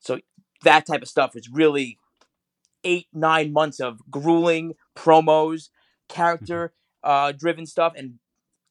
so 0.00 0.20
that 0.64 0.86
type 0.86 1.02
of 1.02 1.08
stuff 1.08 1.34
was 1.34 1.48
really 1.48 1.98
eight, 2.84 3.06
nine 3.12 3.52
months 3.52 3.80
of 3.80 4.00
grueling 4.10 4.74
promos, 4.96 5.68
character 6.08 6.72
mm-hmm. 7.04 7.10
uh, 7.10 7.32
driven 7.32 7.66
stuff, 7.66 7.92
and 7.96 8.18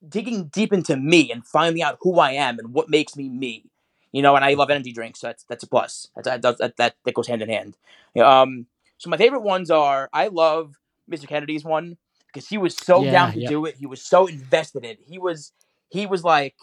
digging 0.08 0.46
deep 0.48 0.74
into 0.74 0.96
me 0.96 1.32
and 1.32 1.46
finding 1.46 1.82
out 1.82 1.98
who 2.02 2.20
I 2.20 2.32
am 2.32 2.60
and 2.60 2.74
what 2.74 2.90
makes 2.90 3.16
me 3.16 3.30
me. 3.30 3.66
You 4.12 4.22
know, 4.22 4.36
and 4.36 4.46
I 4.46 4.54
love 4.54 4.70
energy 4.70 4.94
drinks, 4.94 5.20
so 5.20 5.28
that's 5.28 5.44
that's 5.44 5.64
a 5.64 5.68
plus. 5.68 6.10
That's, 6.16 6.42
that, 6.42 6.58
that, 6.58 6.78
that, 6.78 6.96
that 7.04 7.14
goes 7.14 7.28
hand 7.28 7.42
in 7.42 7.50
hand. 7.50 7.78
Um, 8.24 8.66
so 8.98 9.10
my 9.10 9.18
favorite 9.18 9.42
ones 9.42 9.70
are 9.70 10.10
I 10.14 10.28
love 10.28 10.76
Mr. 11.10 11.28
Kennedy's 11.28 11.64
one 11.64 11.98
because 12.28 12.48
he 12.48 12.58
was 12.58 12.76
so 12.76 13.04
yeah, 13.04 13.12
down 13.12 13.34
to 13.34 13.46
do 13.48 13.66
it. 13.66 13.76
He 13.78 13.86
was 13.86 14.02
so 14.02 14.28
invested 14.28 14.84
in 14.84 14.92
it. 14.92 15.00
He 15.08 15.18
was 15.18 15.52
he 15.90 16.06
was 16.06 16.24
like, 16.24 16.56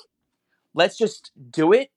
let's 0.74 0.96
just 0.96 1.30
do 1.50 1.72
it 1.72 1.90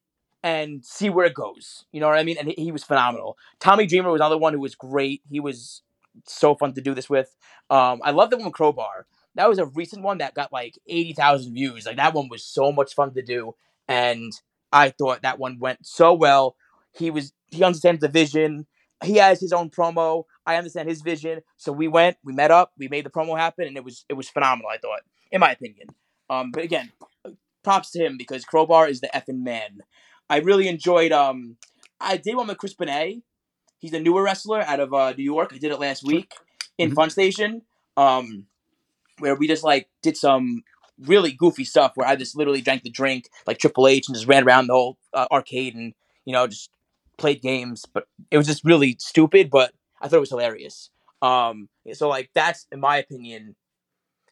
and 0.43 0.85
see 0.85 1.09
where 1.09 1.25
it 1.25 1.33
goes. 1.33 1.85
You 1.91 1.99
know 1.99 2.07
what 2.07 2.17
I 2.17 2.23
mean? 2.23 2.37
And 2.37 2.49
he, 2.49 2.55
he 2.55 2.71
was 2.71 2.83
phenomenal. 2.83 3.37
Tommy 3.59 3.85
Dreamer 3.85 4.11
was 4.11 4.19
another 4.19 4.37
one 4.37 4.53
who 4.53 4.59
was 4.59 4.75
great. 4.75 5.21
He 5.29 5.39
was 5.39 5.81
so 6.25 6.55
fun 6.55 6.73
to 6.73 6.81
do 6.81 6.93
this 6.93 7.09
with. 7.09 7.35
Um, 7.69 8.01
I 8.03 8.11
love 8.11 8.29
the 8.29 8.37
one 8.37 8.45
with 8.45 8.53
Crowbar 8.53 9.05
that 9.37 9.47
was 9.47 9.59
a 9.59 9.65
recent 9.65 10.01
one 10.01 10.17
that 10.17 10.33
got 10.33 10.51
like 10.51 10.77
80,000 10.87 11.53
views. 11.53 11.85
Like 11.85 11.97
that 11.97 12.13
one 12.13 12.27
was 12.27 12.43
so 12.43 12.71
much 12.71 12.95
fun 12.95 13.13
to 13.13 13.21
do. 13.21 13.53
And 13.87 14.33
I 14.73 14.89
thought 14.89 15.21
that 15.21 15.39
one 15.39 15.59
went 15.59 15.85
so 15.85 16.13
well. 16.13 16.55
He 16.91 17.11
was, 17.11 17.33
he 17.47 17.63
understands 17.63 18.01
the 18.01 18.07
vision. 18.07 18.65
He 19.03 19.17
has 19.17 19.39
his 19.39 19.53
own 19.53 19.69
promo. 19.69 20.23
I 20.45 20.55
understand 20.55 20.89
his 20.89 21.01
vision. 21.01 21.41
So 21.57 21.71
we 21.71 21.87
went, 21.87 22.17
we 22.23 22.33
met 22.33 22.51
up, 22.51 22.71
we 22.77 22.87
made 22.87 23.05
the 23.05 23.09
promo 23.09 23.37
happen, 23.37 23.67
and 23.67 23.77
it 23.77 23.83
was, 23.83 24.05
it 24.09 24.13
was 24.13 24.29
phenomenal, 24.29 24.71
I 24.71 24.77
thought, 24.77 25.01
in 25.31 25.39
my 25.39 25.51
opinion. 25.51 25.87
Um, 26.29 26.51
but 26.51 26.63
again, 26.63 26.91
props 27.63 27.91
to 27.91 28.03
him 28.03 28.17
because 28.17 28.45
Crowbar 28.45 28.87
is 28.87 29.01
the 29.01 29.09
effing 29.13 29.43
man. 29.43 29.79
I 30.29 30.39
really 30.39 30.67
enjoyed, 30.67 31.11
um, 31.11 31.57
I 31.99 32.17
did 32.17 32.35
one 32.35 32.47
with 32.47 32.57
Chris 32.57 32.75
Bonet. 32.75 33.21
He's 33.79 33.93
a 33.93 33.99
newer 33.99 34.23
wrestler 34.23 34.61
out 34.61 34.79
of 34.79 34.93
uh, 34.93 35.13
New 35.17 35.23
York. 35.23 35.51
I 35.53 35.57
did 35.57 35.71
it 35.71 35.79
last 35.79 36.03
week 36.03 36.33
in 36.77 36.89
mm-hmm. 36.89 36.95
Fun 36.95 37.09
Station. 37.09 37.61
Um, 37.95 38.45
where 39.19 39.35
we 39.35 39.47
just 39.47 39.63
like 39.63 39.89
did 40.01 40.15
some 40.15 40.63
really 40.99 41.31
goofy 41.31 41.63
stuff 41.63 41.93
where 41.95 42.07
I 42.07 42.15
just 42.15 42.35
literally 42.35 42.61
drank 42.61 42.83
the 42.83 42.89
drink 42.89 43.29
like 43.45 43.59
Triple 43.59 43.87
H 43.87 44.07
and 44.07 44.15
just 44.15 44.27
ran 44.27 44.43
around 44.43 44.67
the 44.67 44.73
whole 44.73 44.97
uh, 45.13 45.27
arcade 45.31 45.75
and 45.75 45.93
you 46.25 46.33
know 46.33 46.47
just 46.47 46.69
played 47.17 47.41
games, 47.41 47.85
but 47.91 48.07
it 48.31 48.37
was 48.37 48.47
just 48.47 48.63
really 48.65 48.95
stupid. 48.99 49.49
But 49.49 49.73
I 50.01 50.07
thought 50.07 50.17
it 50.17 50.21
was 50.21 50.29
hilarious. 50.29 50.89
Um, 51.21 51.69
so 51.93 52.09
like 52.09 52.29
that's 52.33 52.67
in 52.71 52.79
my 52.79 52.97
opinion, 52.97 53.55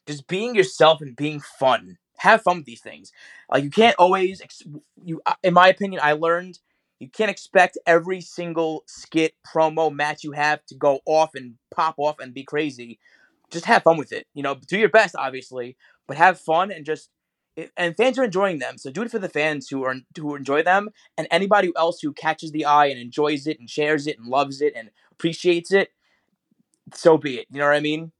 just 0.07 0.27
being 0.27 0.55
yourself 0.55 1.01
and 1.01 1.15
being 1.15 1.39
fun. 1.39 1.97
Have 2.17 2.43
fun 2.43 2.57
with 2.57 2.65
these 2.65 2.81
things. 2.81 3.11
Like 3.51 3.63
you 3.63 3.69
can't 3.69 3.95
always 3.99 4.41
ex- 4.41 4.63
you. 5.03 5.21
uh, 5.25 5.33
In 5.43 5.53
my 5.53 5.67
opinion, 5.67 6.01
I 6.03 6.13
learned 6.13 6.59
you 6.99 7.09
can't 7.09 7.29
expect 7.29 7.77
every 7.85 8.21
single 8.21 8.83
skit, 8.87 9.33
promo, 9.45 9.93
match 9.93 10.23
you 10.23 10.31
have 10.31 10.65
to 10.67 10.75
go 10.75 11.01
off 11.05 11.35
and 11.35 11.55
pop 11.73 11.95
off 11.97 12.19
and 12.19 12.33
be 12.33 12.43
crazy. 12.43 12.99
Just 13.51 13.65
have 13.65 13.83
fun 13.83 13.97
with 13.97 14.13
it. 14.13 14.27
You 14.33 14.43
know, 14.43 14.55
do 14.55 14.77
your 14.77 14.89
best, 14.89 15.15
obviously, 15.17 15.75
but 16.07 16.17
have 16.17 16.39
fun 16.39 16.71
and 16.71 16.85
just. 16.85 17.09
And 17.77 17.95
fans 17.95 18.19
are 18.19 18.24
enjoying 18.25 18.59
them, 18.59 18.77
so 18.77 18.91
do 18.91 19.01
it 19.01 19.12
for 19.12 19.19
the 19.19 19.29
fans 19.29 19.69
who 19.69 19.83
are 19.83 19.95
who 20.17 20.35
enjoy 20.35 20.62
them, 20.62 20.89
and 21.17 21.25
anybody 21.31 21.71
else 21.77 22.01
who 22.01 22.12
catches 22.12 22.51
the 22.51 22.65
eye 22.65 22.88
and 22.88 23.00
enjoys 23.00 23.47
it 23.47 23.59
and 23.59 23.69
shares 23.69 24.07
it 24.07 24.19
and 24.19 24.27
loves 24.27 24.62
it 24.62 24.74
and 24.75 24.89
appreciates 25.12 25.71
it. 25.71 25.89
So 26.93 27.17
be 27.17 27.38
it. 27.38 27.47
You 27.50 27.59
know 27.59 27.65
what 27.65 27.75
I 27.75 27.79
mean? 27.79 28.12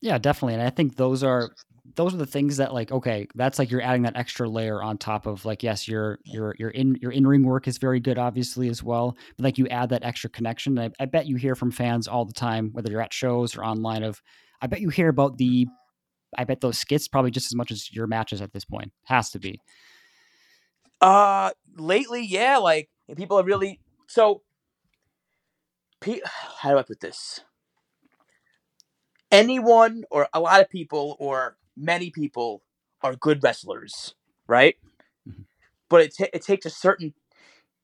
Yeah, 0.00 0.18
definitely. 0.18 0.54
And 0.54 0.62
I 0.62 0.70
think 0.70 0.96
those 0.96 1.22
are 1.22 1.50
those 1.96 2.12
are 2.12 2.18
the 2.18 2.26
things 2.26 2.56
that 2.56 2.74
like 2.74 2.90
okay, 2.90 3.26
that's 3.34 3.58
like 3.58 3.70
you're 3.70 3.82
adding 3.82 4.02
that 4.02 4.16
extra 4.16 4.48
layer 4.48 4.82
on 4.82 4.98
top 4.98 5.26
of 5.26 5.44
like 5.44 5.62
yes, 5.62 5.86
your 5.86 6.18
your 6.24 6.54
your 6.58 6.70
in 6.70 6.96
your 7.00 7.12
in 7.12 7.26
ring 7.26 7.44
work 7.44 7.68
is 7.68 7.78
very 7.78 8.00
good 8.00 8.18
obviously 8.18 8.68
as 8.68 8.82
well, 8.82 9.16
but 9.36 9.44
like 9.44 9.58
you 9.58 9.68
add 9.68 9.90
that 9.90 10.04
extra 10.04 10.28
connection. 10.28 10.78
I, 10.78 10.90
I 10.98 11.06
bet 11.06 11.26
you 11.26 11.36
hear 11.36 11.54
from 11.54 11.70
fans 11.70 12.08
all 12.08 12.24
the 12.24 12.32
time, 12.32 12.70
whether 12.72 12.90
you're 12.90 13.00
at 13.00 13.12
shows 13.12 13.56
or 13.56 13.64
online. 13.64 14.02
Of 14.02 14.20
I 14.60 14.66
bet 14.66 14.80
you 14.80 14.88
hear 14.88 15.08
about 15.08 15.38
the 15.38 15.66
I 16.38 16.44
bet 16.44 16.60
those 16.60 16.78
skits 16.78 17.08
probably 17.08 17.30
just 17.30 17.46
as 17.46 17.54
much 17.54 17.70
as 17.70 17.92
your 17.92 18.06
matches 18.06 18.40
at 18.42 18.52
this 18.52 18.64
point. 18.64 18.92
Has 19.04 19.30
to 19.30 19.38
be. 19.38 19.60
Uh, 21.00 21.50
lately, 21.76 22.24
yeah, 22.24 22.56
like 22.58 22.88
people 23.16 23.38
are 23.38 23.44
really 23.44 23.80
so. 24.06 24.42
Pe- 26.00 26.20
how 26.60 26.70
do 26.70 26.78
I 26.78 26.82
put 26.82 27.00
this? 27.00 27.40
Anyone 29.30 30.04
or 30.10 30.28
a 30.32 30.40
lot 30.40 30.60
of 30.60 30.70
people 30.70 31.16
or 31.18 31.56
many 31.76 32.10
people 32.10 32.62
are 33.02 33.16
good 33.16 33.42
wrestlers, 33.42 34.14
right? 34.46 34.76
Mhm. 35.28 35.46
But 35.88 36.02
it 36.02 36.14
ta- 36.16 36.30
it 36.32 36.42
takes 36.42 36.66
a 36.66 36.70
certain. 36.70 37.14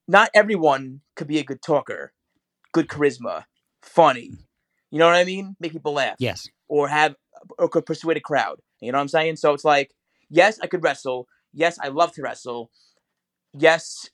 Not 0.07 0.30
everyone 0.35 1.02
could 1.16 1.26
be 1.28 1.38
a 1.38 1.45
good 1.45 1.62
talker, 1.62 2.12
good 2.73 2.88
charisma, 2.88 3.45
funny. 3.80 4.33
You 4.90 4.99
know 4.99 5.07
what 5.07 5.14
I 5.16 5.25
mean? 5.25 5.57
Make 5.61 5.73
people 5.73 5.92
laugh 5.92 6.16
Yes. 6.19 6.49
or 6.69 6.88
have 6.88 7.14
or 7.59 7.68
could 7.68 7.87
persuade 7.87 8.16
a 8.16 8.20
crowd. 8.20 8.61
You 8.80 8.92
know 8.92 8.99
what 8.99 9.02
I'm 9.02 9.09
saying? 9.09 9.37
So 9.37 9.52
it's 9.52 9.64
like, 9.64 9.92
yes, 10.28 10.59
I 10.62 10.66
could 10.66 10.82
wrestle. 10.82 11.28
Yes, 11.52 11.78
I 11.82 11.88
love 11.88 12.12
to 12.12 12.23
wrestle. 12.23 12.70
Yes, 13.52 14.09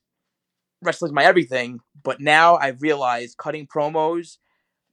wrestling's 0.82 1.12
my 1.12 1.24
everything. 1.24 1.80
But 2.02 2.20
now 2.20 2.56
I've 2.56 2.82
realized 2.82 3.36
cutting 3.38 3.66
promos, 3.66 4.38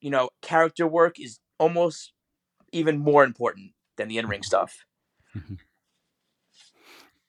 you 0.02 0.10
know, 0.10 0.30
character 0.42 0.88
work 0.88 1.20
is 1.20 1.40
almost 1.60 2.12
even 2.72 2.98
more 3.00 3.24
important 3.24 3.72
than 3.98 4.08
the 4.08 4.18
in 4.18 4.28
ring 4.28 4.44
stuff. 4.44 4.86
Mm-hmm. 5.36 5.56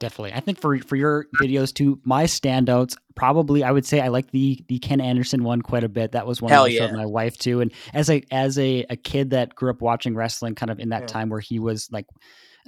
Definitely. 0.04 0.34
I 0.34 0.40
think 0.40 0.61
for 0.61 0.78
for 0.80 0.96
your 0.96 1.25
videos 1.40 1.73
too, 1.73 1.99
my 2.04 2.25
standouts 2.25 2.94
probably 3.14 3.64
I 3.64 3.70
would 3.70 3.87
say 3.87 4.00
I 4.02 4.08
like 4.08 4.32
the 4.32 4.62
the 4.68 4.78
Ken 4.78 5.00
Anderson 5.00 5.44
one 5.44 5.62
quite 5.62 5.82
a 5.82 5.88
bit. 5.88 6.12
That 6.12 6.26
was 6.26 6.42
one 6.42 6.52
Hell 6.52 6.64
that 6.64 6.73
I 6.73 6.76
showed 6.76 6.90
yeah. 6.90 6.96
my 6.96 7.06
wife 7.06 7.38
too. 7.38 7.62
And 7.62 7.73
as 7.94 8.11
a 8.11 8.23
as 8.30 8.58
a, 8.58 8.84
a 8.90 8.96
kid 8.96 9.30
that 9.30 9.54
grew 9.54 9.70
up 9.70 9.80
watching 9.80 10.14
wrestling 10.14 10.56
kind 10.56 10.68
of 10.68 10.78
in 10.78 10.90
that 10.90 11.04
Yeah. 11.04 11.06
time 11.06 11.30
where 11.30 11.40
he 11.40 11.58
was 11.58 11.88
like 11.90 12.04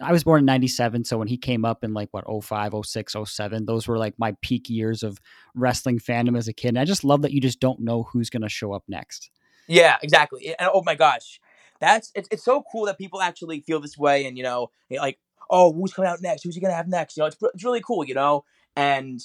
I 0.01 0.13
was 0.13 0.25
born 0.25 0.39
in 0.41 0.45
97, 0.47 1.05
so 1.05 1.19
when 1.19 1.29
he 1.29 1.37
came 1.37 1.67
up 1.67 1.85
in 1.85 1.93
like 1.93 2.09
what 2.13 2.25
05, 2.27 2.73
06, 2.87 3.17
07, 3.27 3.67
those 3.67 3.87
were 3.87 3.99
like 3.99 4.15
my 4.17 4.35
peak 4.41 4.71
years 4.71 5.03
of 5.03 5.19
wrestling 5.55 5.99
fandom 5.99 6.39
as 6.39 6.49
a 6.49 6.55
kid. 6.55 6.69
And 6.69 6.79
I 6.79 6.87
just 6.87 7.05
love 7.05 7.21
that 7.21 7.33
you 7.33 7.41
just 7.43 7.61
don't 7.61 7.81
know 7.81 8.05
who's 8.05 8.31
gonna 8.31 8.49
show 8.49 8.73
up 8.73 8.85
next. 8.89 9.31
Yeah, 9.69 9.97
exactly. 10.03 10.55
And 10.59 10.71
oh 10.73 10.83
my 10.87 10.95
gosh, 10.95 11.39
that's 11.81 12.13
it's, 12.15 12.29
it's 12.31 12.45
so 12.45 12.65
cool 12.73 12.87
that 12.87 12.97
people 12.97 13.21
actually 13.21 13.61
feel 13.61 13.79
this 13.79 13.99
way, 13.99 14.25
and 14.25 14.39
you 14.39 14.43
know, 14.43 14.71
like, 14.91 15.19
oh, 15.51 15.73
who's 15.73 15.93
coming 15.93 16.11
out 16.11 16.21
next? 16.23 16.43
Who's 16.43 16.55
he 16.55 16.61
gonna 16.61 16.75
have 16.75 16.89
next? 16.89 17.17
You 17.17 17.23
know, 17.23 17.27
it's 17.27 17.37
it's 17.55 17.65
really 17.65 17.81
cool, 17.81 18.05
you 18.05 18.15
know. 18.15 18.45
And 18.75 19.21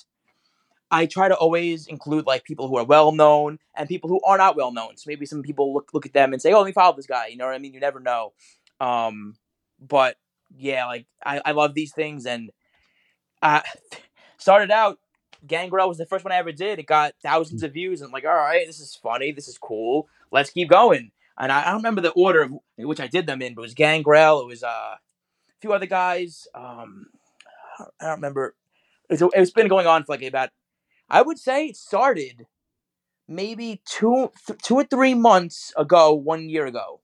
I 0.92 1.06
try 1.06 1.30
to 1.30 1.36
always 1.36 1.88
include 1.88 2.26
like 2.26 2.44
people 2.44 2.68
who 2.68 2.78
are 2.78 2.84
well 2.84 3.12
known 3.14 3.60
and 3.76 3.88
people 3.88 4.10
who 4.10 4.20
are 4.26 4.38
not 4.38 4.58
well 4.58 4.74
known. 4.74 4.98
So 4.98 5.06
maybe 5.08 5.26
some 5.26 5.42
people 5.42 5.74
look 5.74 5.92
look 5.94 6.06
at 6.06 6.14
them 6.14 6.34
and 6.34 6.42
say, 6.42 6.52
oh, 6.52 6.60
let 6.60 6.66
me 6.66 6.74
follow 6.74 6.96
this 6.96 7.08
guy. 7.08 7.28
You 7.28 7.38
know 7.38 7.46
what 7.46 7.56
I 7.56 7.60
mean? 7.60 7.74
You 7.74 7.80
never 7.80 8.00
know. 8.00 8.34
Um, 8.80 9.36
but 9.80 10.18
yeah, 10.56 10.86
like 10.86 11.06
I, 11.26 11.42
I 11.46 11.52
love 11.52 11.74
these 11.74 11.94
things, 11.94 12.26
and 12.26 12.52
I 13.42 13.64
started 14.38 14.72
out. 14.72 15.00
Gangrel 15.48 15.88
was 15.88 15.98
the 15.98 16.06
first 16.06 16.24
one 16.24 16.32
I 16.32 16.38
ever 16.38 16.52
did. 16.52 16.78
It 16.78 16.86
got 16.86 17.14
thousands 17.24 17.64
of 17.64 17.74
views, 17.74 18.02
and 18.02 18.10
I'm 18.10 18.12
like, 18.12 18.26
all 18.26 18.32
right, 18.36 18.68
this 18.68 18.80
is 18.80 18.96
funny, 18.96 19.32
this 19.32 19.48
is 19.48 19.58
cool. 19.58 20.08
Let's 20.32 20.52
keep 20.52 20.70
going. 20.70 21.12
And 21.40 21.52
I, 21.52 21.62
I 21.62 21.66
don't 21.66 21.78
remember 21.78 22.02
the 22.02 22.12
order 22.12 22.44
of 22.44 22.52
which 22.78 23.00
I 23.00 23.08
did 23.08 23.26
them 23.26 23.42
in, 23.42 23.56
but 23.56 23.62
it 23.62 23.64
was 23.64 23.74
Gangrel. 23.74 24.42
It 24.42 24.46
was 24.46 24.62
uh, 24.62 24.96
few 25.62 25.74
other 25.74 25.86
guys. 25.86 26.48
Um, 26.56 27.08
I 28.00 28.06
don't 28.06 28.16
remember. 28.16 28.56
It's, 29.10 29.22
it's 29.34 29.52
been 29.52 29.68
going 29.68 29.88
on 29.88 30.04
for 30.04 30.14
like 30.14 30.24
about. 30.24 30.50
I 31.10 31.22
would 31.22 31.38
say 31.38 31.68
it 31.68 31.78
started 31.78 32.48
maybe 33.28 33.82
two, 33.86 34.32
th- 34.48 34.60
two 34.62 34.76
or 34.76 34.84
three 34.84 35.14
months 35.14 35.74
ago, 35.78 36.14
one 36.14 36.50
year 36.50 36.66
ago, 36.66 37.02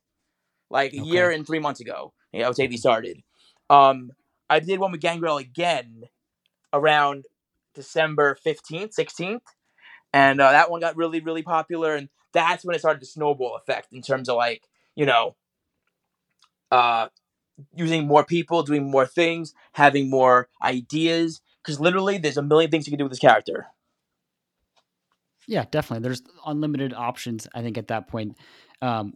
like 0.69 0.93
a 0.93 0.97
year 0.97 1.29
and 1.29 1.45
three 1.45 1.59
months 1.59 1.79
ago. 1.79 2.13
Yeah, 2.31 2.45
I 2.45 2.47
would 2.49 2.55
say 2.55 2.67
they 2.67 2.77
started. 2.77 3.21
Um, 3.69 4.11
I 4.49 4.59
did 4.59 4.79
one 4.79 4.91
with 4.91 5.01
Gangrel 5.01 5.37
again 5.37 6.03
around 6.71 7.25
December 7.75 8.35
fifteenth, 8.35 8.93
sixteenth, 8.93 9.43
and 10.13 10.39
uh, 10.39 10.51
that 10.51 10.71
one 10.71 10.81
got 10.81 10.95
really, 10.95 11.19
really 11.19 11.43
popular, 11.43 11.95
and 11.95 12.09
that's 12.33 12.63
when 12.63 12.75
it 12.75 12.79
started 12.79 12.99
to 13.01 13.05
snowball 13.05 13.55
effect 13.57 13.91
in 13.91 14.01
terms 14.01 14.29
of 14.29 14.37
like 14.37 14.63
you 14.95 15.05
know, 15.05 15.35
uh, 16.71 17.07
using 17.75 18.07
more 18.07 18.23
people, 18.23 18.63
doing 18.63 18.89
more 18.89 19.05
things, 19.05 19.53
having 19.73 20.09
more 20.09 20.49
ideas. 20.63 21.41
Because 21.63 21.79
literally, 21.79 22.17
there's 22.17 22.37
a 22.37 22.41
million 22.41 22.71
things 22.71 22.87
you 22.87 22.91
can 22.91 22.97
do 22.97 23.03
with 23.03 23.11
this 23.11 23.19
character. 23.19 23.67
Yeah, 25.47 25.65
definitely. 25.69 26.03
There's 26.03 26.21
unlimited 26.45 26.93
options. 26.93 27.47
I 27.53 27.61
think 27.61 27.77
at 27.77 27.87
that 27.87 28.07
point, 28.07 28.37
um, 28.81 29.13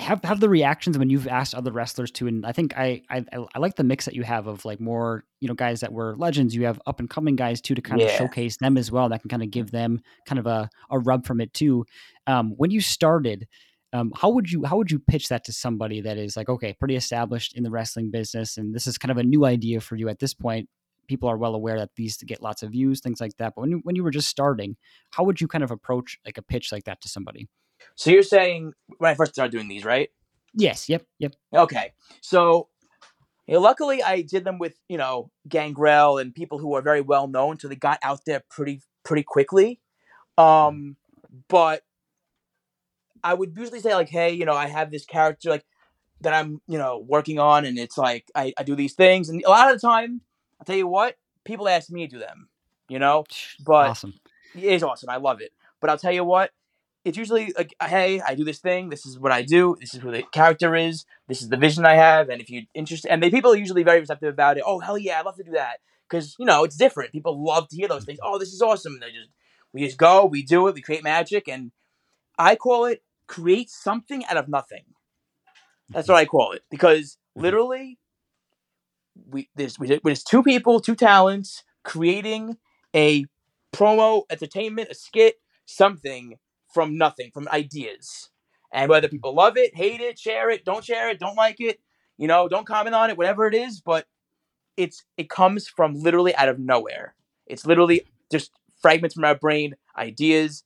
have 0.00 0.22
have 0.24 0.40
the 0.40 0.48
reactions 0.48 0.98
when 0.98 1.08
you've 1.08 1.28
asked 1.28 1.54
other 1.54 1.70
wrestlers 1.70 2.10
to, 2.12 2.26
and 2.26 2.44
I 2.44 2.52
think 2.52 2.76
I, 2.76 3.02
I 3.08 3.24
I 3.54 3.58
like 3.58 3.76
the 3.76 3.84
mix 3.84 4.06
that 4.06 4.14
you 4.14 4.24
have 4.24 4.48
of 4.48 4.64
like 4.64 4.80
more 4.80 5.24
you 5.40 5.46
know 5.46 5.54
guys 5.54 5.80
that 5.80 5.92
were 5.92 6.16
legends. 6.16 6.54
You 6.54 6.64
have 6.66 6.80
up 6.86 6.98
and 6.98 7.08
coming 7.08 7.36
guys 7.36 7.60
too 7.60 7.74
to 7.74 7.82
kind 7.82 8.02
of 8.02 8.10
showcase 8.10 8.56
them 8.56 8.76
as 8.76 8.90
well. 8.90 9.08
That 9.08 9.20
can 9.20 9.30
kind 9.30 9.42
of 9.42 9.50
give 9.50 9.70
them 9.70 10.00
kind 10.26 10.38
of 10.40 10.46
a, 10.46 10.68
a 10.90 10.98
rub 10.98 11.24
from 11.24 11.40
it 11.40 11.54
too. 11.54 11.84
Um, 12.26 12.54
when 12.56 12.72
you 12.72 12.80
started, 12.80 13.46
um, 13.94 14.12
how 14.16 14.28
would 14.30 14.50
you 14.50 14.64
how 14.64 14.76
would 14.76 14.90
you 14.90 14.98
pitch 14.98 15.28
that 15.28 15.44
to 15.44 15.52
somebody 15.52 16.00
that 16.00 16.18
is 16.18 16.36
like 16.36 16.48
okay, 16.48 16.74
pretty 16.74 16.96
established 16.96 17.56
in 17.56 17.62
the 17.62 17.70
wrestling 17.70 18.10
business, 18.10 18.58
and 18.58 18.74
this 18.74 18.88
is 18.88 18.98
kind 18.98 19.12
of 19.12 19.18
a 19.18 19.22
new 19.22 19.44
idea 19.44 19.80
for 19.80 19.94
you 19.94 20.08
at 20.08 20.18
this 20.18 20.34
point? 20.34 20.68
People 21.06 21.28
are 21.28 21.36
well 21.36 21.54
aware 21.54 21.78
that 21.78 21.90
these 21.96 22.16
get 22.16 22.42
lots 22.42 22.64
of 22.64 22.72
views, 22.72 23.00
things 23.00 23.20
like 23.20 23.36
that. 23.36 23.52
But 23.54 23.60
when 23.60 23.70
you, 23.70 23.80
when 23.84 23.94
you 23.94 24.02
were 24.02 24.10
just 24.10 24.28
starting, 24.28 24.76
how 25.12 25.22
would 25.22 25.40
you 25.40 25.46
kind 25.46 25.62
of 25.62 25.70
approach 25.70 26.18
like 26.26 26.38
a 26.38 26.42
pitch 26.42 26.72
like 26.72 26.84
that 26.84 27.00
to 27.02 27.08
somebody? 27.08 27.48
So 27.94 28.10
you're 28.10 28.22
saying 28.24 28.72
when 28.98 29.10
I 29.12 29.14
first 29.14 29.32
started 29.32 29.52
doing 29.52 29.68
these, 29.68 29.84
right? 29.84 30.08
Yes. 30.54 30.88
Yep. 30.88 31.06
Yep. 31.20 31.36
Okay. 31.54 31.92
So 32.20 32.68
you 33.46 33.54
know, 33.54 33.60
luckily 33.60 34.02
I 34.02 34.22
did 34.22 34.44
them 34.44 34.58
with, 34.58 34.74
you 34.88 34.98
know, 34.98 35.30
Gangrel 35.48 36.18
and 36.18 36.34
people 36.34 36.58
who 36.58 36.74
are 36.74 36.82
very 36.82 37.00
well 37.00 37.28
known, 37.28 37.60
so 37.60 37.68
they 37.68 37.76
got 37.76 38.00
out 38.02 38.20
there 38.26 38.42
pretty 38.50 38.80
pretty 39.04 39.22
quickly. 39.22 39.80
Um 40.36 40.96
but 41.48 41.82
I 43.24 43.34
would 43.34 43.54
usually 43.56 43.80
say 43.80 43.94
like, 43.94 44.10
hey, 44.10 44.32
you 44.32 44.44
know, 44.44 44.54
I 44.54 44.66
have 44.66 44.90
this 44.90 45.06
character 45.06 45.50
like 45.50 45.64
that 46.20 46.34
I'm, 46.34 46.60
you 46.68 46.78
know, 46.78 47.04
working 47.06 47.38
on 47.38 47.64
and 47.64 47.78
it's 47.78 47.98
like 47.98 48.30
I, 48.34 48.52
I 48.56 48.62
do 48.62 48.76
these 48.76 48.92
things 48.92 49.28
and 49.28 49.42
a 49.44 49.48
lot 49.48 49.74
of 49.74 49.80
the 49.80 49.86
time, 49.86 50.20
I'll 50.60 50.64
tell 50.64 50.76
you 50.76 50.86
what, 50.86 51.16
people 51.44 51.68
ask 51.68 51.90
me 51.90 52.06
to 52.06 52.16
do 52.16 52.18
them. 52.18 52.48
You 52.88 52.98
know? 52.98 53.24
But 53.64 53.88
awesome. 53.88 54.14
it 54.54 54.62
is 54.62 54.82
awesome. 54.82 55.08
I 55.08 55.16
love 55.16 55.40
it. 55.40 55.52
But 55.80 55.90
I'll 55.90 55.98
tell 55.98 56.12
you 56.12 56.24
what, 56.24 56.50
it's 57.04 57.18
usually 57.18 57.52
like, 57.56 57.74
hey, 57.82 58.20
I 58.20 58.34
do 58.34 58.44
this 58.44 58.58
thing. 58.58 58.88
This 58.88 59.04
is 59.04 59.18
what 59.18 59.32
I 59.32 59.42
do. 59.42 59.76
This 59.78 59.94
is 59.94 60.00
who 60.00 60.10
the 60.10 60.22
character 60.32 60.74
is. 60.74 61.04
This 61.28 61.42
is 61.42 61.50
the 61.50 61.58
vision 61.58 61.84
I 61.84 61.94
have. 61.94 62.30
And 62.30 62.40
if 62.40 62.48
you're 62.48 62.62
interested, 62.72 63.10
and 63.10 63.22
the 63.22 63.30
people 63.30 63.52
are 63.52 63.56
usually 63.56 63.82
very 63.82 64.00
receptive 64.00 64.32
about 64.32 64.56
it. 64.56 64.64
Oh, 64.66 64.80
hell 64.80 64.96
yeah, 64.96 65.18
I'd 65.18 65.26
love 65.26 65.36
to 65.36 65.44
do 65.44 65.52
that. 65.52 65.80
Because, 66.08 66.34
you 66.38 66.46
know, 66.46 66.64
it's 66.64 66.76
different. 66.76 67.12
People 67.12 67.44
love 67.44 67.68
to 67.68 67.76
hear 67.76 67.88
those 67.88 68.04
things. 68.04 68.18
Oh, 68.22 68.38
this 68.38 68.52
is 68.52 68.62
awesome. 68.62 69.00
They 69.00 69.08
just, 69.08 69.28
we 69.72 69.84
just 69.84 69.98
go, 69.98 70.24
we 70.24 70.42
do 70.42 70.66
it, 70.68 70.74
we 70.74 70.80
create 70.80 71.02
magic. 71.02 71.46
And 71.48 71.72
I 72.38 72.56
call 72.56 72.86
it 72.86 73.02
create 73.26 73.70
something 73.70 74.24
out 74.26 74.36
of 74.36 74.48
nothing. 74.48 74.84
That's 75.90 76.06
mm-hmm. 76.06 76.12
what 76.14 76.20
I 76.20 76.24
call 76.26 76.52
it. 76.52 76.62
Because 76.70 77.16
mm-hmm. 77.36 77.42
literally, 77.42 77.98
we 79.28 79.48
there's 79.54 79.78
we, 79.78 80.00
there's 80.02 80.24
two 80.24 80.42
people, 80.42 80.80
two 80.80 80.94
talents 80.94 81.62
creating 81.82 82.56
a 82.94 83.26
promo, 83.72 84.22
entertainment, 84.30 84.88
a 84.90 84.94
skit, 84.94 85.36
something 85.66 86.38
from 86.72 86.96
nothing, 86.96 87.30
from 87.32 87.48
ideas. 87.48 88.30
And 88.72 88.88
whether 88.88 89.06
mm-hmm. 89.06 89.16
people 89.16 89.34
love 89.34 89.56
it, 89.56 89.76
hate 89.76 90.00
it, 90.00 90.18
share 90.18 90.50
it, 90.50 90.64
don't 90.64 90.84
share 90.84 91.10
it, 91.10 91.20
don't 91.20 91.36
like 91.36 91.60
it, 91.60 91.80
you 92.16 92.26
know, 92.26 92.48
don't 92.48 92.66
comment 92.66 92.94
on 92.94 93.10
it, 93.10 93.16
whatever 93.16 93.46
it 93.46 93.54
is, 93.54 93.80
but 93.80 94.06
it's 94.76 95.04
it 95.16 95.30
comes 95.30 95.68
from 95.68 95.94
literally 95.94 96.34
out 96.34 96.48
of 96.48 96.58
nowhere. 96.58 97.14
It's 97.46 97.66
literally 97.66 98.02
just 98.30 98.50
fragments 98.80 99.14
from 99.14 99.24
our 99.24 99.36
brain, 99.36 99.76
ideas. 99.96 100.64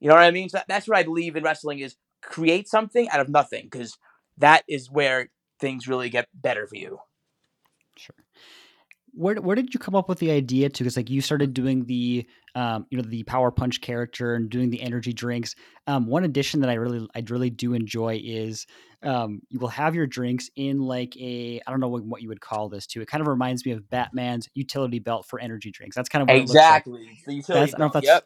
You 0.00 0.08
know 0.08 0.14
what 0.14 0.24
I 0.24 0.30
mean? 0.30 0.48
So 0.48 0.60
that's 0.66 0.88
what 0.88 0.96
I 0.98 1.02
believe 1.02 1.36
in 1.36 1.44
wrestling 1.44 1.78
is 1.78 1.96
create 2.22 2.68
something 2.68 3.08
out 3.10 3.20
of 3.20 3.28
nothing 3.28 3.68
because 3.70 3.96
that 4.38 4.64
is 4.68 4.90
where 4.90 5.28
things 5.60 5.86
really 5.86 6.08
get 6.10 6.28
better 6.34 6.66
for 6.66 6.76
you. 6.76 6.98
Sure. 7.96 8.16
Where 9.12 9.34
where 9.36 9.56
did 9.56 9.74
you 9.74 9.80
come 9.80 9.96
up 9.96 10.08
with 10.08 10.20
the 10.20 10.30
idea 10.30 10.68
to? 10.68 10.84
Because 10.84 10.96
like 10.96 11.10
you 11.10 11.20
started 11.20 11.52
doing 11.52 11.84
the 11.86 12.26
um, 12.54 12.86
you 12.90 12.96
know 12.96 13.02
the 13.06 13.24
power 13.24 13.50
punch 13.50 13.80
character 13.80 14.34
and 14.34 14.48
doing 14.48 14.70
the 14.70 14.80
energy 14.80 15.12
drinks. 15.12 15.56
Um, 15.88 16.06
one 16.06 16.22
addition 16.24 16.60
that 16.60 16.70
I 16.70 16.74
really 16.74 17.06
I 17.14 17.24
really 17.28 17.50
do 17.50 17.74
enjoy 17.74 18.20
is 18.24 18.66
um, 19.02 19.42
you 19.48 19.58
will 19.58 19.68
have 19.68 19.96
your 19.96 20.06
drinks 20.06 20.48
in 20.54 20.78
like 20.80 21.16
a 21.16 21.60
I 21.66 21.70
don't 21.70 21.80
know 21.80 21.88
what, 21.88 22.04
what 22.04 22.22
you 22.22 22.28
would 22.28 22.40
call 22.40 22.68
this 22.68 22.86
too. 22.86 23.00
It 23.00 23.08
kind 23.08 23.20
of 23.20 23.26
reminds 23.26 23.66
me 23.66 23.72
of 23.72 23.90
Batman's 23.90 24.48
utility 24.54 25.00
belt 25.00 25.26
for 25.26 25.40
energy 25.40 25.72
drinks. 25.72 25.96
That's 25.96 26.08
kind 26.08 26.22
of 26.22 26.28
what 26.28 26.36
exactly 26.36 27.06
like. 27.08 27.24
the 27.26 27.34
utility 27.34 27.72
That's- 27.72 27.74
I 27.74 27.78
don't 27.78 27.80
know 27.80 27.86
if 27.86 27.92
that's- 27.92 28.14
Yep. 28.14 28.24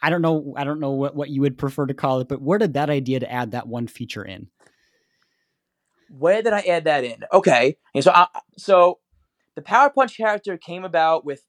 I 0.00 0.10
don't 0.10 0.22
know 0.22 0.54
I 0.56 0.64
don't 0.64 0.80
know 0.80 0.92
what, 0.92 1.14
what 1.16 1.28
you 1.30 1.40
would 1.40 1.58
prefer 1.58 1.86
to 1.86 1.94
call 1.94 2.20
it, 2.20 2.28
but 2.28 2.40
where 2.40 2.58
did 2.58 2.74
that 2.74 2.90
idea 2.90 3.20
to 3.20 3.30
add 3.30 3.50
that 3.52 3.66
one 3.66 3.86
feature 3.86 4.24
in? 4.24 4.48
Where 6.08 6.42
did 6.42 6.52
I 6.52 6.60
add 6.60 6.84
that 6.84 7.04
in? 7.04 7.24
Okay, 7.32 7.76
and 7.94 8.02
so 8.02 8.10
I, 8.12 8.28
so 8.56 8.98
the 9.56 9.62
power 9.62 9.90
punch 9.90 10.16
character 10.16 10.56
came 10.56 10.84
about 10.84 11.24
with 11.24 11.42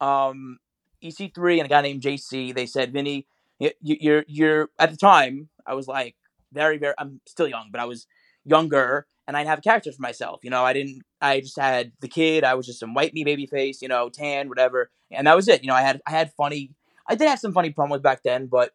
um, 0.00 0.58
EC3 1.02 1.58
and 1.58 1.66
a 1.66 1.68
guy 1.68 1.82
named 1.82 2.02
JC. 2.02 2.54
They 2.54 2.66
said, 2.66 2.92
"Vinny, 2.92 3.26
you- 3.58 3.72
you're 3.80 4.24
you're 4.26 4.70
at 4.78 4.90
the 4.90 4.96
time 4.96 5.50
I 5.66 5.74
was 5.74 5.86
like 5.86 6.16
very 6.52 6.78
very 6.78 6.94
I'm 6.98 7.20
still 7.26 7.48
young, 7.48 7.68
but 7.70 7.80
I 7.80 7.84
was 7.84 8.06
younger 8.44 9.06
and 9.28 9.36
I 9.36 9.40
didn't 9.40 9.50
have 9.50 9.58
a 9.58 9.62
character 9.62 9.92
for 9.92 10.00
myself. 10.02 10.40
You 10.42 10.50
know, 10.50 10.64
I 10.64 10.72
didn't. 10.72 11.02
I 11.20 11.40
just 11.40 11.58
had 11.58 11.92
the 12.00 12.08
kid. 12.08 12.42
I 12.42 12.54
was 12.54 12.66
just 12.66 12.80
some 12.80 12.94
white 12.94 13.12
me 13.12 13.22
baby 13.24 13.46
face. 13.46 13.82
You 13.82 13.88
know, 13.88 14.08
tan 14.08 14.48
whatever, 14.48 14.90
and 15.10 15.26
that 15.26 15.36
was 15.36 15.46
it. 15.48 15.62
You 15.62 15.68
know, 15.68 15.74
I 15.74 15.82
had 15.82 16.00
I 16.06 16.10
had 16.12 16.32
funny. 16.32 16.70
I 17.10 17.16
did 17.16 17.28
have 17.28 17.40
some 17.40 17.54
funny 17.54 17.72
promos 17.72 18.02
back 18.02 18.24
then, 18.24 18.48
but 18.48 18.72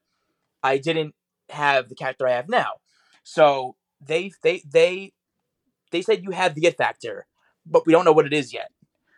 I 0.63 0.77
didn't 0.77 1.15
have 1.49 1.89
the 1.89 1.95
character 1.95 2.27
I 2.27 2.33
have 2.33 2.49
now. 2.49 2.73
So 3.23 3.77
they 4.01 4.31
they 4.43 4.63
they 4.69 5.13
they 5.91 6.01
said 6.01 6.23
you 6.23 6.31
have 6.31 6.55
the 6.55 6.67
it 6.67 6.77
factor, 6.77 7.27
but 7.65 7.85
we 7.85 7.93
don't 7.93 8.05
know 8.05 8.13
what 8.13 8.25
it 8.27 8.33
is 8.33 8.53
yet. 8.53 8.71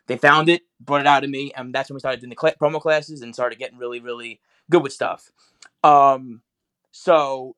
They 0.08 0.17
found 0.17 0.49
it, 0.49 0.63
brought 0.80 1.01
it 1.01 1.08
out 1.08 1.23
of 1.25 1.32
me, 1.32 1.53
and 1.56 1.73
that's 1.73 1.89
when 1.89 1.95
we 1.95 1.99
started 2.01 2.21
doing 2.21 2.32
the 2.32 2.38
cl- 2.41 2.56
promo 2.62 2.82
classes 2.82 3.21
and 3.21 3.34
started 3.34 3.60
getting 3.60 3.80
really 3.80 4.01
really 4.01 4.41
good 4.71 4.84
with 4.84 4.93
stuff. 4.93 5.32
Um, 5.84 6.41
so 6.91 7.56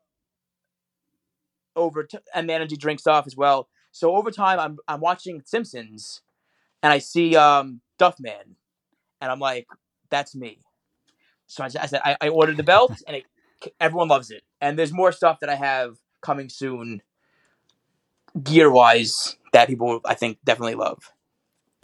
over 1.75 2.03
t- 2.03 2.17
and 2.33 2.49
energy 2.49 2.75
drink 2.77 2.99
stuff 2.99 3.25
as 3.27 3.35
well. 3.35 3.69
So 3.91 4.15
over 4.15 4.31
time, 4.31 4.59
I'm 4.59 4.77
I'm 4.87 4.99
watching 4.99 5.41
Simpsons, 5.45 6.21
and 6.83 6.93
I 6.93 6.99
see 6.99 7.35
um 7.35 7.81
Duffman, 7.99 8.55
and 9.21 9.31
I'm 9.31 9.39
like, 9.39 9.67
that's 10.09 10.35
me. 10.35 10.59
So 11.49 11.63
I 11.63 11.67
said 11.67 12.01
I, 12.05 12.15
I 12.21 12.29
ordered 12.29 12.57
the 12.57 12.63
belt, 12.63 12.93
and 13.07 13.17
it, 13.17 13.25
everyone 13.79 14.07
loves 14.07 14.29
it. 14.29 14.43
And 14.61 14.77
there's 14.77 14.93
more 14.93 15.11
stuff 15.11 15.39
that 15.39 15.49
I 15.49 15.55
have 15.55 15.97
coming 16.21 16.47
soon, 16.47 17.01
gear 18.41 18.69
wise, 18.69 19.35
that 19.51 19.67
people 19.67 19.99
I 20.05 20.13
think 20.13 20.37
definitely 20.45 20.75
love. 20.75 21.11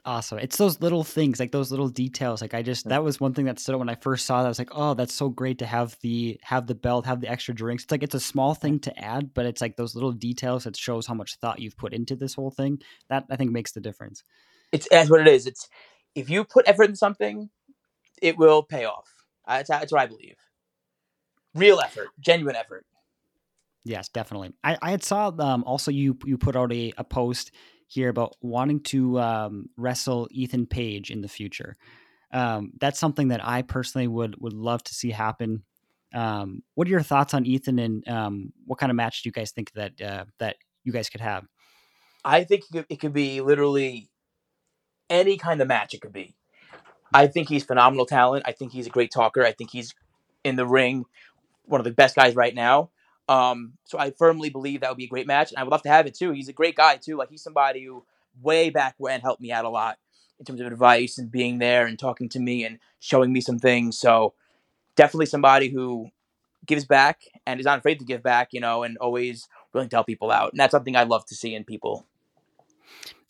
Awesome. 0.06 0.38
It's 0.38 0.58
those 0.58 0.80
little 0.82 1.04
things, 1.04 1.40
like 1.40 1.52
those 1.52 1.72
little 1.72 1.90
details. 1.90 2.40
Like 2.40 2.54
I 2.54 2.62
just 2.62 2.88
that 2.90 3.04
was 3.04 3.20
one 3.20 3.34
thing 3.34 3.46
that 3.46 3.58
stood 3.58 3.74
out 3.74 3.80
when 3.80 3.90
I 3.90 3.96
first 3.96 4.28
saw 4.28 4.44
that. 4.44 4.46
I 4.46 4.50
was 4.50 4.60
like, 4.60 4.70
oh, 4.72 4.94
that's 4.94 5.16
so 5.16 5.30
great 5.30 5.58
to 5.60 5.66
have 5.66 5.98
the 6.02 6.40
have 6.44 6.68
the 6.68 6.76
belt, 6.76 7.08
have 7.08 7.22
the 7.22 7.28
extra 7.28 7.56
drinks. 7.56 7.84
It's 7.84 7.92
like 7.92 8.04
it's 8.04 8.14
a 8.14 8.20
small 8.20 8.54
thing 8.54 8.78
to 8.82 8.96
add, 9.04 9.34
but 9.34 9.48
it's 9.48 9.62
like 9.62 9.78
those 9.78 9.96
little 9.96 10.12
details 10.12 10.66
that 10.66 10.78
shows 10.78 11.08
how 11.08 11.16
much 11.16 11.38
thought 11.38 11.58
you've 11.58 11.76
put 11.76 11.92
into 11.92 12.16
this 12.16 12.36
whole 12.36 12.52
thing. 12.52 12.80
That 13.10 13.26
I 13.32 13.36
think 13.36 13.52
makes 13.52 13.72
the 13.72 13.82
difference. 13.82 14.24
It's 14.72 14.88
that's 14.92 15.10
what 15.10 15.22
it 15.22 15.28
is. 15.28 15.48
It's 15.48 15.68
if 16.14 16.30
you 16.30 16.44
put 16.44 16.68
effort 16.68 16.90
in 16.90 16.96
something, 16.96 17.50
it 18.22 18.38
will 18.38 18.62
pay 18.62 18.86
off. 18.86 19.15
That's, 19.48 19.70
that's 19.70 19.92
what 19.92 20.02
I 20.02 20.06
believe. 20.08 20.36
Real 21.54 21.80
effort, 21.80 22.10
genuine 22.20 22.56
effort. 22.56 22.86
Yes, 23.84 24.10
definitely. 24.10 24.54
I, 24.64 24.78
I 24.82 24.92
had 24.92 25.04
saw 25.04 25.32
um 25.40 25.64
also 25.64 25.92
you 25.92 26.18
you 26.26 26.38
put 26.38 26.56
out 26.56 26.74
a, 26.74 26.92
a 26.98 27.04
post 27.04 27.52
here 27.88 28.10
about 28.10 28.36
wanting 28.42 28.82
to 28.82 29.20
um, 29.20 29.70
wrestle 29.78 30.28
Ethan 30.32 30.66
Page 30.66 31.12
in 31.12 31.22
the 31.22 31.28
future. 31.28 31.76
Um, 32.32 32.72
that's 32.80 33.00
something 33.00 33.30
that 33.30 33.46
I 33.46 33.62
personally 33.62 34.08
would 34.08 34.36
would 34.42 34.54
love 34.54 34.84
to 34.84 34.96
see 34.96 35.12
happen. 35.12 35.64
Um, 36.14 36.64
what 36.74 36.88
are 36.88 36.92
your 36.92 37.02
thoughts 37.02 37.34
on 37.34 37.46
Ethan 37.46 37.80
and 37.80 38.08
um, 38.08 38.54
what 38.66 38.80
kind 38.80 38.90
of 38.90 38.96
match 38.96 39.22
do 39.22 39.30
you 39.30 39.34
guys 39.34 39.52
think 39.52 39.72
that 39.74 40.02
uh, 40.02 40.26
that 40.40 40.58
you 40.84 40.92
guys 40.92 41.10
could 41.10 41.22
have? 41.22 41.46
I 42.24 42.44
think 42.44 42.64
it 42.90 43.00
could 43.00 43.14
be 43.14 43.42
literally 43.42 44.10
any 45.10 45.38
kind 45.38 45.62
of 45.62 45.68
match. 45.68 45.94
It 45.94 46.02
could 46.02 46.14
be. 46.14 46.36
I 47.16 47.28
think 47.28 47.48
he's 47.48 47.64
phenomenal 47.64 48.06
talent. 48.06 48.44
I 48.46 48.52
think 48.52 48.74
he's 48.74 48.88
a 48.88 48.90
great 48.90 49.10
talker. 49.10 49.46
I 49.46 49.54
think 49.54 49.72
he's 49.72 49.96
in 50.44 50.58
the 50.58 50.66
ring 50.66 51.06
one 51.66 51.80
of 51.80 51.86
the 51.86 51.92
best 51.92 52.16
guys 52.16 52.36
right 52.36 52.54
now. 52.54 52.90
Um, 53.28 53.74
so 53.86 53.98
I 53.98 54.12
firmly 54.12 54.50
believe 54.50 54.82
that 54.82 54.90
would 54.90 54.98
be 54.98 55.06
a 55.06 55.10
great 55.10 55.26
match, 55.26 55.52
and 55.52 55.58
I 55.58 55.64
would 55.64 55.72
love 55.72 55.82
to 55.84 55.90
have 55.90 56.06
it 56.06 56.14
too. 56.14 56.32
He's 56.32 56.50
a 56.50 56.54
great 56.54 56.76
guy 56.76 56.98
too. 56.98 57.18
Like 57.18 57.30
he's 57.30 57.42
somebody 57.42 57.84
who 57.84 58.04
way 58.42 58.70
back 58.70 58.96
when 58.98 59.22
helped 59.22 59.42
me 59.42 59.52
out 59.52 59.66
a 59.66 59.70
lot 59.70 59.98
in 60.40 60.46
terms 60.46 60.60
of 60.60 60.68
advice 60.68 61.18
and 61.18 61.32
being 61.32 61.58
there 61.60 61.86
and 61.86 61.98
talking 61.98 62.28
to 62.30 62.40
me 62.40 62.66
and 62.66 62.80
showing 63.00 63.32
me 63.32 63.42
some 63.42 63.58
things. 63.58 63.98
So 63.98 64.34
definitely 64.96 65.28
somebody 65.28 65.70
who 65.70 66.10
gives 66.66 66.86
back 66.86 67.22
and 67.48 67.60
is 67.60 67.66
not 67.66 67.80
afraid 67.80 68.00
to 68.00 68.06
give 68.06 68.22
back, 68.22 68.50
you 68.52 68.60
know, 68.60 68.84
and 68.84 68.98
always 68.98 69.48
willing 69.74 69.90
to 69.90 69.96
help 69.96 70.08
people 70.08 70.32
out. 70.32 70.52
And 70.52 70.60
that's 70.60 70.72
something 70.72 70.96
I 70.96 71.04
love 71.04 71.26
to 71.28 71.36
see 71.36 71.56
in 71.56 71.64
people. 71.64 72.06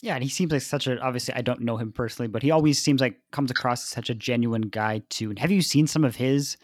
Yeah, 0.00 0.14
and 0.14 0.22
he 0.22 0.28
seems 0.28 0.52
like 0.52 0.62
such 0.62 0.86
a 0.86 1.00
obviously 1.00 1.34
I 1.34 1.42
don't 1.42 1.60
know 1.60 1.76
him 1.76 1.92
personally, 1.92 2.28
but 2.28 2.42
he 2.42 2.50
always 2.50 2.80
seems 2.80 3.00
like 3.00 3.18
comes 3.32 3.50
across 3.50 3.82
as 3.82 3.88
such 3.88 4.10
a 4.10 4.14
genuine 4.14 4.62
guy 4.62 5.02
too. 5.08 5.30
And 5.30 5.38
have 5.38 5.50
you 5.50 5.62
seen 5.62 5.86
some 5.86 6.04
of 6.04 6.16
his 6.16 6.56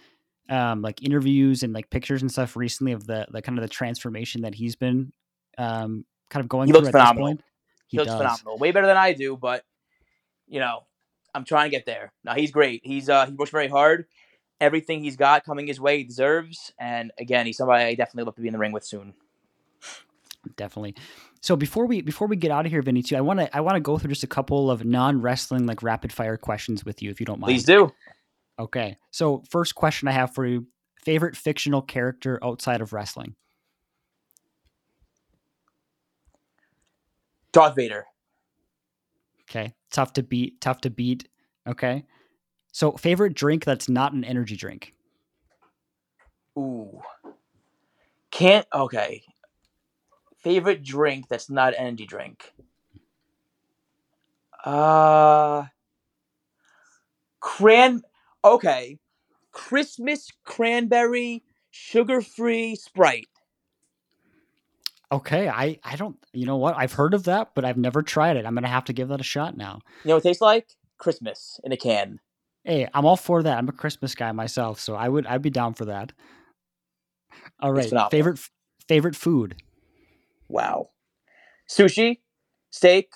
um 0.49 0.83
like 0.83 1.03
interviews 1.03 1.63
and 1.63 1.73
like 1.73 1.91
pictures 1.91 2.23
and 2.23 2.31
stuff 2.31 2.57
recently 2.57 2.93
of 2.93 3.07
the 3.07 3.27
the 3.31 3.43
kind 3.43 3.59
of 3.59 3.63
the 3.63 3.69
transformation 3.69 4.43
that 4.43 4.55
he's 4.55 4.77
been 4.77 5.13
um 5.59 6.05
kind 6.31 6.43
of 6.43 6.49
going 6.49 6.67
He 6.67 6.73
through 6.73 6.83
looks 6.83 6.95
at 6.95 7.15
this 7.15 7.19
point? 7.19 7.43
He, 7.87 7.99
looks 7.99 8.13
phenomenal, 8.13 8.59
way 8.59 8.73
better 8.73 8.87
than 8.87 8.97
I 8.97 9.13
do. 9.13 9.37
But 9.37 9.65
you 10.47 10.61
know, 10.61 10.85
I'm 11.35 11.45
trying 11.45 11.71
to 11.71 11.77
get 11.77 11.87
there. 11.87 12.13
Now 12.25 12.35
he's 12.35 12.51
great. 12.51 12.83
He's 12.85 13.09
uh 13.09 13.27
he 13.27 13.33
works 13.33 13.51
very 13.51 13.69
hard. 13.69 14.07
Everything 14.61 15.03
he's 15.03 15.17
got 15.17 15.45
coming 15.45 15.67
his 15.67 15.81
way, 15.81 15.99
he 15.99 16.05
deserves. 16.05 16.73
And 16.79 17.11
again, 17.19 17.47
he's 17.47 17.57
somebody 17.57 17.85
I 17.85 17.95
definitely 17.95 18.25
love 18.25 18.37
to 18.37 18.43
be 18.43 18.49
in 18.49 18.53
the 18.53 18.59
ring 18.59 18.73
with 18.73 18.85
soon. 18.85 19.15
definitely. 20.57 20.95
So 21.43 21.57
before 21.57 21.87
we 21.87 22.03
before 22.03 22.29
we 22.29 22.37
get 22.37 22.53
out 22.53 22.67
of 22.67 22.73
here, 22.73 22.83
Vinny, 22.83 23.03
too, 23.03 23.17
I 23.17 23.21
want 23.21 23.41
to 23.41 23.55
I 23.55 23.61
want 23.61 23.75
to 23.75 23.81
go 23.81 23.99
through 23.99 24.11
just 24.11 24.23
a 24.23 24.29
couple 24.29 24.71
of 24.71 24.85
non 24.85 25.21
wrestling 25.21 25.67
like 25.67 25.83
rapid 25.83 26.13
fire 26.13 26.37
questions 26.37 26.85
with 26.85 27.03
you, 27.03 27.11
if 27.11 27.19
you 27.19 27.27
don't 27.27 27.41
mind. 27.41 27.51
Please 27.51 27.65
do. 27.65 27.93
Okay. 28.61 28.97
So 29.11 29.43
first 29.51 29.75
question 29.75 30.07
I 30.07 30.13
have 30.13 30.33
for 30.33 30.47
you: 30.47 30.67
favorite 31.03 31.37
fictional 31.37 31.83
character 31.83 32.39
outside 32.45 32.81
of 32.81 32.93
wrestling? 32.93 33.35
Darth 37.53 37.75
Vader. 37.75 38.07
Okay. 39.51 39.75
Tough 39.91 40.13
to 40.13 40.23
beat. 40.23 40.61
Tough 40.61 40.81
to 40.83 40.91
beat. 40.91 41.29
Okay. 41.67 42.05
So 42.71 42.93
favorite 42.93 43.35
drink 43.35 43.65
that's 43.65 43.89
not 43.89 44.13
an 44.13 44.23
energy 44.23 44.57
drink. 44.57 44.95
Ooh. 46.57 47.03
Can't 48.31 48.67
okay. 48.73 49.25
Favorite 50.43 50.83
drink 50.83 51.29
that's 51.29 51.49
not 51.49 51.75
an 51.75 51.81
energy 51.81 52.07
drink. 52.07 52.53
Uh 54.65 55.65
cran 57.41 58.03
okay. 58.45 58.99
Christmas 59.51 60.31
cranberry 60.45 61.43
sugar-free 61.71 62.77
Sprite. 62.77 63.29
Okay. 65.11 65.49
I 65.49 65.79
I 65.85 65.97
don't. 65.97 66.17
You 66.33 66.47
know 66.47 66.57
what? 66.57 66.77
I've 66.77 66.93
heard 66.93 67.15
of 67.15 67.25
that, 67.25 67.51
but 67.55 67.65
I've 67.65 67.77
never 67.77 68.03
tried 68.03 68.37
it. 68.37 68.47
I'm 68.47 68.55
gonna 68.55 68.69
have 68.69 68.85
to 68.87 68.93
give 68.93 69.09
that 69.09 69.21
a 69.21 69.25
shot 69.25 69.57
now. 69.57 69.81
You 70.05 70.09
know 70.09 70.15
what 70.15 70.25
it 70.25 70.29
tastes 70.29 70.41
like? 70.41 70.69
Christmas 70.99 71.61
in 71.65 71.73
a 71.73 71.77
can. 71.77 72.21
Hey, 72.65 72.89
I'm 72.95 73.05
all 73.05 73.17
for 73.17 73.43
that. 73.43 73.59
I'm 73.59 73.69
a 73.69 73.73
Christmas 73.73 74.15
guy 74.15 74.31
myself, 74.33 74.79
so 74.79 74.95
I 74.95 75.09
would 75.09 75.27
I'd 75.27 75.43
be 75.43 75.51
down 75.51 75.75
for 75.75 75.87
that. 75.87 76.13
All 77.61 77.73
right. 77.73 77.93
Favorite 78.11 78.39
favorite 78.89 79.17
food. 79.17 79.57
Wow. 80.53 80.91
Sushi, 81.69 82.21
steak, 82.71 83.11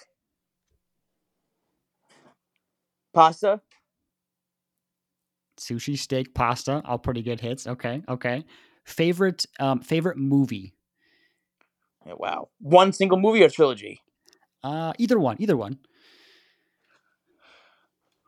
pasta. 3.12 3.60
Sushi, 5.58 5.96
steak, 5.98 6.34
pasta, 6.34 6.82
all 6.84 6.98
pretty 6.98 7.22
good 7.22 7.40
hits. 7.40 7.66
Okay, 7.66 8.02
okay. 8.08 8.44
Favorite 8.84 9.46
um 9.58 9.80
favorite 9.80 10.18
movie. 10.18 10.74
Yeah, 12.06 12.14
wow. 12.16 12.48
One 12.60 12.92
single 12.92 13.18
movie 13.18 13.42
or 13.42 13.48
trilogy? 13.50 14.00
Uh 14.62 14.92
either 14.98 15.18
one, 15.18 15.36
either 15.38 15.56
one. 15.56 15.78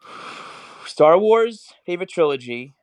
Star 0.87 1.19
Wars, 1.19 1.73
favorite 1.87 2.09
trilogy. 2.09 2.75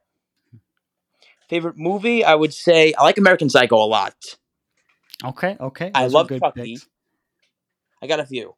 Favorite 1.49 1.77
movie, 1.77 2.23
I 2.23 2.35
would 2.35 2.53
say 2.53 2.93
I 2.97 3.03
like 3.03 3.17
American 3.17 3.49
Psycho 3.49 3.77
a 3.77 3.85
lot. 3.85 4.15
Okay, 5.23 5.57
okay. 5.59 5.91
I 5.93 6.03
those 6.03 6.11
are 6.11 6.13
love 6.15 6.27
good 6.27 6.41
Chucky. 6.41 6.73
picks. 6.73 6.87
I 8.01 8.07
got 8.07 8.19
a 8.19 8.25
few. 8.25 8.53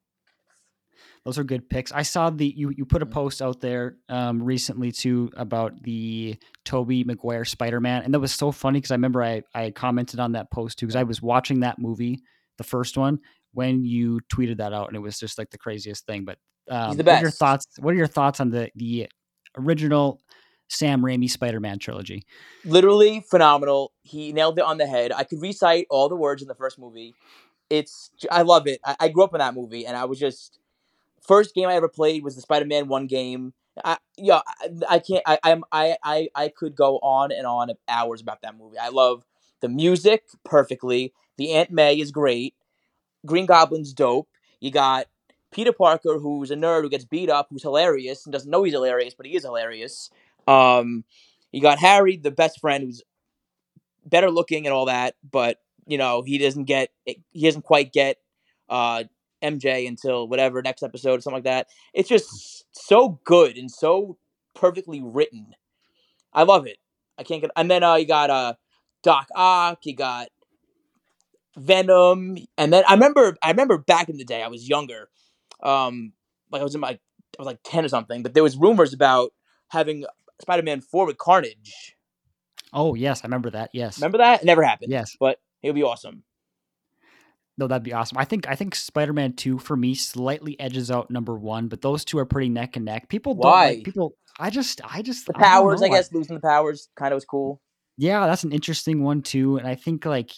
Those 1.26 1.38
are 1.38 1.44
good 1.44 1.70
picks. 1.70 1.92
I 1.92 2.04
saw 2.04 2.30
the 2.30 2.48
you 2.48 2.70
you 2.70 2.86
put 2.86 3.02
a 3.04 3.06
Mhm. 3.06 3.12
post 3.12 3.42
out 3.42 3.60
there 3.60 3.98
um, 4.10 4.42
recently 4.42 4.92
too 4.92 5.30
about 5.36 5.82
the 5.84 6.38
Tobey 6.64 7.04
Maguire 7.04 7.44
Spider 7.46 7.80
Man, 7.82 8.04
and 8.04 8.14
that 8.14 8.20
was 8.20 8.34
so 8.34 8.52
funny 8.52 8.80
because 8.80 8.92
I 8.92 8.96
remember 8.96 9.22
I 9.24 9.44
I 9.54 9.72
commented 9.72 10.20
on 10.20 10.32
that 10.34 10.50
post 10.52 10.80
too 10.80 10.86
because 10.88 10.96
I 10.96 11.04
was 11.04 11.22
watching 11.22 11.60
that 11.62 11.80
movie, 11.80 12.22
the 12.58 12.64
first 12.64 12.98
one, 12.98 13.20
when 13.54 13.84
you 13.84 14.20
tweeted 14.34 14.58
that 14.58 14.74
out, 14.74 14.88
and 14.88 14.96
it 14.96 15.00
was 15.00 15.20
just 15.20 15.38
like 15.38 15.50
the 15.50 15.58
craziest 15.58 16.06
thing. 16.06 16.24
But 16.26 16.38
um, 16.70 16.98
what 16.98 17.08
are 17.08 17.20
your 17.22 17.32
thoughts? 17.32 17.68
What 17.80 17.94
are 17.94 17.98
your 17.98 18.08
thoughts 18.08 18.40
on 18.40 18.50
the 18.50 18.72
the 18.76 19.08
original 19.58 20.22
Sam 20.68 21.02
Raimi 21.02 21.30
Spider 21.30 21.60
Man 21.60 21.80
trilogy? 21.80 22.26
literally 22.66 23.22
phenomenal. 23.22 23.92
He 24.04 24.34
nailed 24.34 24.60
it 24.60 24.66
on 24.66 24.78
the 24.78 24.88
head. 24.88 25.12
I 25.12 25.24
could 25.24 25.42
recite 25.42 25.88
all 25.90 26.10
the 26.10 26.16
words 26.16 26.42
in 26.42 26.48
the 26.48 26.56
first 26.56 26.78
movie. 26.80 27.16
It's 27.70 28.12
I 28.32 28.44
love 28.44 28.68
it. 28.68 28.80
I, 28.86 28.96
I 29.00 29.08
grew 29.10 29.24
up 29.24 29.34
in 29.34 29.40
that 29.40 29.54
movie, 29.54 29.86
and 29.86 29.98
I 29.98 30.06
was 30.06 30.20
just 30.20 30.60
first 31.26 31.54
game 31.56 31.68
I 31.68 31.76
ever 31.76 31.90
played 31.90 32.24
was 32.24 32.36
the 32.36 32.42
Spider 32.42 32.66
Man 32.66 32.88
one 32.88 33.08
game. 33.08 33.54
I 33.84 33.98
yeah 34.18 34.42
I, 34.48 34.70
I 34.90 35.00
can't 35.00 35.24
I 35.26 35.40
I'm 35.44 35.64
I, 35.72 35.98
I 36.04 36.30
I 36.36 36.48
could 36.50 36.76
go 36.76 36.98
on 37.00 37.32
and 37.32 37.46
on 37.46 37.72
hours 37.88 38.22
about 38.22 38.42
that 38.42 38.58
movie. 38.58 38.78
I 38.78 38.90
love 38.90 39.24
the 39.62 39.70
music 39.70 40.24
perfectly. 40.44 41.14
The 41.38 41.54
Aunt 41.54 41.72
May 41.72 42.00
is 42.00 42.12
great. 42.12 42.56
Green 43.26 43.46
Goblin's 43.46 43.94
dope. 43.94 44.30
You 44.60 44.72
got 44.72 45.08
Peter 45.52 45.72
Parker, 45.72 46.20
who's 46.20 46.52
a 46.52 46.56
nerd 46.56 46.84
who 46.84 46.90
gets 46.90 47.06
beat 47.06 47.30
up, 47.30 47.48
who's 47.50 47.64
hilarious 47.64 48.26
and 48.26 48.34
doesn't 48.34 48.50
know 48.50 48.64
he's 48.64 48.74
hilarious, 48.74 49.14
but 49.14 49.26
he 49.26 49.36
is 49.36 49.44
hilarious. 49.44 50.10
Um, 50.48 51.04
you 51.52 51.62
got 51.62 51.80
Harry, 51.80 52.18
the 52.18 52.32
best 52.32 52.60
friend, 52.60 52.84
who's 52.84 53.04
better 54.06 54.32
looking 54.32 54.66
and 54.66 54.74
all 54.74 54.86
that, 54.86 55.16
but 55.30 55.58
you 55.86 55.98
know 55.98 56.22
he 56.22 56.38
doesn't 56.38 56.66
get 56.66 56.90
he 57.06 57.44
doesn't 57.44 57.64
quite 57.64 57.94
get 57.94 58.18
uh, 58.70 59.04
MJ 59.44 59.88
until 59.88 60.28
whatever 60.28 60.62
next 60.62 60.84
episode 60.84 61.20
or 61.20 61.22
something 61.22 61.38
like 61.38 61.44
that. 61.44 61.68
It's 61.94 62.10
just 62.10 62.66
so 62.72 63.20
good 63.24 63.58
and 63.58 63.70
so 63.70 64.18
perfectly 64.56 65.02
written. 65.04 65.56
I 66.34 66.44
love 66.44 66.68
it. 66.68 66.78
I 67.18 67.24
can't 67.24 67.42
get. 67.42 67.52
And 67.56 67.70
then 67.70 67.84
uh, 67.84 67.96
you 67.96 68.08
got 68.08 68.30
uh, 68.30 68.54
Doc 69.04 69.28
Ock. 69.36 69.86
You 69.86 69.96
got 69.96 70.28
Venom, 71.56 72.38
and 72.58 72.72
then 72.72 72.84
I 72.88 72.94
remember 72.94 73.38
I 73.42 73.50
remember 73.50 73.78
back 73.78 74.10
in 74.10 74.18
the 74.18 74.26
day 74.26 74.44
I 74.44 74.48
was 74.48 74.68
younger, 74.70 75.10
um, 75.64 76.14
like 76.52 76.62
I 76.62 76.64
was 76.64 76.76
in 76.76 76.82
my 76.82 76.90
I 76.90 77.00
was 77.40 77.48
like 77.48 77.60
ten 77.64 77.86
or 77.86 77.90
something, 77.90 78.24
but 78.24 78.34
there 78.34 78.44
was 78.44 78.58
rumors 78.58 78.94
about 78.94 79.32
having 79.70 80.06
Spider 80.42 80.64
Man 80.64 80.82
Four 80.82 81.06
with 81.06 81.18
Carnage. 81.18 81.96
Oh 82.74 82.96
yes, 82.96 83.22
I 83.24 83.28
remember 83.28 83.50
that. 83.52 83.70
Yes, 83.74 83.98
Remember 84.00 84.18
that? 84.20 84.42
It 84.42 84.46
never 84.46 84.64
happened. 84.64 84.92
Yes. 84.92 85.16
but 85.20 85.40
it 85.64 85.70
would 85.70 85.76
be 85.76 85.84
awesome. 85.84 86.24
No, 87.60 87.66
that'd 87.66 87.82
be 87.84 87.94
awesome. 87.94 88.18
I 88.20 88.26
think 88.26 88.48
I 88.48 88.56
think 88.56 88.76
Spider 88.76 89.14
Man 89.14 89.34
Two 89.34 89.58
for 89.58 89.76
me 89.76 89.96
slightly 89.96 90.60
edges 90.60 90.92
out 90.92 91.10
number 91.10 91.36
one, 91.36 91.68
but 91.70 91.82
those 91.82 92.06
two 92.06 92.20
are 92.20 92.26
pretty 92.26 92.50
neck 92.50 92.76
and 92.76 92.86
neck. 92.86 93.10
People 93.10 93.34
don't 93.34 93.50
Why? 93.52 93.68
like 93.70 93.84
people. 93.84 94.14
I 94.40 94.52
just 94.52 94.80
I 94.88 95.02
just 95.02 95.26
The 95.26 95.34
powers, 95.34 95.82
I, 95.82 95.88
know. 95.88 95.96
guess, 95.96 96.14
losing 96.14 96.36
the 96.36 96.42
powers 96.42 96.90
kind 96.96 97.12
of 97.14 97.18
was 97.18 97.26
cool. 97.26 97.60
Yeah, 97.98 98.28
that's 98.28 98.44
an 98.44 98.52
interesting 98.52 99.02
one 99.02 99.24
too. 99.24 99.58
And 99.58 99.68
I 99.68 99.74
think 99.74 100.06
like 100.06 100.38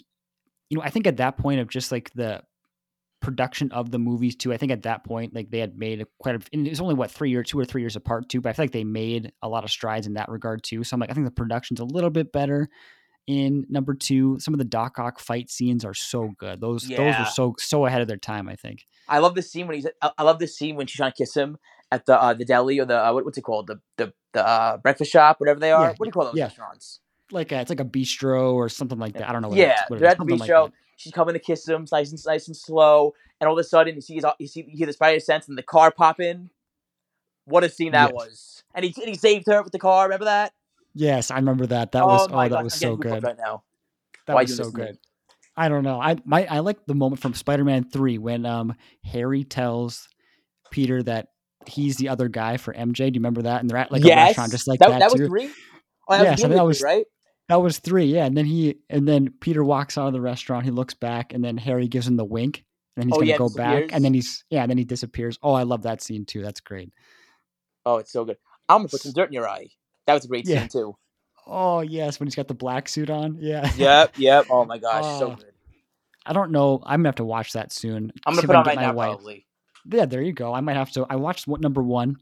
you 0.69 0.77
know, 0.77 0.83
I 0.83 0.89
think 0.91 1.07
at 1.07 1.17
that 1.17 1.37
point 1.37 1.59
of 1.59 1.67
just 1.67 1.91
like 1.91 2.09
the 2.13 2.41
production 3.21 3.71
of 3.71 3.91
the 3.91 3.99
movies 3.99 4.35
too. 4.35 4.53
I 4.53 4.57
think 4.57 4.71
at 4.71 4.83
that 4.83 5.03
point, 5.03 5.33
like 5.35 5.49
they 5.51 5.59
had 5.59 5.77
made 5.77 6.01
a 6.01 6.05
quite 6.19 6.35
a 6.35 6.39
and 6.53 6.65
it 6.65 6.69
was 6.69 6.81
only 6.81 6.95
what 6.95 7.11
three 7.11 7.33
or 7.35 7.43
two 7.43 7.59
or 7.59 7.65
three 7.65 7.81
years 7.81 7.95
apart 7.95 8.29
too, 8.29 8.41
but 8.41 8.49
I 8.49 8.53
feel 8.53 8.63
like 8.63 8.71
they 8.71 8.83
made 8.83 9.31
a 9.41 9.49
lot 9.49 9.63
of 9.63 9.71
strides 9.71 10.07
in 10.07 10.13
that 10.13 10.29
regard 10.29 10.63
too. 10.63 10.83
So 10.83 10.93
I'm 10.93 10.99
like, 10.99 11.09
I 11.11 11.13
think 11.13 11.25
the 11.25 11.31
production's 11.31 11.79
a 11.79 11.85
little 11.85 12.09
bit 12.09 12.31
better 12.31 12.69
in 13.27 13.65
number 13.69 13.93
two. 13.93 14.39
Some 14.39 14.53
of 14.53 14.57
the 14.57 14.65
Doc 14.65 14.97
Ock 14.99 15.19
fight 15.19 15.49
scenes 15.49 15.85
are 15.85 15.93
so 15.93 16.31
good. 16.37 16.61
Those 16.61 16.83
those 16.83 16.97
Yeah. 16.97 17.19
were 17.19 17.25
so 17.25 17.55
so 17.57 17.85
ahead 17.85 18.01
of 18.01 18.07
their 18.07 18.17
time, 18.17 18.47
I 18.49 18.55
think. 18.55 18.85
I 19.07 19.19
love 19.19 19.35
this 19.35 19.51
scene 19.51 19.67
when 19.67 19.75
he's. 19.75 19.87
I 20.01 20.23
love 20.23 20.39
this 20.39 20.57
scene 20.57 20.75
when 20.75 20.87
she's 20.87 20.97
trying 20.97 21.11
to 21.11 21.17
kiss 21.17 21.35
him 21.35 21.57
at 21.91 22.05
the 22.05 22.19
uh, 22.21 22.33
the 22.33 22.45
deli 22.45 22.79
or 22.79 22.85
the 22.85 23.05
uh, 23.07 23.13
what, 23.13 23.25
what's 23.25 23.37
it 23.37 23.41
called 23.41 23.67
the 23.67 23.79
the 23.97 24.13
the 24.33 24.47
uh, 24.47 24.77
breakfast 24.77 25.11
shop 25.11 25.39
whatever 25.39 25.59
they 25.59 25.71
are. 25.71 25.87
Yeah, 25.87 25.93
what 25.97 26.05
do 26.05 26.07
you 26.07 26.11
call 26.11 26.25
those 26.25 26.35
yeah. 26.35 26.45
restaurants? 26.45 26.99
Like 27.31 27.51
a, 27.51 27.59
it's 27.59 27.69
like 27.69 27.79
a 27.79 27.85
bistro 27.85 28.53
or 28.53 28.69
something 28.69 28.97
like 28.97 29.13
that. 29.13 29.29
I 29.29 29.33
don't 29.33 29.41
know. 29.41 29.49
What 29.49 29.57
Yeah, 29.57 29.71
it's, 29.81 29.89
what 29.89 29.97
it 29.97 29.99
they're 29.99 30.09
at 30.09 30.17
the 30.17 30.23
like 30.23 30.41
bistro. 30.49 30.65
that. 30.65 30.73
She's 30.99 31.13
coming 31.13 31.31
to 31.33 31.39
kiss 31.39 31.65
him, 31.65 31.85
nice 31.93 32.11
and 32.11 32.19
nice 32.25 32.47
and 32.47 32.57
slow, 32.57 33.13
and 33.39 33.47
all 33.47 33.57
of 33.57 33.59
a 33.59 33.63
sudden 33.63 33.95
you 33.95 34.01
see 34.01 34.15
his, 34.15 34.25
you 34.37 34.47
see 34.47 34.65
you 34.67 34.77
hear 34.77 34.85
the 34.85 34.91
spider 34.91 35.21
sense 35.21 35.47
and 35.47 35.57
the 35.57 35.63
car 35.63 35.91
pop 35.91 36.19
in. 36.19 36.49
What 37.45 37.63
a 37.63 37.69
scene 37.69 37.93
that 37.93 38.09
Yes. 38.09 38.13
was! 38.13 38.63
And 38.75 38.83
he 38.83 38.93
and 39.01 39.07
he 39.09 39.15
saved 39.15 39.45
her 39.47 39.63
with 39.63 39.71
the 39.71 39.79
car. 39.79 40.03
Remember 40.03 40.25
that? 40.25 40.51
Yes, 40.93 41.31
I 41.31 41.37
remember 41.37 41.67
that. 41.67 41.93
That 41.93 42.05
was 42.05 42.27
oh, 42.29 42.35
my 42.35 42.49
that 42.49 42.63
was 42.65 42.73
so 42.73 42.97
good. 42.97 43.23
right 43.23 43.37
now. 43.37 43.63
That 44.27 44.33
Why 44.35 44.41
was 44.41 44.57
so 44.57 44.69
good. 44.71 44.97
I 45.55 45.69
don't 45.69 45.83
know. 45.83 46.01
I 46.01 46.17
my 46.25 46.45
I 46.47 46.59
like 46.59 46.85
the 46.85 46.93
moment 46.95 47.21
from 47.21 47.33
Spider-Man 47.33 47.85
3 47.91 48.17
when 48.17 48.45
um 48.45 48.75
Harry 49.05 49.45
tells 49.45 50.09
Peter 50.69 51.01
that 51.03 51.29
he's 51.65 51.95
the 51.95 52.09
other 52.09 52.27
guy 52.27 52.57
for 52.57 52.73
MJ. 52.73 52.95
Do 52.97 53.03
you 53.05 53.11
remember 53.15 53.43
that? 53.43 53.61
And 53.61 53.69
they're 53.69 53.77
at 53.77 53.89
like 53.91 54.03
a 54.03 54.07
yes, 54.07 54.27
restaurant 54.29 54.51
just 54.51 54.67
like 54.67 54.79
that, 54.79 54.89
that, 54.89 54.99
that 54.99 55.11
was 55.11 55.21
too. 55.21 55.27
three. 55.27 55.49
Oh, 56.09 56.17
that 56.17 56.23
Yes, 56.23 56.27
I 56.27 56.31
was, 56.31 56.41
think 56.41 56.49
the 56.51 56.55
that 56.57 56.65
was- 56.65 56.81
right. 56.81 57.05
That 57.49 57.61
was 57.61 57.79
3. 57.79 58.05
Yeah, 58.05 58.25
and 58.25 58.37
then 58.37 58.45
he 58.45 58.77
and 58.89 59.07
then 59.07 59.33
Peter 59.41 59.63
walks 59.63 59.97
out 59.97 60.07
of 60.07 60.13
the 60.13 60.21
restaurant, 60.21 60.65
he 60.65 60.71
looks 60.71 60.93
back 60.93 61.33
and 61.33 61.43
then 61.43 61.57
Harry 61.57 61.87
gives 61.87 62.07
him 62.07 62.15
the 62.15 62.23
wink 62.25 62.63
and 62.95 63.01
then 63.03 63.07
he's 63.09 63.13
Oh, 63.15 63.17
going 63.17 63.25
to 63.27 63.31
yeah, 63.31 63.37
go 63.37 63.49
back 63.49 63.89
and 63.91 64.05
then 64.05 64.13
he's 64.13 64.45
yeah, 64.49 64.61
and 64.61 64.69
then 64.69 64.77
he 64.77 64.85
disappears. 64.85 65.37
Oh, 65.43 65.53
I 65.53 65.63
love 65.63 65.81
that 65.83 66.01
scene 66.01 66.25
too. 66.25 66.41
That's 66.41 66.61
great. 66.61 66.93
Oh, 67.85 67.97
it's 67.97 68.11
so 68.11 68.23
good. 68.23 68.37
I'm 68.69 68.79
gonna 68.79 68.89
put 68.89 69.01
some 69.01 69.11
dirt 69.13 69.27
in 69.29 69.33
your 69.33 69.49
eye. 69.49 69.67
That 70.07 70.13
was 70.13 70.25
a 70.25 70.27
great 70.27 70.47
Yeah. 70.47 70.59
scene 70.61 70.69
too. 70.69 70.95
Oh, 71.47 71.81
yes, 71.81 72.19
when 72.19 72.27
he's 72.27 72.35
got 72.35 72.47
the 72.47 72.53
black 72.53 72.87
suit 72.87 73.09
on. 73.09 73.37
Yeah. 73.39 73.69
Yep, 73.75 74.19
yep. 74.19 74.45
Oh 74.51 74.63
my 74.65 74.77
gosh, 74.87 75.03
so 75.19 75.31
Oh, 75.31 75.35
good. 75.35 75.45
I 76.25 76.33
don't 76.33 76.51
know. 76.51 76.75
I'm 76.83 76.99
going 76.99 77.05
to 77.05 77.07
have 77.07 77.15
to 77.15 77.23
watch 77.25 77.53
that 77.53 77.71
soon. 77.71 78.11
I'm 78.27 78.35
gonna 78.35 78.45
put 78.45 78.55
on 78.55 78.65
right 78.65 78.75
get 78.75 78.81
now 78.81 78.87
my 78.89 78.93
wife- 78.93 79.15
probably. 79.15 79.45
Yeah, 79.91 80.05
there 80.05 80.21
you 80.21 80.33
go. 80.33 80.53
I 80.53 80.59
might 80.61 80.75
have 80.75 80.91
to. 80.91 81.07
I 81.09 81.15
watched 81.15 81.47
what 81.47 81.61
number 81.61 81.81
one. 81.81 82.17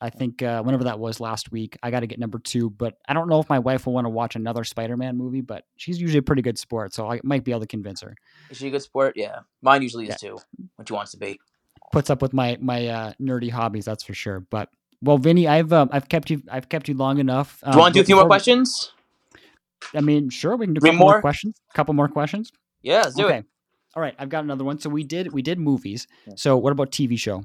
I 0.00 0.10
think 0.10 0.42
uh, 0.42 0.62
whenever 0.62 0.84
that 0.84 0.98
was 0.98 1.20
last 1.20 1.50
week, 1.50 1.78
I 1.82 1.90
got 1.90 2.00
to 2.00 2.06
get 2.06 2.18
number 2.18 2.38
two. 2.38 2.70
But 2.70 2.94
I 3.08 3.14
don't 3.14 3.28
know 3.28 3.40
if 3.40 3.48
my 3.48 3.58
wife 3.58 3.86
will 3.86 3.94
want 3.94 4.04
to 4.04 4.10
watch 4.10 4.36
another 4.36 4.64
Spider-Man 4.64 5.16
movie. 5.16 5.40
But 5.40 5.64
she's 5.76 6.00
usually 6.00 6.18
a 6.18 6.22
pretty 6.22 6.42
good 6.42 6.58
sport, 6.58 6.94
so 6.94 7.10
I 7.10 7.20
might 7.24 7.44
be 7.44 7.52
able 7.52 7.60
to 7.60 7.66
convince 7.66 8.02
her. 8.02 8.14
Is 8.50 8.58
she 8.58 8.68
a 8.68 8.70
good 8.70 8.82
sport? 8.82 9.14
Yeah, 9.16 9.40
mine 9.62 9.82
usually 9.82 10.04
is 10.04 10.10
Yeah. 10.22 10.30
too. 10.30 10.38
When 10.76 10.86
she 10.86 10.92
wants 10.92 11.12
to 11.12 11.18
be. 11.18 11.40
Puts 11.92 12.10
up 12.10 12.20
with 12.20 12.32
my 12.32 12.58
my 12.60 12.86
uh, 12.88 13.12
nerdy 13.20 13.50
hobbies, 13.50 13.84
that's 13.84 14.04
for 14.04 14.14
sure. 14.14 14.40
But 14.40 14.68
well, 15.00 15.18
Vinny, 15.18 15.46
I've 15.46 15.72
um, 15.72 15.88
I've 15.92 16.08
kept 16.08 16.30
you 16.30 16.42
I've 16.50 16.68
kept 16.68 16.88
you 16.88 16.94
long 16.94 17.18
enough. 17.18 17.60
Do 17.64 17.72
you 17.72 17.78
want 17.78 17.94
to 17.94 18.00
do 18.00 18.02
a 18.02 18.06
few 18.06 18.16
more 18.16 18.26
questions? 18.26 18.92
I 19.94 20.00
mean, 20.00 20.30
sure, 20.30 20.56
we 20.56 20.66
can 20.66 20.74
do 20.74 20.78
a 20.78 20.82
couple 20.82 20.98
more? 20.98 21.12
more? 21.12 21.20
questions. 21.20 21.60
A 21.70 21.74
couple 21.74 21.94
more 21.94 22.08
questions. 22.08 22.50
Yeah, 22.82 23.02
let's 23.02 23.14
do 23.14 23.26
okay. 23.26 23.38
it. 23.38 23.44
All 23.94 24.02
right, 24.02 24.14
I've 24.18 24.28
got 24.28 24.44
another 24.44 24.64
one. 24.64 24.78
So 24.78 24.90
we 24.90 25.04
did 25.04 25.32
we 25.32 25.42
did 25.42 25.58
movies. 25.58 26.06
So 26.34 26.56
what 26.56 26.72
about 26.72 26.90
TV 26.90 27.18
show? 27.18 27.44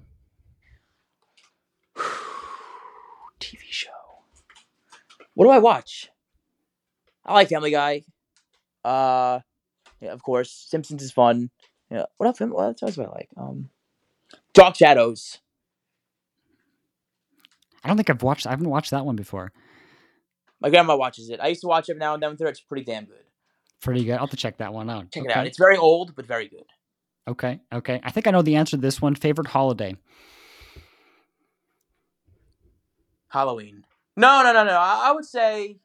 TV 3.40 3.60
show. 3.70 3.90
What 5.42 5.48
do 5.48 5.54
I 5.54 5.58
watch? 5.58 6.08
I 7.26 7.34
like 7.34 7.50
Family 7.50 7.72
Guy. 7.72 8.04
Uh, 8.86 9.40
yeah, 10.00 10.12
of 10.12 10.22
course. 10.22 10.68
Simpsons 10.70 11.02
is 11.02 11.12
fun. 11.12 11.50
Yeah. 11.90 12.04
What 12.18 12.28
else? 12.28 12.40
What 12.40 12.80
else 12.84 12.94
do 12.94 13.02
I 13.02 13.08
like? 13.08 13.30
Um, 13.36 13.70
Dark 14.54 14.76
Shadows. 14.76 15.40
I 17.84 17.88
don't 17.88 17.98
think 17.98 18.12
I've 18.12 18.22
watched. 18.22 18.46
I 18.46 18.52
haven't 18.52 18.70
watched 18.70 18.92
that 18.92 19.04
one 19.04 19.16
before. 19.16 19.52
My 20.60 20.70
grandma 20.70 20.96
watches 20.96 21.32
it. 21.32 21.40
I 21.42 21.48
used 21.48 21.62
to 21.62 21.68
watch 21.68 21.90
it 21.90 21.98
now 21.98 22.14
and 22.14 22.22
then 22.22 22.30
with 22.30 22.40
her. 22.42 22.48
It's 22.48 22.62
pretty 22.62 22.84
damn 22.84 23.06
good. 23.06 23.26
Pretty 23.82 24.04
good. 24.04 24.12
I'll 24.12 24.20
have 24.20 24.30
to 24.30 24.38
check 24.38 24.58
that 24.58 24.76
one 24.76 24.92
out. 24.92 25.10
Check 25.10 25.24
okay. 25.24 25.32
it 25.32 25.38
out. 25.38 25.48
It's 25.48 25.58
very 25.58 25.76
old, 25.76 26.16
but 26.16 26.28
very 26.28 26.50
good. 26.50 26.66
Okay. 27.28 27.62
Okay. 27.74 28.00
I 28.04 28.12
think 28.12 28.28
I 28.28 28.30
know 28.30 28.44
the 28.44 28.58
answer 28.58 28.78
to 28.78 28.82
this 28.82 29.02
one. 29.02 29.16
Favorite 29.16 29.48
holiday. 29.48 29.96
Halloween. 33.30 33.86
No, 34.22 34.44
no, 34.44 34.54
no, 34.54 34.64
no. 34.64 34.74
I, 34.74 35.10
I 35.10 35.12
would 35.14 35.26
say 35.26 35.80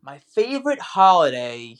my 0.00 0.16
favorite 0.34 0.80
holiday. 0.80 1.76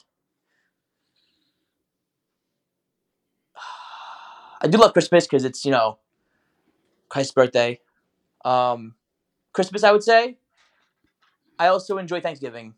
I 4.61 4.67
do 4.69 4.77
love 4.77 4.93
Christmas 4.93 5.27
because 5.27 5.47
it's 5.47 5.65
you 5.65 5.71
know 5.71 5.97
Christ's 7.09 7.33
birthday. 7.33 7.81
Um, 8.45 8.97
Christmas, 9.55 9.83
I 9.83 9.93
would 9.93 10.03
say. 10.05 10.37
I 11.59 11.69
also 11.69 11.97
enjoy 11.97 12.21
Thanksgiving. 12.21 12.75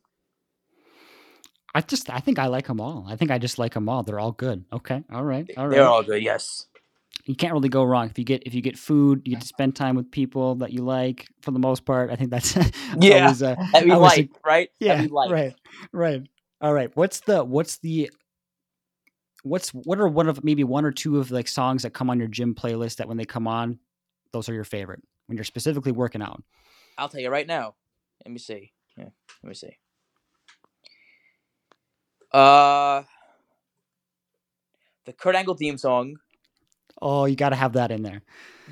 I 1.74 1.80
just 1.80 2.08
I 2.10 2.20
think 2.20 2.38
I 2.38 2.46
like 2.46 2.68
them 2.68 2.80
all. 2.80 3.06
I 3.08 3.16
think 3.16 3.32
I 3.32 3.38
just 3.38 3.58
like 3.58 3.74
them 3.74 3.88
all. 3.88 4.04
They're 4.04 4.20
all 4.20 4.30
good. 4.30 4.64
Okay. 4.72 5.02
All 5.12 5.24
right. 5.24 5.50
All 5.56 5.66
right. 5.66 5.74
They're 5.74 5.88
all 5.88 6.04
good. 6.04 6.22
Yes. 6.22 6.67
You 7.28 7.34
can't 7.34 7.52
really 7.52 7.68
go 7.68 7.84
wrong 7.84 8.08
if 8.08 8.18
you 8.18 8.24
get 8.24 8.42
if 8.46 8.54
you 8.54 8.62
get 8.62 8.78
food. 8.78 9.20
You 9.26 9.32
get 9.32 9.42
to 9.42 9.46
spend 9.46 9.76
time 9.76 9.96
with 9.96 10.10
people 10.10 10.54
that 10.56 10.72
you 10.72 10.82
like. 10.82 11.28
For 11.42 11.50
the 11.50 11.58
most 11.58 11.84
part, 11.84 12.10
I 12.10 12.16
think 12.16 12.30
that's 12.30 12.56
Yeah, 13.00 13.26
always, 13.26 13.42
uh, 13.42 13.54
That 13.72 13.84
we 13.84 13.90
always 13.92 14.16
like, 14.16 14.30
right? 14.46 14.70
yeah. 14.80 14.94
That 14.94 15.02
we 15.02 15.08
like. 15.08 15.30
Right. 15.30 15.54
Right. 15.92 16.22
All 16.62 16.72
right. 16.72 16.90
What's 16.96 17.20
the 17.20 17.44
what's 17.44 17.78
the 17.78 18.10
what's 19.42 19.68
what 19.74 20.00
are 20.00 20.08
one 20.08 20.26
of 20.26 20.42
maybe 20.42 20.64
one 20.64 20.86
or 20.86 20.90
two 20.90 21.18
of 21.18 21.30
like 21.30 21.48
songs 21.48 21.82
that 21.82 21.90
come 21.90 22.08
on 22.08 22.18
your 22.18 22.28
gym 22.28 22.54
playlist 22.54 22.96
that 22.96 23.08
when 23.08 23.18
they 23.18 23.26
come 23.26 23.46
on, 23.46 23.78
those 24.32 24.48
are 24.48 24.54
your 24.54 24.64
favorite 24.64 25.02
when 25.26 25.36
you're 25.36 25.44
specifically 25.44 25.92
working 25.92 26.22
out. 26.22 26.42
I'll 26.96 27.10
tell 27.10 27.20
you 27.20 27.28
right 27.28 27.46
now. 27.46 27.74
Let 28.24 28.32
me 28.32 28.38
see. 28.38 28.72
Yeah, 28.96 29.10
let 29.42 29.48
me 29.48 29.54
see. 29.54 29.76
Uh, 32.32 33.02
the 35.04 35.12
Kurt 35.12 35.34
Angle 35.36 35.54
theme 35.56 35.76
song. 35.76 36.16
Oh, 37.00 37.24
you 37.26 37.36
got 37.36 37.50
to 37.50 37.56
have 37.56 37.74
that 37.74 37.90
in 37.90 38.02
there. 38.02 38.22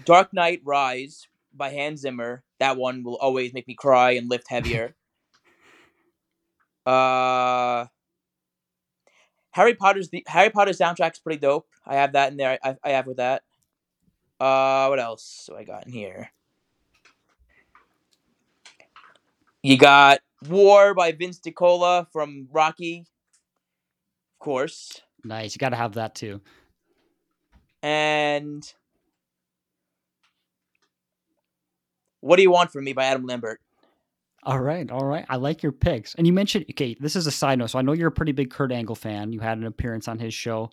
Dark 0.05 0.33
Knight 0.33 0.61
Rise 0.65 1.29
by 1.55 1.71
Hans 1.71 2.01
Zimmer. 2.01 2.43
That 2.59 2.77
one 2.77 3.03
will 3.03 3.17
always 3.17 3.53
make 3.53 3.69
me 3.69 3.75
cry 3.75 4.13
and 4.13 4.29
lift 4.29 4.49
heavier. 4.49 4.95
uh, 6.87 7.87
Harry 9.51 9.75
Potter's 9.75 10.11
the 10.11 10.23
Harry 10.27 10.51
Potter 10.51 10.73
soundtrack's 10.73 11.19
pretty 11.19 11.39
dope. 11.39 11.67
I 11.87 11.97
have 11.97 12.13
that 12.13 12.31
in 12.31 12.37
there. 12.37 12.59
I, 12.63 12.77
I 12.83 12.91
have 12.91 13.07
with 13.07 13.19
that. 13.19 13.43
Uh, 14.39 14.87
what 14.89 15.01
else 15.01 15.47
do 15.49 15.57
I 15.57 15.65
got 15.65 15.87
in 15.87 15.93
here? 15.93 16.31
You 19.63 19.79
got 19.79 20.21
War 20.49 20.95
by 20.95 21.13
Vince 21.13 21.41
DiCola 21.41 22.07
from 22.13 22.49
Rocky, 22.53 23.07
of 24.35 24.39
course. 24.39 25.01
Nice. 25.25 25.55
You 25.55 25.59
got 25.59 25.71
to 25.71 25.77
have 25.77 25.95
that 25.95 26.15
too. 26.15 26.41
And 27.87 28.69
What 32.19 32.35
Do 32.35 32.43
You 32.43 32.51
Want 32.51 32.73
From 32.73 32.83
Me 32.83 32.93
by 32.93 33.05
Adam 33.05 33.25
Lambert. 33.25 33.61
All 34.43 34.59
right, 34.59 34.91
all 34.91 35.05
right. 35.05 35.25
I 35.29 35.37
like 35.37 35.63
your 35.63 35.71
picks. 35.71 36.17
And 36.17 36.27
you 36.27 36.33
mentioned, 36.33 36.65
okay, 36.73 36.97
this 36.99 37.15
is 37.15 37.29
a 37.29 37.31
side 37.31 37.61
note. 37.61 37.71
So 37.71 37.79
I 37.79 37.83
know 37.83 37.93
you're 37.93 38.09
a 38.09 38.13
pretty 38.13 38.33
big 38.33 38.51
Kurt 38.51 38.73
Angle 38.73 38.97
fan. 38.97 39.31
You 39.31 39.39
had 39.39 39.59
an 39.59 39.67
appearance 39.67 40.09
on 40.09 40.19
his 40.19 40.35
show. 40.35 40.73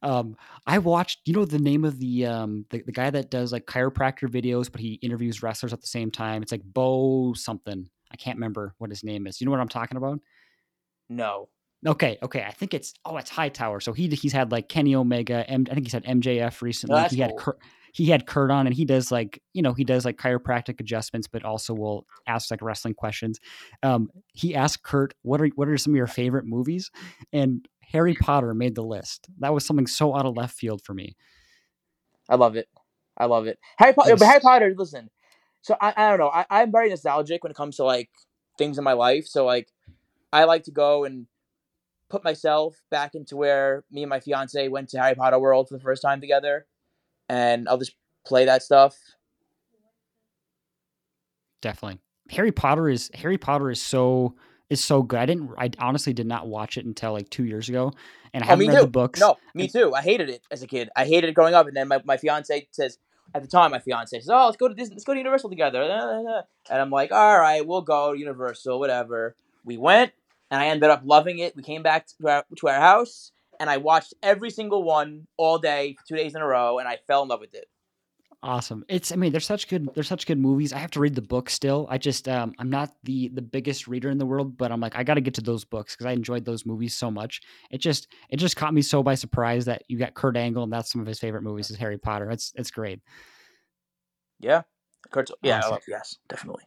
Um, 0.00 0.36
I 0.64 0.78
watched, 0.78 1.22
you 1.24 1.32
know, 1.32 1.44
the 1.44 1.58
name 1.58 1.84
of 1.84 1.98
the, 1.98 2.26
um, 2.26 2.66
the 2.70 2.82
the 2.82 2.92
guy 2.92 3.10
that 3.10 3.32
does 3.32 3.50
like 3.50 3.66
chiropractor 3.66 4.28
videos, 4.28 4.70
but 4.70 4.80
he 4.80 4.94
interviews 5.02 5.42
wrestlers 5.42 5.72
at 5.72 5.80
the 5.80 5.88
same 5.88 6.12
time. 6.12 6.40
It's 6.40 6.52
like 6.52 6.62
Beau 6.62 7.34
something. 7.34 7.88
I 8.12 8.16
can't 8.16 8.36
remember 8.36 8.76
what 8.78 8.90
his 8.90 9.02
name 9.02 9.26
is. 9.26 9.40
You 9.40 9.46
know 9.46 9.50
what 9.50 9.60
I'm 9.60 9.68
talking 9.68 9.96
about? 9.96 10.20
No. 11.08 11.48
Okay, 11.86 12.18
okay. 12.22 12.44
I 12.46 12.52
think 12.52 12.72
it's 12.72 12.94
oh, 13.04 13.16
it's 13.16 13.30
Hightower. 13.30 13.80
So 13.80 13.92
he 13.92 14.08
he's 14.08 14.32
had 14.32 14.52
like 14.52 14.68
Kenny 14.68 14.94
Omega. 14.94 15.48
M, 15.48 15.66
I 15.70 15.74
think 15.74 15.86
he's 15.86 15.92
had 15.92 16.04
MJF 16.04 16.62
recently. 16.62 17.02
he 17.10 17.20
had. 17.20 17.36
Kurt, 17.36 17.58
he 17.92 18.06
had 18.06 18.26
Kurt 18.26 18.50
on, 18.50 18.66
and 18.66 18.74
he 18.74 18.84
does 18.84 19.12
like 19.12 19.40
you 19.52 19.62
know 19.62 19.72
he 19.72 19.84
does 19.84 20.04
like 20.04 20.16
chiropractic 20.16 20.80
adjustments, 20.80 21.28
but 21.28 21.44
also 21.44 21.74
will 21.74 22.06
ask 22.26 22.50
like 22.50 22.60
wrestling 22.60 22.94
questions. 22.94 23.38
Um, 23.82 24.08
he 24.32 24.54
asked 24.54 24.82
Kurt, 24.82 25.14
"What 25.22 25.40
are 25.40 25.46
what 25.54 25.68
are 25.68 25.78
some 25.78 25.92
of 25.92 25.96
your 25.96 26.08
favorite 26.08 26.44
movies?" 26.44 26.90
And 27.32 27.68
Harry 27.92 28.14
Potter 28.14 28.52
made 28.54 28.74
the 28.74 28.82
list. 28.82 29.28
That 29.38 29.54
was 29.54 29.64
something 29.64 29.86
so 29.86 30.16
out 30.16 30.26
of 30.26 30.36
left 30.36 30.56
field 30.56 30.82
for 30.82 30.92
me. 30.92 31.16
I 32.28 32.34
love 32.34 32.56
it. 32.56 32.68
I 33.16 33.26
love 33.26 33.46
it. 33.46 33.58
Harry 33.76 33.92
Potter, 33.92 34.16
Harry 34.24 34.40
Potter. 34.40 34.74
Listen, 34.76 35.10
so 35.62 35.76
I, 35.80 35.94
I 35.96 36.08
don't 36.08 36.18
know. 36.18 36.30
I, 36.30 36.46
I'm 36.50 36.72
very 36.72 36.88
nostalgic 36.88 37.44
when 37.44 37.52
it 37.52 37.56
comes 37.56 37.76
to 37.76 37.84
like 37.84 38.10
things 38.58 38.76
in 38.76 38.82
my 38.82 38.94
life. 38.94 39.26
So 39.26 39.44
like, 39.44 39.68
I 40.32 40.44
like 40.44 40.64
to 40.64 40.72
go 40.72 41.04
and 41.04 41.26
put 42.10 42.24
myself 42.24 42.76
back 42.90 43.14
into 43.14 43.36
where 43.36 43.84
me 43.90 44.02
and 44.02 44.10
my 44.10 44.20
fiance 44.20 44.68
went 44.68 44.88
to 44.90 44.98
Harry 45.00 45.14
Potter 45.14 45.38
World 45.38 45.68
for 45.68 45.74
the 45.74 45.82
first 45.82 46.02
time 46.02 46.20
together, 46.20 46.66
and 47.28 47.68
I'll 47.68 47.78
just 47.78 47.94
play 48.26 48.44
that 48.46 48.62
stuff. 48.62 48.96
Definitely, 51.62 52.00
Harry 52.30 52.52
Potter 52.52 52.88
is 52.88 53.10
Harry 53.14 53.38
Potter 53.38 53.70
is 53.70 53.80
so 53.80 54.34
is 54.68 54.82
so 54.84 55.02
good. 55.02 55.18
I 55.18 55.26
didn't. 55.26 55.50
I 55.56 55.70
honestly 55.78 56.12
did 56.12 56.26
not 56.26 56.46
watch 56.46 56.76
it 56.76 56.84
until 56.84 57.12
like 57.12 57.30
two 57.30 57.44
years 57.44 57.68
ago, 57.68 57.92
and 58.34 58.44
I 58.44 58.46
Oh, 58.46 58.50
haven't 58.50 58.68
read 58.68 58.74
too. 58.76 58.80
the 58.82 58.86
books. 58.90 59.20
No, 59.20 59.36
me 59.54 59.68
too. 59.68 59.94
I 59.94 60.02
hated 60.02 60.28
it 60.28 60.42
as 60.50 60.62
a 60.62 60.66
kid. 60.66 60.90
I 60.94 61.06
hated 61.06 61.30
it 61.30 61.32
growing 61.32 61.54
up, 61.54 61.66
and 61.66 61.76
then 61.76 61.88
my, 61.88 62.02
my 62.04 62.16
fiance 62.18 62.68
says 62.70 62.98
at 63.34 63.42
the 63.42 63.48
time, 63.48 63.70
my 63.70 63.78
fiance 63.78 64.18
says, 64.18 64.28
"Oh, 64.28 64.44
let's 64.44 64.58
go 64.58 64.68
to 64.68 64.74
Disney. 64.74 64.94
Let's 64.94 65.04
go 65.04 65.14
to 65.14 65.18
Universal 65.18 65.48
together." 65.50 65.82
And 66.70 66.80
I'm 66.80 66.90
like, 66.90 67.12
"All 67.12 67.38
right, 67.38 67.66
we'll 67.66 67.82
go 67.82 68.12
Universal, 68.12 68.78
whatever." 68.78 69.34
We 69.64 69.78
went, 69.78 70.12
and 70.54 70.62
I 70.62 70.68
ended 70.68 70.88
up 70.88 71.02
loving 71.04 71.40
it. 71.40 71.56
We 71.56 71.64
came 71.64 71.82
back 71.82 72.06
to 72.06 72.28
our, 72.28 72.44
to 72.58 72.68
our 72.68 72.80
house, 72.80 73.32
and 73.58 73.68
I 73.68 73.78
watched 73.78 74.14
every 74.22 74.50
single 74.50 74.84
one 74.84 75.26
all 75.36 75.58
day, 75.58 75.96
two 76.06 76.14
days 76.14 76.36
in 76.36 76.42
a 76.42 76.46
row, 76.46 76.78
and 76.78 76.86
I 76.86 76.98
fell 77.08 77.24
in 77.24 77.28
love 77.28 77.40
with 77.40 77.54
it. 77.54 77.66
Awesome. 78.40 78.84
It's 78.88 79.10
I 79.10 79.16
mean, 79.16 79.32
they're 79.32 79.40
such 79.40 79.68
good 79.68 79.88
they're 79.94 80.04
such 80.04 80.26
good 80.26 80.38
movies. 80.38 80.72
I 80.72 80.78
have 80.78 80.90
to 80.92 81.00
read 81.00 81.14
the 81.14 81.22
book 81.22 81.48
still. 81.48 81.86
I 81.90 81.96
just 81.96 82.28
um 82.28 82.54
I'm 82.58 82.68
not 82.68 82.92
the 83.02 83.28
the 83.28 83.40
biggest 83.40 83.88
reader 83.88 84.10
in 84.10 84.18
the 84.18 84.26
world, 84.26 84.58
but 84.58 84.70
I'm 84.70 84.80
like 84.80 84.94
I 84.96 85.02
got 85.02 85.14
to 85.14 85.22
get 85.22 85.32
to 85.34 85.40
those 85.40 85.64
books 85.64 85.96
cuz 85.96 86.04
I 86.04 86.12
enjoyed 86.12 86.44
those 86.44 86.66
movies 86.66 86.94
so 86.94 87.10
much. 87.10 87.40
It 87.70 87.78
just 87.78 88.06
it 88.28 88.36
just 88.36 88.54
caught 88.54 88.74
me 88.74 88.82
so 88.82 89.02
by 89.02 89.14
surprise 89.14 89.64
that 89.64 89.82
you 89.88 89.98
got 89.98 90.12
Kurt 90.12 90.36
Angle 90.36 90.62
and 90.62 90.70
that's 90.70 90.92
some 90.92 91.00
of 91.00 91.06
his 91.06 91.18
favorite 91.18 91.40
movies 91.42 91.70
is 91.70 91.78
Harry 91.78 91.96
Potter. 91.96 92.30
It's 92.30 92.52
it's 92.54 92.70
great. 92.70 93.00
Yeah, 94.40 94.62
Kurt, 95.10 95.30
yeah, 95.42 95.60
Awesome. 95.60 95.70
love, 95.72 95.82
yes, 95.88 96.18
definitely. 96.28 96.64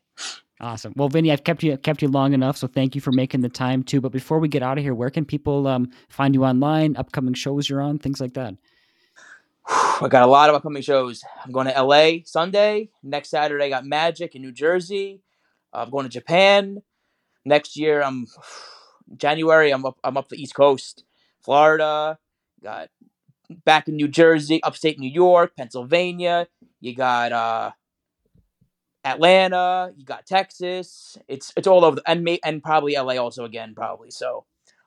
Awesome. 0.60 0.94
Well, 0.96 1.08
Vinny, 1.10 1.32
I've 1.32 1.44
kept 1.44 1.62
you 1.62 1.78
kept 1.78 2.02
you 2.02 2.08
long 2.08 2.34
enough, 2.34 2.58
so 2.58 2.68
thank 2.68 2.96
you 2.96 3.02
for 3.02 3.12
making 3.12 3.42
the 3.42 3.50
time 3.50 3.84
too. 3.84 4.02
But 4.02 4.12
before 4.12 4.40
we 4.40 4.48
get 4.48 4.64
out 4.64 4.78
of 4.78 4.84
here, 4.84 4.96
where 4.96 5.12
can 5.12 5.24
people 5.24 5.68
um 5.68 5.92
find 6.10 6.34
you 6.34 6.44
online, 6.44 6.96
upcoming 6.98 7.36
shows 7.36 7.70
you're 7.70 7.82
on, 7.82 8.00
things 8.00 8.20
like 8.20 8.34
that? 8.34 8.56
I 9.68 10.08
got 10.10 10.24
a 10.24 10.28
lot 10.28 10.50
of 10.50 10.56
upcoming 10.56 10.82
shows. 10.82 11.24
I'm 11.44 11.52
going 11.52 11.68
to 11.68 11.82
LA 11.82 12.24
Sunday. 12.26 12.90
Next 13.04 13.30
Saturday, 13.30 13.66
I 13.66 13.70
got 13.70 13.86
Magic 13.86 14.34
in 14.34 14.42
New 14.42 14.52
Jersey. 14.52 15.22
Uh, 15.74 15.80
I'm 15.80 15.90
going 15.90 16.06
to 16.06 16.10
Japan. 16.10 16.82
Next 17.46 17.78
year, 17.78 18.02
I'm 18.02 18.26
January. 19.18 19.72
I'm 19.72 19.86
up. 19.86 19.98
I'm 20.04 20.18
up 20.18 20.30
the 20.30 20.42
East 20.42 20.56
Coast, 20.56 21.04
Florida. 21.42 22.18
Got 22.64 22.90
back 23.64 23.88
in 23.88 23.96
New 23.96 24.08
Jersey, 24.08 24.62
upstate 24.64 25.00
New 25.00 25.10
York, 25.10 25.52
Pennsylvania. 25.56 26.48
You 26.82 26.96
got 26.96 27.32
uh, 27.32 27.72
Atlanta. 29.08 29.94
You 29.96 30.06
got 30.06 30.26
Texas. 30.26 31.18
It's 31.28 31.54
it's 31.56 31.68
all 31.68 31.86
over, 31.86 31.98
the, 31.98 32.10
and 32.10 32.24
may, 32.24 32.40
and 32.44 32.62
probably 32.62 32.96
LA 32.96 33.18
also 33.18 33.46
again, 33.46 33.74
probably. 33.76 34.12
So 34.12 34.46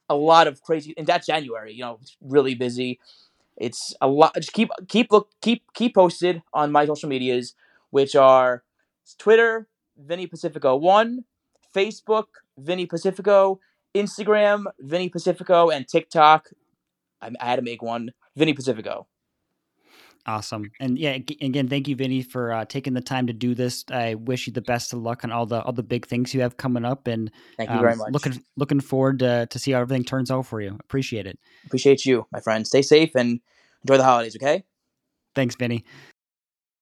a 0.09 0.14
lot 0.14 0.46
of 0.46 0.62
crazy, 0.62 0.94
and 0.96 1.06
that's 1.06 1.26
January. 1.26 1.72
You 1.72 1.83
know, 1.83 1.98
it's 2.02 2.16
really 2.20 2.54
busy. 2.54 3.00
It's 3.56 3.94
a 4.00 4.09
lot. 4.09 4.35
Just 4.37 4.52
keep 4.52 4.70
keep 4.88 5.12
look 5.12 5.30
keep 5.40 5.62
keep 5.74 5.94
posted 5.94 6.42
on 6.52 6.72
my 6.72 6.87
social 6.87 7.09
medias, 7.09 7.54
which 7.90 8.14
are 8.14 8.62
Twitter 9.18 9.68
Vinny 9.96 10.26
Pacifico 10.26 10.76
one, 10.76 11.24
Facebook 11.74 12.26
Vinny 12.59 12.87
Pacifico, 12.87 13.61
Instagram 13.94 14.64
Vinny 14.78 15.09
Pacifico, 15.09 15.70
and 15.70 15.87
TikTok. 15.88 16.50
I, 17.22 17.30
I 17.40 17.46
had 17.46 17.56
to 17.56 17.62
make 17.62 17.83
one 17.83 18.12
Vinny 18.37 18.52
Pacifico. 18.52 19.06
Awesome. 20.26 20.70
And 20.80 20.98
yeah, 20.98 21.12
again, 21.12 21.68
thank 21.68 21.88
you, 21.88 21.96
Vinny, 21.96 22.22
for 22.22 22.52
uh, 22.52 22.64
taking 22.66 22.92
the 22.92 23.00
time 23.00 23.26
to 23.26 23.33
do 23.33 23.54
this. 23.54 23.85
I 23.90 24.14
wish 24.14 24.46
you 24.46 24.52
the 24.52 24.61
best 24.61 24.92
of 24.92 25.00
luck 25.00 25.24
on 25.24 25.33
all 25.33 25.46
the 25.46 25.62
all 25.62 25.72
the 25.72 25.83
big 25.83 26.06
things 26.06 26.35
you 26.35 26.42
have 26.42 26.56
coming 26.56 26.85
up, 26.85 27.06
and 27.06 27.30
Thank 27.56 27.70
you 27.70 27.76
um, 27.76 27.83
very 27.83 27.96
much. 27.96 28.12
looking 28.12 28.44
looking 28.56 28.80
forward 28.80 29.20
to 29.20 29.46
to 29.50 29.59
see 29.59 29.72
how 29.72 29.80
everything 29.80 30.04
turns 30.04 30.30
out 30.30 30.46
for 30.46 30.61
you. 30.61 30.76
Appreciate 30.80 31.26
it. 31.26 31.38
Appreciate 31.64 32.04
you, 32.04 32.26
my 32.33 32.40
friend. 32.40 32.66
Stay 32.66 32.83
safe 32.83 33.14
and 33.14 33.40
enjoy 33.83 33.96
the 33.96 34.04
holidays. 34.04 34.37
Okay. 34.37 34.64
Thanks, 35.35 35.54
Vinny. 35.54 35.85